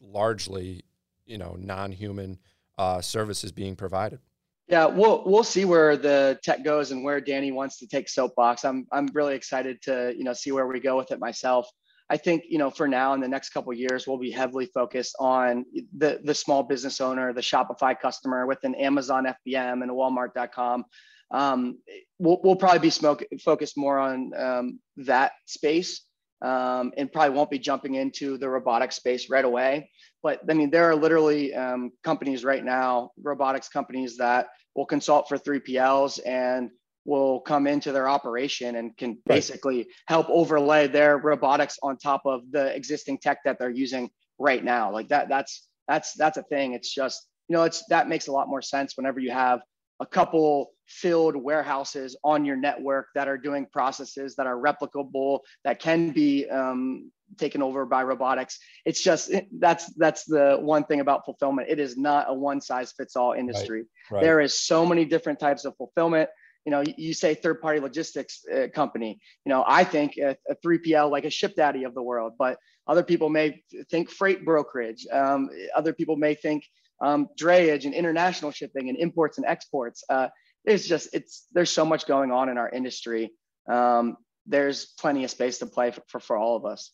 largely 0.00 0.82
you 1.24 1.38
know 1.38 1.56
non-human 1.58 2.38
uh, 2.76 3.00
services 3.00 3.52
being 3.52 3.76
provided 3.76 4.18
yeah, 4.66 4.86
we'll 4.86 5.22
we'll 5.26 5.44
see 5.44 5.66
where 5.66 5.96
the 5.96 6.38
tech 6.42 6.64
goes 6.64 6.90
and 6.90 7.04
where 7.04 7.20
Danny 7.20 7.52
wants 7.52 7.78
to 7.80 7.86
take 7.86 8.08
Soapbox. 8.08 8.64
I'm 8.64 8.86
I'm 8.90 9.08
really 9.08 9.34
excited 9.34 9.82
to 9.82 10.14
you 10.16 10.24
know 10.24 10.32
see 10.32 10.52
where 10.52 10.66
we 10.66 10.80
go 10.80 10.96
with 10.96 11.10
it 11.10 11.18
myself. 11.18 11.70
I 12.14 12.16
think 12.16 12.44
you 12.48 12.58
know 12.58 12.70
for 12.70 12.86
now 12.86 13.12
in 13.14 13.20
the 13.20 13.26
next 13.26 13.50
couple 13.50 13.72
years 13.72 14.06
we'll 14.06 14.18
be 14.18 14.30
heavily 14.30 14.66
focused 14.66 15.16
on 15.18 15.64
the 15.96 16.20
the 16.22 16.32
small 16.32 16.62
business 16.62 17.00
owner, 17.00 17.32
the 17.32 17.40
Shopify 17.40 17.98
customer 17.98 18.46
with 18.46 18.62
an 18.62 18.76
Amazon 18.76 19.24
FBM 19.24 19.82
and 19.82 19.90
a 19.90 19.94
Walmart.com. 19.94 20.84
Um, 21.32 21.78
we'll 22.20 22.40
we'll 22.44 22.54
probably 22.54 22.78
be 22.78 22.90
smoke, 22.90 23.24
focused 23.44 23.76
more 23.76 23.98
on 23.98 24.30
um, 24.38 24.78
that 24.98 25.32
space 25.46 26.02
um, 26.40 26.92
and 26.96 27.10
probably 27.10 27.36
won't 27.36 27.50
be 27.50 27.58
jumping 27.58 27.96
into 27.96 28.38
the 28.38 28.48
robotic 28.48 28.92
space 28.92 29.28
right 29.28 29.44
away. 29.44 29.90
But 30.22 30.38
I 30.48 30.54
mean, 30.54 30.70
there 30.70 30.88
are 30.88 30.94
literally 30.94 31.52
um, 31.52 31.90
companies 32.04 32.44
right 32.44 32.64
now, 32.64 33.10
robotics 33.20 33.68
companies 33.68 34.18
that 34.18 34.46
will 34.76 34.86
consult 34.86 35.28
for 35.28 35.36
3PLs 35.36 36.20
and 36.24 36.70
will 37.04 37.40
come 37.40 37.66
into 37.66 37.92
their 37.92 38.08
operation 38.08 38.76
and 38.76 38.96
can 38.96 39.18
basically 39.26 39.86
help 40.06 40.26
overlay 40.30 40.86
their 40.86 41.18
robotics 41.18 41.78
on 41.82 41.96
top 41.96 42.22
of 42.24 42.42
the 42.50 42.74
existing 42.74 43.18
tech 43.18 43.38
that 43.44 43.58
they're 43.58 43.70
using 43.70 44.10
right 44.38 44.64
now. 44.64 44.90
Like 44.90 45.08
that, 45.08 45.28
that's 45.28 45.68
that's 45.86 46.14
that's 46.14 46.38
a 46.38 46.42
thing. 46.44 46.72
It's 46.72 46.92
just 46.92 47.28
you 47.48 47.56
know, 47.56 47.64
it's 47.64 47.84
that 47.88 48.08
makes 48.08 48.28
a 48.28 48.32
lot 48.32 48.48
more 48.48 48.62
sense 48.62 48.96
whenever 48.96 49.20
you 49.20 49.30
have 49.30 49.60
a 50.00 50.06
couple 50.06 50.70
filled 50.86 51.36
warehouses 51.36 52.16
on 52.24 52.44
your 52.44 52.56
network 52.56 53.06
that 53.14 53.28
are 53.28 53.38
doing 53.38 53.66
processes 53.72 54.34
that 54.36 54.46
are 54.46 54.56
replicable 54.56 55.40
that 55.64 55.78
can 55.78 56.10
be 56.10 56.48
um, 56.50 57.10
taken 57.38 57.62
over 57.62 57.86
by 57.86 58.02
robotics 58.02 58.58
it's 58.84 59.02
just 59.02 59.32
that's 59.58 59.86
that's 59.94 60.24
the 60.24 60.58
one 60.60 60.84
thing 60.84 61.00
about 61.00 61.24
fulfillment 61.24 61.68
it 61.70 61.78
is 61.78 61.96
not 61.96 62.26
a 62.28 62.34
one 62.34 62.60
size 62.60 62.92
fits 62.92 63.16
all 63.16 63.32
industry 63.32 63.78
right, 64.10 64.16
right. 64.16 64.22
there 64.22 64.40
is 64.40 64.60
so 64.60 64.84
many 64.84 65.04
different 65.04 65.40
types 65.40 65.64
of 65.64 65.74
fulfillment 65.76 66.28
you 66.64 66.70
know 66.70 66.82
you 66.96 67.12
say 67.12 67.34
third 67.34 67.60
party 67.60 67.80
logistics 67.80 68.42
uh, 68.54 68.68
company 68.74 69.18
you 69.44 69.50
know 69.50 69.64
i 69.66 69.84
think 69.84 70.16
a, 70.16 70.36
a, 70.48 70.54
3pl 70.64 71.10
like 71.10 71.24
a 71.24 71.30
ship 71.30 71.54
daddy 71.56 71.84
of 71.84 71.94
the 71.94 72.02
world 72.02 72.32
but 72.38 72.58
other 72.86 73.02
people 73.02 73.28
may 73.28 73.62
think 73.90 74.10
freight 74.10 74.44
brokerage 74.44 75.06
um, 75.12 75.48
other 75.76 75.92
people 75.92 76.16
may 76.16 76.34
think 76.34 76.64
um, 77.00 77.28
drayage 77.38 77.84
and 77.84 77.94
international 77.94 78.50
shipping 78.50 78.88
and 78.88 78.98
imports 78.98 79.38
and 79.38 79.46
exports. 79.46 80.04
Uh, 80.08 80.28
it's 80.64 80.86
just 80.86 81.08
it's 81.12 81.46
there's 81.52 81.70
so 81.70 81.84
much 81.84 82.06
going 82.06 82.30
on 82.30 82.48
in 82.48 82.58
our 82.58 82.68
industry. 82.68 83.32
Um, 83.70 84.16
there's 84.46 84.86
plenty 84.98 85.24
of 85.24 85.30
space 85.30 85.58
to 85.58 85.66
play 85.66 85.90
for, 85.90 86.02
for, 86.08 86.20
for 86.20 86.36
all 86.36 86.56
of 86.56 86.64
us. 86.64 86.92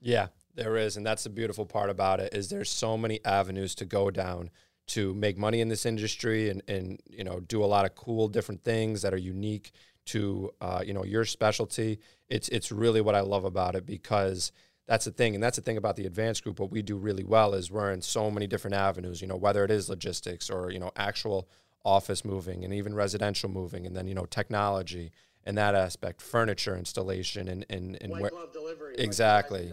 Yeah, 0.00 0.28
there 0.54 0.76
is, 0.76 0.96
and 0.96 1.04
that's 1.04 1.24
the 1.24 1.30
beautiful 1.30 1.66
part 1.66 1.90
about 1.90 2.20
it 2.20 2.34
is 2.34 2.48
there's 2.48 2.70
so 2.70 2.96
many 2.96 3.24
avenues 3.24 3.74
to 3.76 3.84
go 3.84 4.10
down 4.10 4.50
to 4.90 5.14
make 5.14 5.38
money 5.38 5.60
in 5.60 5.68
this 5.68 5.86
industry 5.86 6.50
and 6.50 6.62
and 6.68 7.00
you 7.08 7.24
know 7.24 7.40
do 7.40 7.62
a 7.62 7.66
lot 7.66 7.84
of 7.84 7.94
cool 7.94 8.28
different 8.28 8.62
things 8.64 9.02
that 9.02 9.14
are 9.14 9.18
unique 9.18 9.72
to 10.06 10.50
uh, 10.60 10.82
you 10.84 10.92
know 10.92 11.04
your 11.04 11.24
specialty. 11.24 12.00
It's 12.28 12.48
it's 12.48 12.72
really 12.72 13.00
what 13.00 13.14
I 13.14 13.20
love 13.20 13.44
about 13.44 13.74
it 13.76 13.86
because 13.86 14.52
that's 14.86 15.04
the 15.04 15.12
thing 15.12 15.34
and 15.36 15.42
that's 15.42 15.56
the 15.56 15.62
thing 15.62 15.76
about 15.76 15.94
the 15.94 16.04
advanced 16.06 16.42
group 16.42 16.58
what 16.58 16.72
we 16.72 16.82
do 16.82 16.96
really 16.96 17.22
well 17.22 17.54
is 17.54 17.70
we're 17.70 17.92
in 17.92 18.02
so 18.02 18.28
many 18.28 18.48
different 18.48 18.74
avenues 18.74 19.22
you 19.22 19.28
know 19.28 19.36
whether 19.36 19.64
it 19.64 19.70
is 19.70 19.88
logistics 19.88 20.50
or 20.50 20.68
you 20.72 20.80
know 20.80 20.90
actual 20.96 21.48
office 21.84 22.24
moving 22.24 22.64
and 22.64 22.74
even 22.74 22.92
residential 22.92 23.48
moving 23.48 23.86
and 23.86 23.96
then 23.96 24.08
you 24.08 24.14
know 24.14 24.24
technology 24.24 25.12
and 25.44 25.56
that 25.56 25.76
aspect 25.76 26.20
furniture 26.20 26.76
installation 26.76 27.46
and 27.46 27.64
and, 27.70 27.98
and 28.00 28.12
where, 28.12 28.32
delivery, 28.52 28.96
exactly 28.98 29.72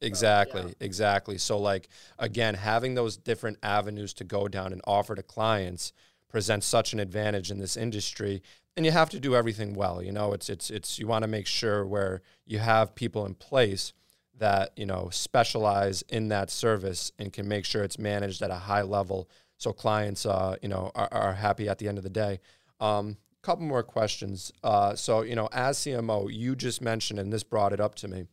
exactly 0.00 0.62
yeah. 0.62 0.72
exactly 0.80 1.38
so 1.38 1.58
like 1.58 1.88
again 2.18 2.54
having 2.54 2.94
those 2.94 3.16
different 3.16 3.58
avenues 3.62 4.12
to 4.14 4.24
go 4.24 4.48
down 4.48 4.72
and 4.72 4.80
offer 4.86 5.14
to 5.14 5.22
clients 5.22 5.92
presents 6.28 6.66
such 6.66 6.92
an 6.92 7.00
advantage 7.00 7.50
in 7.50 7.58
this 7.58 7.76
industry 7.76 8.42
and 8.76 8.86
you 8.86 8.92
have 8.92 9.10
to 9.10 9.18
do 9.18 9.34
everything 9.34 9.74
well 9.74 10.02
you 10.02 10.12
know 10.12 10.32
it's 10.32 10.48
it's 10.48 10.70
it's 10.70 10.98
you 10.98 11.06
want 11.06 11.22
to 11.22 11.28
make 11.28 11.46
sure 11.46 11.84
where 11.84 12.22
you 12.46 12.58
have 12.58 12.94
people 12.94 13.26
in 13.26 13.34
place 13.34 13.92
that 14.36 14.70
you 14.76 14.86
know 14.86 15.08
specialize 15.10 16.02
in 16.08 16.28
that 16.28 16.50
service 16.50 17.10
and 17.18 17.32
can 17.32 17.48
make 17.48 17.64
sure 17.64 17.82
it's 17.82 17.98
managed 17.98 18.40
at 18.40 18.50
a 18.50 18.54
high 18.54 18.82
level 18.82 19.28
so 19.56 19.72
clients 19.72 20.24
uh, 20.24 20.54
you 20.62 20.68
know 20.68 20.92
are, 20.94 21.08
are, 21.10 21.34
happy 21.34 21.68
at 21.68 21.78
the 21.78 21.88
end 21.88 21.98
of 21.98 22.04
the 22.04 22.10
day 22.10 22.38
um, 22.78 23.16
couple 23.48 23.64
more 23.64 23.82
questions. 23.82 24.52
Uh, 24.62 24.94
so, 24.94 25.22
you 25.22 25.34
know, 25.34 25.48
as 25.52 25.78
CMO, 25.78 26.28
you 26.30 26.54
just 26.54 26.82
mentioned, 26.82 27.18
and 27.18 27.32
this 27.32 27.42
brought 27.42 27.72
it 27.72 27.80
up 27.80 27.94
to 27.96 28.08
me. 28.08 28.26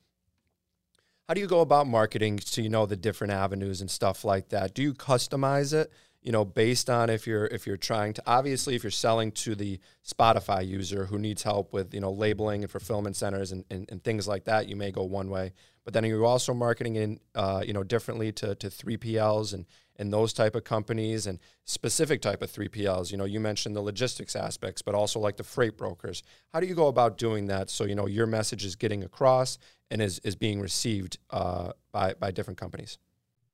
How 1.27 1.33
do 1.33 1.41
you 1.41 1.47
go 1.47 1.61
about 1.61 1.88
marketing 1.88 2.39
so 2.39 2.61
you 2.61 2.69
know 2.69 2.85
the 2.85 2.95
different 2.95 3.33
avenues 3.33 3.81
and 3.81 3.89
stuff 3.89 4.23
like 4.23 4.49
that? 4.49 4.75
Do 4.75 4.83
you 4.83 4.93
customize 4.93 5.73
it? 5.73 5.91
you 6.25 6.31
know 6.31 6.43
based 6.43 6.89
on 6.89 7.09
if 7.09 7.27
you're 7.27 7.45
if 7.45 7.67
you're 7.67 7.77
trying 7.77 8.11
to 8.11 8.23
obviously 8.25 8.75
if 8.75 8.83
you're 8.83 8.91
selling 8.91 9.31
to 9.31 9.53
the 9.55 9.79
Shopify 10.03 10.67
user 10.67 11.05
who 11.05 11.19
needs 11.19 11.43
help 11.43 11.71
with 11.71 11.93
you 11.93 12.01
know 12.01 12.11
labeling 12.11 12.63
and 12.63 12.71
fulfillment 12.71 13.15
centers 13.15 13.51
and, 13.51 13.63
and, 13.69 13.89
and 13.89 14.03
things 14.03 14.27
like 14.27 14.45
that 14.45 14.67
you 14.67 14.75
may 14.75 14.91
go 14.91 15.03
one 15.03 15.29
way 15.29 15.53
but 15.85 15.93
then 15.93 16.03
you're 16.03 16.25
also 16.25 16.53
marketing 16.53 16.95
in 16.95 17.19
uh, 17.35 17.63
you 17.65 17.73
know 17.73 17.83
differently 17.83 18.31
to, 18.31 18.55
to 18.55 18.67
3pls 18.67 19.53
and 19.53 19.65
and 19.97 20.11
those 20.11 20.33
type 20.33 20.55
of 20.55 20.65
companies 20.65 21.25
and 21.25 21.39
specific 21.63 22.21
type 22.21 22.41
of 22.41 22.51
3pls 22.51 23.11
you 23.11 23.17
know 23.17 23.25
you 23.25 23.39
mentioned 23.39 23.75
the 23.75 23.81
logistics 23.81 24.35
aspects 24.35 24.81
but 24.81 24.95
also 24.95 25.19
like 25.19 25.38
the 25.38 25.43
freight 25.43 25.77
brokers 25.77 26.23
how 26.51 26.59
do 26.59 26.65
you 26.65 26.75
go 26.75 26.88
about 26.88 27.19
doing 27.19 27.45
that 27.45 27.69
so 27.69 27.85
you 27.85 27.93
know 27.93 28.07
your 28.07 28.25
message 28.25 28.65
is 28.65 28.75
getting 28.75 29.03
across 29.03 29.59
and 29.91 30.01
is, 30.01 30.19
is 30.19 30.35
being 30.35 30.59
received 30.59 31.17
uh, 31.29 31.71
by, 31.91 32.13
by 32.13 32.31
different 32.31 32.59
companies 32.59 32.97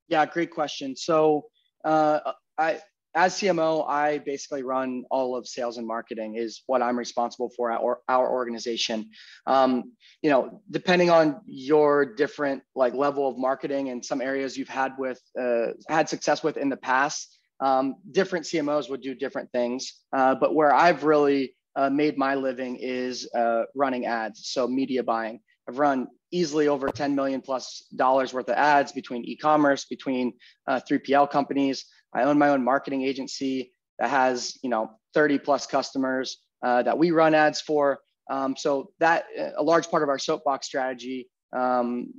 yeah 0.07 0.25
great 0.25 0.51
question 0.51 0.95
so 0.95 1.45
uh, 1.83 2.19
I 2.57 2.79
as 3.13 3.33
CMO, 3.35 3.87
I 3.89 4.19
basically 4.19 4.63
run 4.63 5.03
all 5.11 5.35
of 5.35 5.45
sales 5.47 5.77
and 5.77 5.85
marketing 5.85 6.35
is 6.35 6.63
what 6.67 6.81
I'm 6.81 6.97
responsible 6.97 7.51
for 7.57 7.71
at 7.71 7.81
our, 7.81 7.99
our 8.07 8.31
organization. 8.31 9.09
Um, 9.45 9.93
you 10.21 10.29
know, 10.29 10.61
depending 10.71 11.09
on 11.09 11.41
your 11.45 12.05
different 12.05 12.63
like 12.73 12.93
level 12.93 13.27
of 13.27 13.37
marketing 13.37 13.89
and 13.89 14.03
some 14.03 14.21
areas 14.21 14.57
you've 14.57 14.69
had 14.69 14.93
with 14.97 15.21
uh, 15.39 15.73
had 15.89 16.07
success 16.07 16.41
with 16.41 16.55
in 16.55 16.69
the 16.69 16.77
past, 16.77 17.37
um, 17.59 17.95
different 18.11 18.45
CMOs 18.45 18.89
would 18.89 19.01
do 19.01 19.13
different 19.13 19.51
things. 19.51 20.03
Uh, 20.15 20.35
but 20.35 20.55
where 20.55 20.73
I've 20.73 21.03
really 21.03 21.53
uh, 21.75 21.89
made 21.89 22.17
my 22.17 22.35
living 22.35 22.77
is 22.77 23.29
uh, 23.35 23.63
running 23.75 24.05
ads, 24.05 24.47
so 24.47 24.67
media 24.67 25.03
buying. 25.03 25.41
I've 25.67 25.79
run 25.79 26.07
easily 26.31 26.67
over 26.67 26.89
10 26.89 27.15
million 27.15 27.41
plus 27.41 27.85
dollars 27.95 28.33
worth 28.33 28.49
of 28.49 28.55
ads 28.55 28.91
between 28.91 29.23
e-commerce, 29.25 29.85
between 29.85 30.33
3PL 30.69 31.23
uh, 31.23 31.27
companies. 31.27 31.85
I 32.13 32.23
own 32.23 32.37
my 32.37 32.49
own 32.49 32.63
marketing 32.63 33.03
agency 33.03 33.73
that 33.99 34.09
has, 34.09 34.57
you 34.63 34.69
know, 34.69 34.91
30 35.13 35.39
plus 35.39 35.67
customers 35.67 36.37
uh, 36.63 36.83
that 36.83 36.97
we 36.97 37.11
run 37.11 37.33
ads 37.33 37.61
for. 37.61 37.99
Um, 38.29 38.55
so 38.55 38.91
that 38.99 39.25
a 39.57 39.63
large 39.63 39.89
part 39.89 40.03
of 40.03 40.09
our 40.09 40.19
soapbox 40.19 40.67
strategy 40.67 41.29
um, 41.53 42.13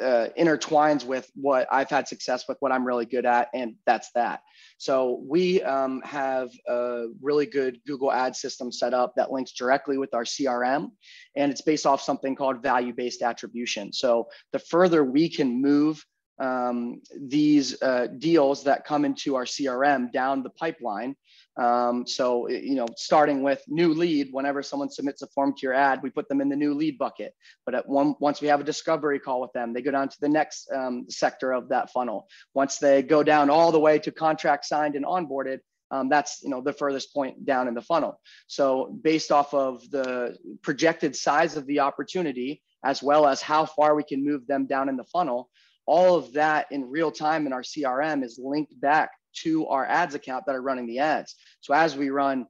uh, 0.00 0.28
intertwines 0.38 1.04
with 1.04 1.30
what 1.34 1.66
I've 1.70 1.88
had 1.88 2.06
success 2.06 2.44
with, 2.48 2.56
what 2.60 2.72
I'm 2.72 2.86
really 2.86 3.06
good 3.06 3.24
at, 3.26 3.48
and 3.54 3.76
that's 3.86 4.10
that. 4.12 4.42
So 4.78 5.22
we 5.26 5.62
um, 5.62 6.02
have 6.02 6.50
a 6.66 7.06
really 7.20 7.46
good 7.46 7.80
Google 7.86 8.12
ad 8.12 8.36
system 8.36 8.72
set 8.72 8.94
up 8.94 9.14
that 9.16 9.32
links 9.32 9.52
directly 9.52 9.98
with 9.98 10.14
our 10.14 10.24
CRM, 10.24 10.90
and 11.36 11.50
it's 11.50 11.62
based 11.62 11.86
off 11.86 12.02
something 12.02 12.34
called 12.34 12.62
value-based 12.62 13.22
attribution. 13.22 13.92
So 13.92 14.28
the 14.52 14.58
further 14.58 15.04
we 15.04 15.28
can 15.28 15.60
move 15.60 16.04
um, 16.40 17.02
these 17.16 17.80
uh, 17.82 18.08
deals 18.18 18.64
that 18.64 18.84
come 18.84 19.04
into 19.04 19.36
our 19.36 19.44
CRM 19.44 20.10
down 20.10 20.42
the 20.42 20.50
pipeline. 20.50 21.14
Um, 21.56 22.06
so, 22.06 22.48
you 22.48 22.76
know, 22.76 22.86
starting 22.96 23.42
with 23.42 23.62
new 23.68 23.92
lead, 23.92 24.28
whenever 24.32 24.62
someone 24.62 24.88
submits 24.88 25.20
a 25.20 25.26
form 25.28 25.52
to 25.52 25.60
your 25.62 25.74
ad, 25.74 26.00
we 26.02 26.08
put 26.08 26.28
them 26.28 26.40
in 26.40 26.48
the 26.48 26.56
new 26.56 26.72
lead 26.72 26.96
bucket. 26.96 27.34
But 27.66 27.74
at 27.74 27.86
one, 27.86 28.14
once 28.20 28.40
we 28.40 28.48
have 28.48 28.60
a 28.60 28.64
discovery 28.64 29.18
call 29.18 29.42
with 29.42 29.52
them, 29.52 29.74
they 29.74 29.82
go 29.82 29.90
down 29.90 30.08
to 30.08 30.20
the 30.20 30.28
next 30.28 30.70
um, 30.72 31.04
sector 31.10 31.52
of 31.52 31.68
that 31.68 31.92
funnel. 31.92 32.26
Once 32.54 32.78
they 32.78 33.02
go 33.02 33.22
down 33.22 33.50
all 33.50 33.72
the 33.72 33.80
way 33.80 33.98
to 33.98 34.10
contract 34.10 34.64
signed 34.64 34.96
and 34.96 35.04
onboarded, 35.04 35.58
um, 35.90 36.08
that's 36.08 36.40
you 36.42 36.50
know 36.50 36.60
the 36.60 36.72
furthest 36.72 37.12
point 37.12 37.44
down 37.44 37.66
in 37.66 37.74
the 37.74 37.82
funnel. 37.82 38.20
So 38.46 38.96
based 39.02 39.32
off 39.32 39.52
of 39.52 39.90
the 39.90 40.36
projected 40.62 41.16
size 41.16 41.56
of 41.56 41.66
the 41.66 41.80
opportunity, 41.80 42.62
as 42.84 43.02
well 43.02 43.26
as 43.26 43.42
how 43.42 43.66
far 43.66 43.96
we 43.96 44.04
can 44.04 44.24
move 44.24 44.46
them 44.46 44.66
down 44.66 44.88
in 44.88 44.96
the 44.96 45.04
funnel, 45.04 45.50
all 45.90 46.14
of 46.14 46.32
that 46.34 46.68
in 46.70 46.88
real 46.88 47.10
time 47.10 47.48
in 47.48 47.52
our 47.52 47.62
CRM 47.62 48.22
is 48.22 48.38
linked 48.40 48.80
back 48.80 49.10
to 49.42 49.66
our 49.66 49.84
ads 49.84 50.14
account 50.14 50.46
that 50.46 50.54
are 50.54 50.62
running 50.62 50.86
the 50.86 51.00
ads. 51.00 51.34
So 51.62 51.74
as 51.74 51.96
we 51.96 52.10
run 52.10 52.46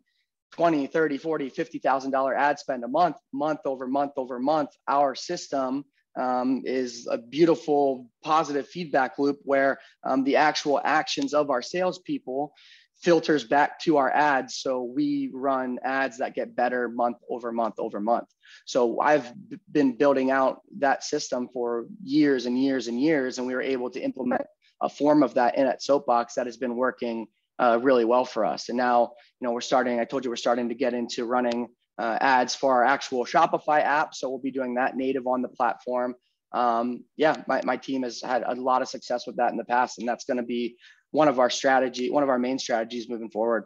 20, 0.53 0.87
30, 0.87 1.17
40, 1.17 1.51
$50,000 1.51 2.37
ad 2.37 2.59
spend 2.59 2.85
a 2.85 2.89
month, 2.89 3.17
month 3.33 3.61
over 3.65 3.87
month 3.87 4.13
over 4.19 4.39
month, 4.39 4.69
our 4.87 5.15
system 5.15 5.87
um, 6.21 6.61
is 6.67 7.09
a 7.11 7.17
beautiful 7.17 8.11
positive 8.23 8.69
feedback 8.69 9.19
loop 9.19 9.39
where 9.45 9.79
um, 10.05 10.23
the 10.25 10.37
actual 10.37 10.79
actions 10.85 11.33
of 11.33 11.49
our 11.49 11.63
salespeople 11.63 12.53
filters 13.03 13.45
back 13.45 13.81
to 13.81 13.97
our 13.97 14.11
ads. 14.11 14.57
So 14.57 14.83
we 14.83 15.31
run 15.33 15.79
ads 15.83 16.19
that 16.19 16.35
get 16.35 16.55
better 16.55 16.89
month 16.89 17.17
over 17.31 17.51
month 17.53 17.77
over 17.79 18.01
month. 18.01 18.29
So 18.67 19.01
I've 19.01 19.33
been 19.71 19.97
building 19.97 20.31
out 20.31 20.61
that 20.79 21.03
system 21.05 21.49
for 21.53 21.87
years 22.03 22.47
and 22.47 22.63
years 22.63 22.89
and 22.89 23.01
years, 23.01 23.39
and 23.39 23.47
we 23.47 23.55
were 23.55 23.63
able 23.63 23.91
to 23.91 24.01
implement 24.01 24.43
a 24.83 24.89
form 24.89 25.23
of 25.23 25.35
that 25.35 25.57
in 25.57 25.67
at 25.67 25.83
Soapbox 25.83 26.35
that 26.35 26.47
has 26.47 26.57
been 26.57 26.77
working 26.77 27.27
uh, 27.59 27.79
really 27.83 28.05
well 28.05 28.25
for 28.25 28.45
us. 28.45 28.69
And 28.69 28.79
now, 28.79 29.13
you 29.41 29.47
know, 29.47 29.53
we're 29.53 29.61
starting. 29.61 30.01
I 30.01 30.05
told 30.05 30.25
you 30.25 30.31
we're 30.31 30.37
starting 30.37 30.69
to 30.69 30.75
get 30.75 30.95
into 30.95 31.27
running 31.27 31.69
uh, 31.99 32.17
ads 32.21 32.55
for 32.55 32.73
our 32.73 32.85
actual 32.85 33.25
Shopify 33.25 33.83
app. 33.83 34.15
So 34.15 34.31
we'll 34.31 34.39
be 34.39 34.51
doing 34.51 34.75
that 34.75 34.97
native 34.97 35.27
on 35.27 35.43
the 35.43 35.49
platform. 35.49 36.15
Um, 36.53 37.05
yeah, 37.17 37.37
my, 37.47 37.61
my 37.65 37.77
team 37.77 38.03
has 38.03 38.21
had 38.23 38.43
a 38.47 38.55
lot 38.55 38.83
of 38.83 38.89
success 38.89 39.27
with 39.27 39.37
that 39.37 39.53
in 39.53 39.59
the 39.59 39.65
past, 39.65 39.99
and 39.99 40.09
that's 40.09 40.25
going 40.25 40.39
to 40.39 40.43
be 40.43 40.77
one 41.11 41.29
of 41.29 41.39
our 41.39 41.51
strategy, 41.51 42.11
one 42.11 42.23
of 42.23 42.29
our 42.29 42.39
main 42.39 42.59
strategies 42.59 43.09
moving 43.09 43.31
forward. 43.31 43.65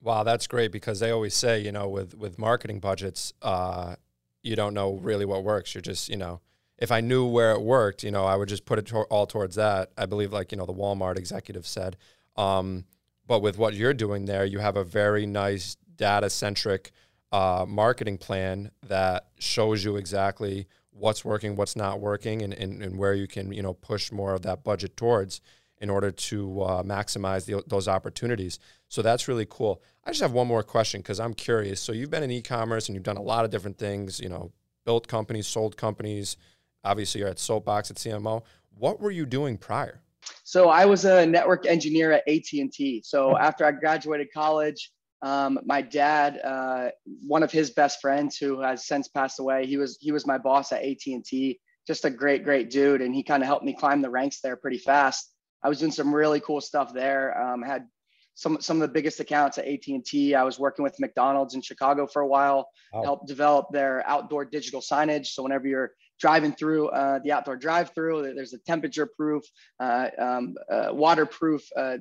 Wow, 0.00 0.22
that's 0.22 0.46
great 0.46 0.70
because 0.70 1.00
they 1.00 1.10
always 1.10 1.34
say, 1.34 1.60
you 1.60 1.72
know, 1.72 1.88
with 1.88 2.14
with 2.14 2.38
marketing 2.38 2.80
budgets, 2.80 3.32
uh, 3.42 3.96
you 4.42 4.54
don't 4.54 4.74
know 4.74 4.94
really 4.94 5.24
what 5.24 5.42
works. 5.42 5.74
You're 5.74 5.82
just, 5.82 6.08
you 6.08 6.16
know, 6.16 6.40
if 6.78 6.92
I 6.92 7.00
knew 7.00 7.26
where 7.26 7.52
it 7.52 7.62
worked, 7.62 8.02
you 8.02 8.10
know, 8.10 8.24
I 8.24 8.36
would 8.36 8.48
just 8.48 8.66
put 8.66 8.78
it 8.78 8.86
to- 8.86 9.04
all 9.04 9.26
towards 9.26 9.56
that. 9.56 9.92
I 9.96 10.06
believe, 10.06 10.32
like 10.32 10.52
you 10.52 10.58
know, 10.58 10.66
the 10.66 10.74
Walmart 10.74 11.16
executive 11.16 11.66
said. 11.66 11.96
Um, 12.36 12.84
but 13.26 13.40
with 13.40 13.56
what 13.56 13.74
you're 13.74 13.94
doing 13.94 14.26
there, 14.26 14.44
you 14.44 14.58
have 14.58 14.76
a 14.76 14.84
very 14.84 15.24
nice 15.24 15.76
data 15.96 16.28
centric 16.28 16.92
uh, 17.32 17.64
marketing 17.66 18.18
plan 18.18 18.70
that 18.86 19.28
shows 19.38 19.84
you 19.84 19.96
exactly 19.96 20.66
what's 20.90 21.24
working, 21.24 21.56
what's 21.56 21.74
not 21.74 22.00
working, 22.00 22.42
and, 22.42 22.52
and, 22.52 22.82
and 22.82 22.98
where 22.98 23.14
you 23.14 23.26
can, 23.26 23.52
you 23.52 23.62
know, 23.62 23.72
push 23.72 24.12
more 24.12 24.34
of 24.34 24.42
that 24.42 24.62
budget 24.62 24.96
towards 24.96 25.40
in 25.84 25.90
order 25.90 26.10
to 26.10 26.62
uh, 26.62 26.82
maximize 26.82 27.44
the, 27.44 27.62
those 27.66 27.88
opportunities. 27.88 28.58
So 28.88 29.02
that's 29.02 29.28
really 29.28 29.46
cool. 29.48 29.82
I 30.06 30.10
just 30.12 30.22
have 30.22 30.32
one 30.32 30.48
more 30.48 30.62
question 30.62 31.02
because 31.02 31.20
I'm 31.20 31.34
curious. 31.34 31.78
So 31.78 31.92
you've 31.92 32.10
been 32.10 32.22
in 32.22 32.30
e-commerce 32.30 32.88
and 32.88 32.94
you've 32.96 33.04
done 33.04 33.18
a 33.18 33.22
lot 33.22 33.44
of 33.44 33.50
different 33.50 33.76
things. 33.76 34.18
You 34.18 34.30
know, 34.30 34.50
built 34.86 35.06
companies, 35.08 35.46
sold 35.46 35.76
companies. 35.76 36.38
Obviously, 36.84 37.20
you're 37.20 37.28
at 37.28 37.38
Soapbox 37.38 37.90
at 37.90 37.98
CMO. 37.98 38.42
What 38.78 38.98
were 38.98 39.10
you 39.10 39.26
doing 39.26 39.58
prior? 39.58 40.00
So 40.42 40.70
I 40.70 40.86
was 40.86 41.04
a 41.04 41.26
network 41.26 41.66
engineer 41.66 42.12
at 42.12 42.26
AT&T. 42.26 43.02
So 43.04 43.36
after 43.36 43.66
I 43.66 43.72
graduated 43.72 44.28
college, 44.32 44.90
um, 45.20 45.60
my 45.66 45.82
dad, 45.82 46.40
uh, 46.42 46.88
one 47.26 47.42
of 47.42 47.52
his 47.52 47.70
best 47.70 48.00
friends 48.00 48.38
who 48.38 48.62
has 48.62 48.86
since 48.86 49.06
passed 49.08 49.38
away, 49.38 49.66
he 49.66 49.76
was 49.76 49.98
he 50.00 50.12
was 50.12 50.26
my 50.26 50.38
boss 50.38 50.72
at 50.72 50.82
AT&T. 50.82 51.60
Just 51.86 52.06
a 52.06 52.10
great, 52.10 52.42
great 52.42 52.70
dude, 52.70 53.02
and 53.02 53.14
he 53.14 53.22
kind 53.22 53.42
of 53.42 53.46
helped 53.46 53.66
me 53.66 53.74
climb 53.74 54.00
the 54.00 54.08
ranks 54.08 54.40
there 54.40 54.56
pretty 54.56 54.78
fast. 54.78 55.33
I 55.64 55.68
was 55.68 55.78
doing 55.78 55.92
some 55.92 56.14
really 56.14 56.40
cool 56.40 56.60
stuff 56.60 56.92
there. 56.92 57.40
Um, 57.40 57.62
had 57.62 57.86
some 58.34 58.60
some 58.60 58.76
of 58.76 58.82
the 58.82 58.92
biggest 58.92 59.18
accounts 59.20 59.58
at 59.58 59.66
AT&T. 59.66 60.34
I 60.34 60.42
was 60.42 60.58
working 60.58 60.82
with 60.82 60.98
McDonald's 61.00 61.54
in 61.54 61.62
Chicago 61.62 62.06
for 62.06 62.22
a 62.22 62.26
while, 62.26 62.68
wow. 62.92 63.02
helped 63.02 63.26
develop 63.26 63.68
their 63.72 64.06
outdoor 64.06 64.44
digital 64.44 64.80
signage. 64.80 65.26
So 65.28 65.42
whenever 65.42 65.66
you're 65.66 65.92
driving 66.20 66.52
through 66.52 66.88
uh, 66.88 67.20
the 67.24 67.32
outdoor 67.32 67.56
drive-through, 67.56 68.34
there's 68.34 68.52
a 68.52 68.58
temperature-proof, 68.58 69.42
uh, 69.80 70.08
um, 70.18 70.54
uh, 70.70 70.88
waterproof 70.92 71.62
uh, 71.76 71.98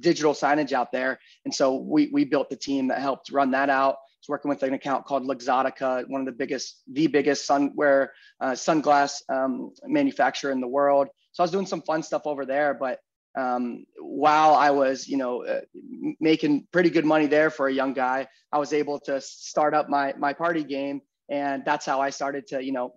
digital 0.00 0.34
signage 0.34 0.72
out 0.72 0.92
there. 0.92 1.18
And 1.44 1.54
so 1.54 1.76
we 1.76 2.08
we 2.12 2.24
built 2.24 2.50
the 2.50 2.56
team 2.56 2.88
that 2.88 3.00
helped 3.00 3.30
run 3.30 3.52
that 3.52 3.70
out. 3.70 3.94
I 3.94 4.18
was 4.22 4.28
working 4.28 4.48
with 4.48 4.62
an 4.64 4.74
account 4.74 5.04
called 5.04 5.24
Luxottica, 5.24 6.08
one 6.08 6.20
of 6.20 6.26
the 6.26 6.32
biggest, 6.32 6.82
the 6.92 7.06
biggest 7.06 7.48
sunwear 7.48 8.08
uh, 8.40 8.52
sunglass 8.52 9.22
um, 9.28 9.72
manufacturer 9.84 10.50
in 10.50 10.60
the 10.60 10.66
world. 10.66 11.08
So 11.30 11.42
I 11.42 11.44
was 11.44 11.52
doing 11.52 11.66
some 11.66 11.82
fun 11.82 12.02
stuff 12.02 12.22
over 12.24 12.44
there, 12.44 12.74
but 12.74 12.98
um, 13.36 13.84
while 13.98 14.54
I 14.54 14.70
was, 14.70 15.06
you 15.06 15.18
know, 15.18 15.44
uh, 15.44 15.60
making 16.20 16.66
pretty 16.72 16.90
good 16.90 17.04
money 17.04 17.26
there 17.26 17.50
for 17.50 17.68
a 17.68 17.72
young 17.72 17.92
guy, 17.92 18.26
I 18.50 18.58
was 18.58 18.72
able 18.72 18.98
to 19.00 19.20
start 19.20 19.74
up 19.74 19.88
my 19.88 20.14
my 20.18 20.32
party 20.32 20.64
game, 20.64 21.02
and 21.28 21.62
that's 21.64 21.84
how 21.84 22.00
I 22.00 22.10
started 22.10 22.46
to, 22.48 22.64
you 22.64 22.72
know, 22.72 22.94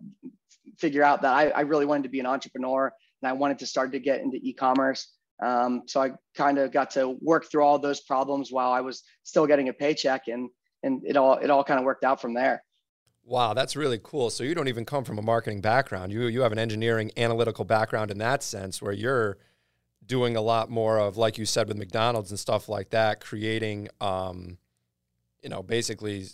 figure 0.78 1.04
out 1.04 1.22
that 1.24 1.34
I, 1.34 1.50
I 1.50 1.62
really 1.62 1.86
wanted 1.86 2.04
to 2.04 2.10
be 2.10 2.20
an 2.20 2.26
entrepreneur 2.26 2.92
and 3.22 3.30
I 3.30 3.34
wanted 3.34 3.60
to 3.60 3.66
start 3.66 3.92
to 3.92 4.00
get 4.00 4.22
into 4.22 4.38
e-commerce. 4.38 5.14
Um, 5.44 5.84
so 5.88 6.02
I 6.02 6.12
kind 6.36 6.58
of 6.58 6.72
got 6.72 6.92
to 6.92 7.18
work 7.22 7.50
through 7.50 7.64
all 7.64 7.80
those 7.80 8.02
problems 8.02 8.52
while 8.52 8.72
I 8.72 8.82
was 8.82 9.04
still 9.24 9.48
getting 9.48 9.70
a 9.70 9.74
paycheck, 9.74 10.28
and 10.28 10.50
and 10.84 11.02
it 11.06 11.18
all 11.18 11.38
it 11.38 11.50
all 11.50 11.64
kind 11.64 11.80
of 11.80 11.86
worked 11.86 12.04
out 12.04 12.22
from 12.22 12.34
there. 12.34 12.64
Wow, 13.24 13.54
that's 13.54 13.76
really 13.76 14.00
cool. 14.02 14.30
So 14.30 14.44
you 14.44 14.56
don't 14.56 14.70
even 14.70 14.86
come 14.86 15.04
from 15.04 15.20
a 15.20 15.22
marketing 15.22 15.62
background. 15.62 16.12
You 16.12 16.24
you 16.24 16.42
have 16.42 16.52
an 16.52 16.60
engineering 16.60 17.12
analytical 17.18 17.66
background 17.66 18.10
in 18.10 18.18
that 18.20 18.42
sense 18.42 18.82
where 18.82 18.94
you're 18.94 19.38
doing 20.10 20.36
a 20.36 20.42
lot 20.42 20.70
more 20.70 21.00
of, 21.00 21.16
like 21.16 21.38
you 21.38 21.46
said, 21.46 21.70
with 21.70 21.78
McDonald's 21.78 22.32
and 22.32 22.40
stuff 22.40 22.68
like 22.68 22.90
that, 22.90 23.22
creating, 23.22 23.88
um, 24.02 24.58
you 25.42 25.48
know, 25.48 25.64
basically 25.64 26.26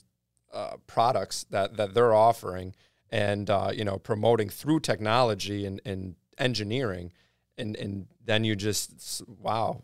uh, 0.51 0.77
products 0.87 1.45
that 1.51 1.75
that 1.77 1.93
they're 1.93 2.13
offering 2.15 2.73
and 3.11 3.49
uh, 3.49 3.69
you 3.73 3.83
know 3.83 3.97
promoting 3.97 4.49
through 4.49 4.79
technology 4.79 5.65
and, 5.65 5.81
and 5.85 6.15
engineering. 6.37 7.11
And 7.57 7.75
and 7.75 8.07
then 8.23 8.43
you 8.43 8.55
just 8.55 9.21
wow 9.27 9.83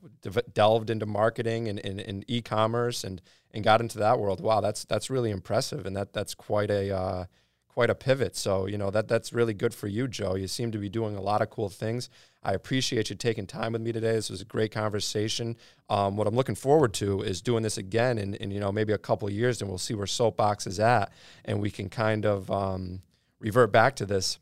delved 0.53 0.89
into 0.89 1.05
marketing 1.05 1.67
and, 1.67 1.79
and, 1.85 1.99
and, 2.01 2.25
e-commerce 2.27 3.03
and 3.03 3.21
and 3.51 3.63
got 3.63 3.79
into 3.79 3.97
that 3.99 4.19
world. 4.19 4.41
Wow 4.41 4.61
that's 4.61 4.83
that's 4.85 5.09
really 5.09 5.29
impressive 5.29 5.85
and 5.85 5.95
that 5.95 6.13
that's 6.13 6.33
quite 6.33 6.71
a 6.71 6.95
uh, 6.95 7.25
quite 7.73 7.89
a 7.89 7.95
pivot 7.95 8.35
so 8.35 8.65
you 8.65 8.77
know 8.77 8.91
that 8.91 9.07
that's 9.07 9.31
really 9.31 9.53
good 9.53 9.73
for 9.73 9.87
you 9.87 10.07
joe 10.07 10.35
you 10.35 10.47
seem 10.47 10.71
to 10.71 10.77
be 10.77 10.89
doing 10.89 11.15
a 11.15 11.21
lot 11.21 11.41
of 11.41 11.49
cool 11.49 11.69
things 11.69 12.09
i 12.43 12.53
appreciate 12.53 13.09
you 13.09 13.15
taking 13.15 13.47
time 13.47 13.71
with 13.71 13.81
me 13.81 13.91
today 13.91 14.11
this 14.11 14.29
was 14.29 14.41
a 14.41 14.45
great 14.45 14.71
conversation 14.71 15.55
um, 15.89 16.17
what 16.17 16.27
i'm 16.27 16.35
looking 16.35 16.55
forward 16.55 16.93
to 16.93 17.21
is 17.21 17.41
doing 17.41 17.63
this 17.63 17.77
again 17.77 18.17
in, 18.17 18.33
in 18.35 18.51
you 18.51 18.59
know 18.59 18.71
maybe 18.71 18.91
a 18.91 18.97
couple 18.97 19.29
years 19.29 19.61
and 19.61 19.69
we'll 19.69 19.77
see 19.77 19.93
where 19.93 20.05
soapbox 20.05 20.67
is 20.67 20.79
at 20.79 21.11
and 21.45 21.61
we 21.61 21.71
can 21.71 21.87
kind 21.87 22.25
of 22.25 22.51
um, 22.51 23.01
revert 23.39 23.71
back 23.71 23.95
to 23.95 24.05
this 24.05 24.37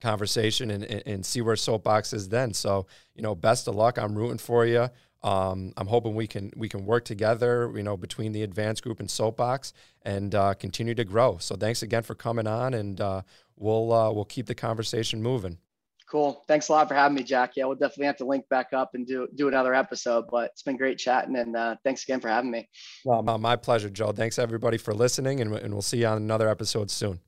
conversation 0.00 0.70
and, 0.70 0.84
and, 0.84 1.02
and, 1.06 1.26
see 1.26 1.40
where 1.40 1.56
soapbox 1.56 2.12
is 2.12 2.28
then. 2.28 2.54
So, 2.54 2.86
you 3.14 3.22
know, 3.22 3.34
best 3.34 3.68
of 3.68 3.74
luck. 3.74 3.98
I'm 3.98 4.16
rooting 4.16 4.38
for 4.38 4.64
you. 4.64 4.88
Um, 5.22 5.72
I'm 5.76 5.86
hoping 5.86 6.14
we 6.14 6.26
can 6.26 6.50
we 6.56 6.68
can 6.68 6.86
work 6.86 7.04
together, 7.04 7.70
you 7.74 7.82
know, 7.82 7.96
between 7.96 8.32
the 8.32 8.42
advanced 8.42 8.82
group 8.82 9.00
and 9.00 9.10
soapbox 9.10 9.72
and 10.02 10.34
uh, 10.34 10.54
continue 10.54 10.94
to 10.94 11.04
grow. 11.04 11.36
So, 11.38 11.56
thanks 11.56 11.82
again 11.82 12.02
for 12.02 12.14
coming 12.14 12.46
on, 12.46 12.74
and 12.74 13.00
uh, 13.00 13.22
we'll 13.56 13.92
uh, 13.92 14.10
we'll 14.12 14.24
keep 14.24 14.46
the 14.46 14.54
conversation 14.54 15.22
moving. 15.22 15.58
Cool. 16.10 16.42
Thanks 16.48 16.68
a 16.68 16.72
lot 16.72 16.88
for 16.88 16.94
having 16.94 17.14
me, 17.14 17.22
Jack. 17.22 17.52
Yeah, 17.54 17.66
we'll 17.66 17.76
definitely 17.76 18.06
have 18.06 18.16
to 18.16 18.24
link 18.24 18.48
back 18.48 18.72
up 18.72 18.94
and 18.94 19.06
do 19.06 19.28
do 19.34 19.46
another 19.46 19.74
episode. 19.74 20.24
But 20.30 20.50
it's 20.52 20.62
been 20.62 20.76
great 20.76 20.98
chatting, 20.98 21.36
and 21.36 21.54
uh, 21.54 21.76
thanks 21.84 22.02
again 22.02 22.20
for 22.20 22.28
having 22.28 22.50
me. 22.50 22.68
Well, 23.04 23.22
my 23.22 23.56
pleasure, 23.56 23.90
Joe. 23.90 24.12
Thanks 24.12 24.38
everybody 24.38 24.78
for 24.78 24.94
listening, 24.94 25.40
and, 25.40 25.54
and 25.54 25.72
we'll 25.72 25.82
see 25.82 25.98
you 25.98 26.06
on 26.06 26.16
another 26.16 26.48
episode 26.48 26.90
soon. 26.90 27.20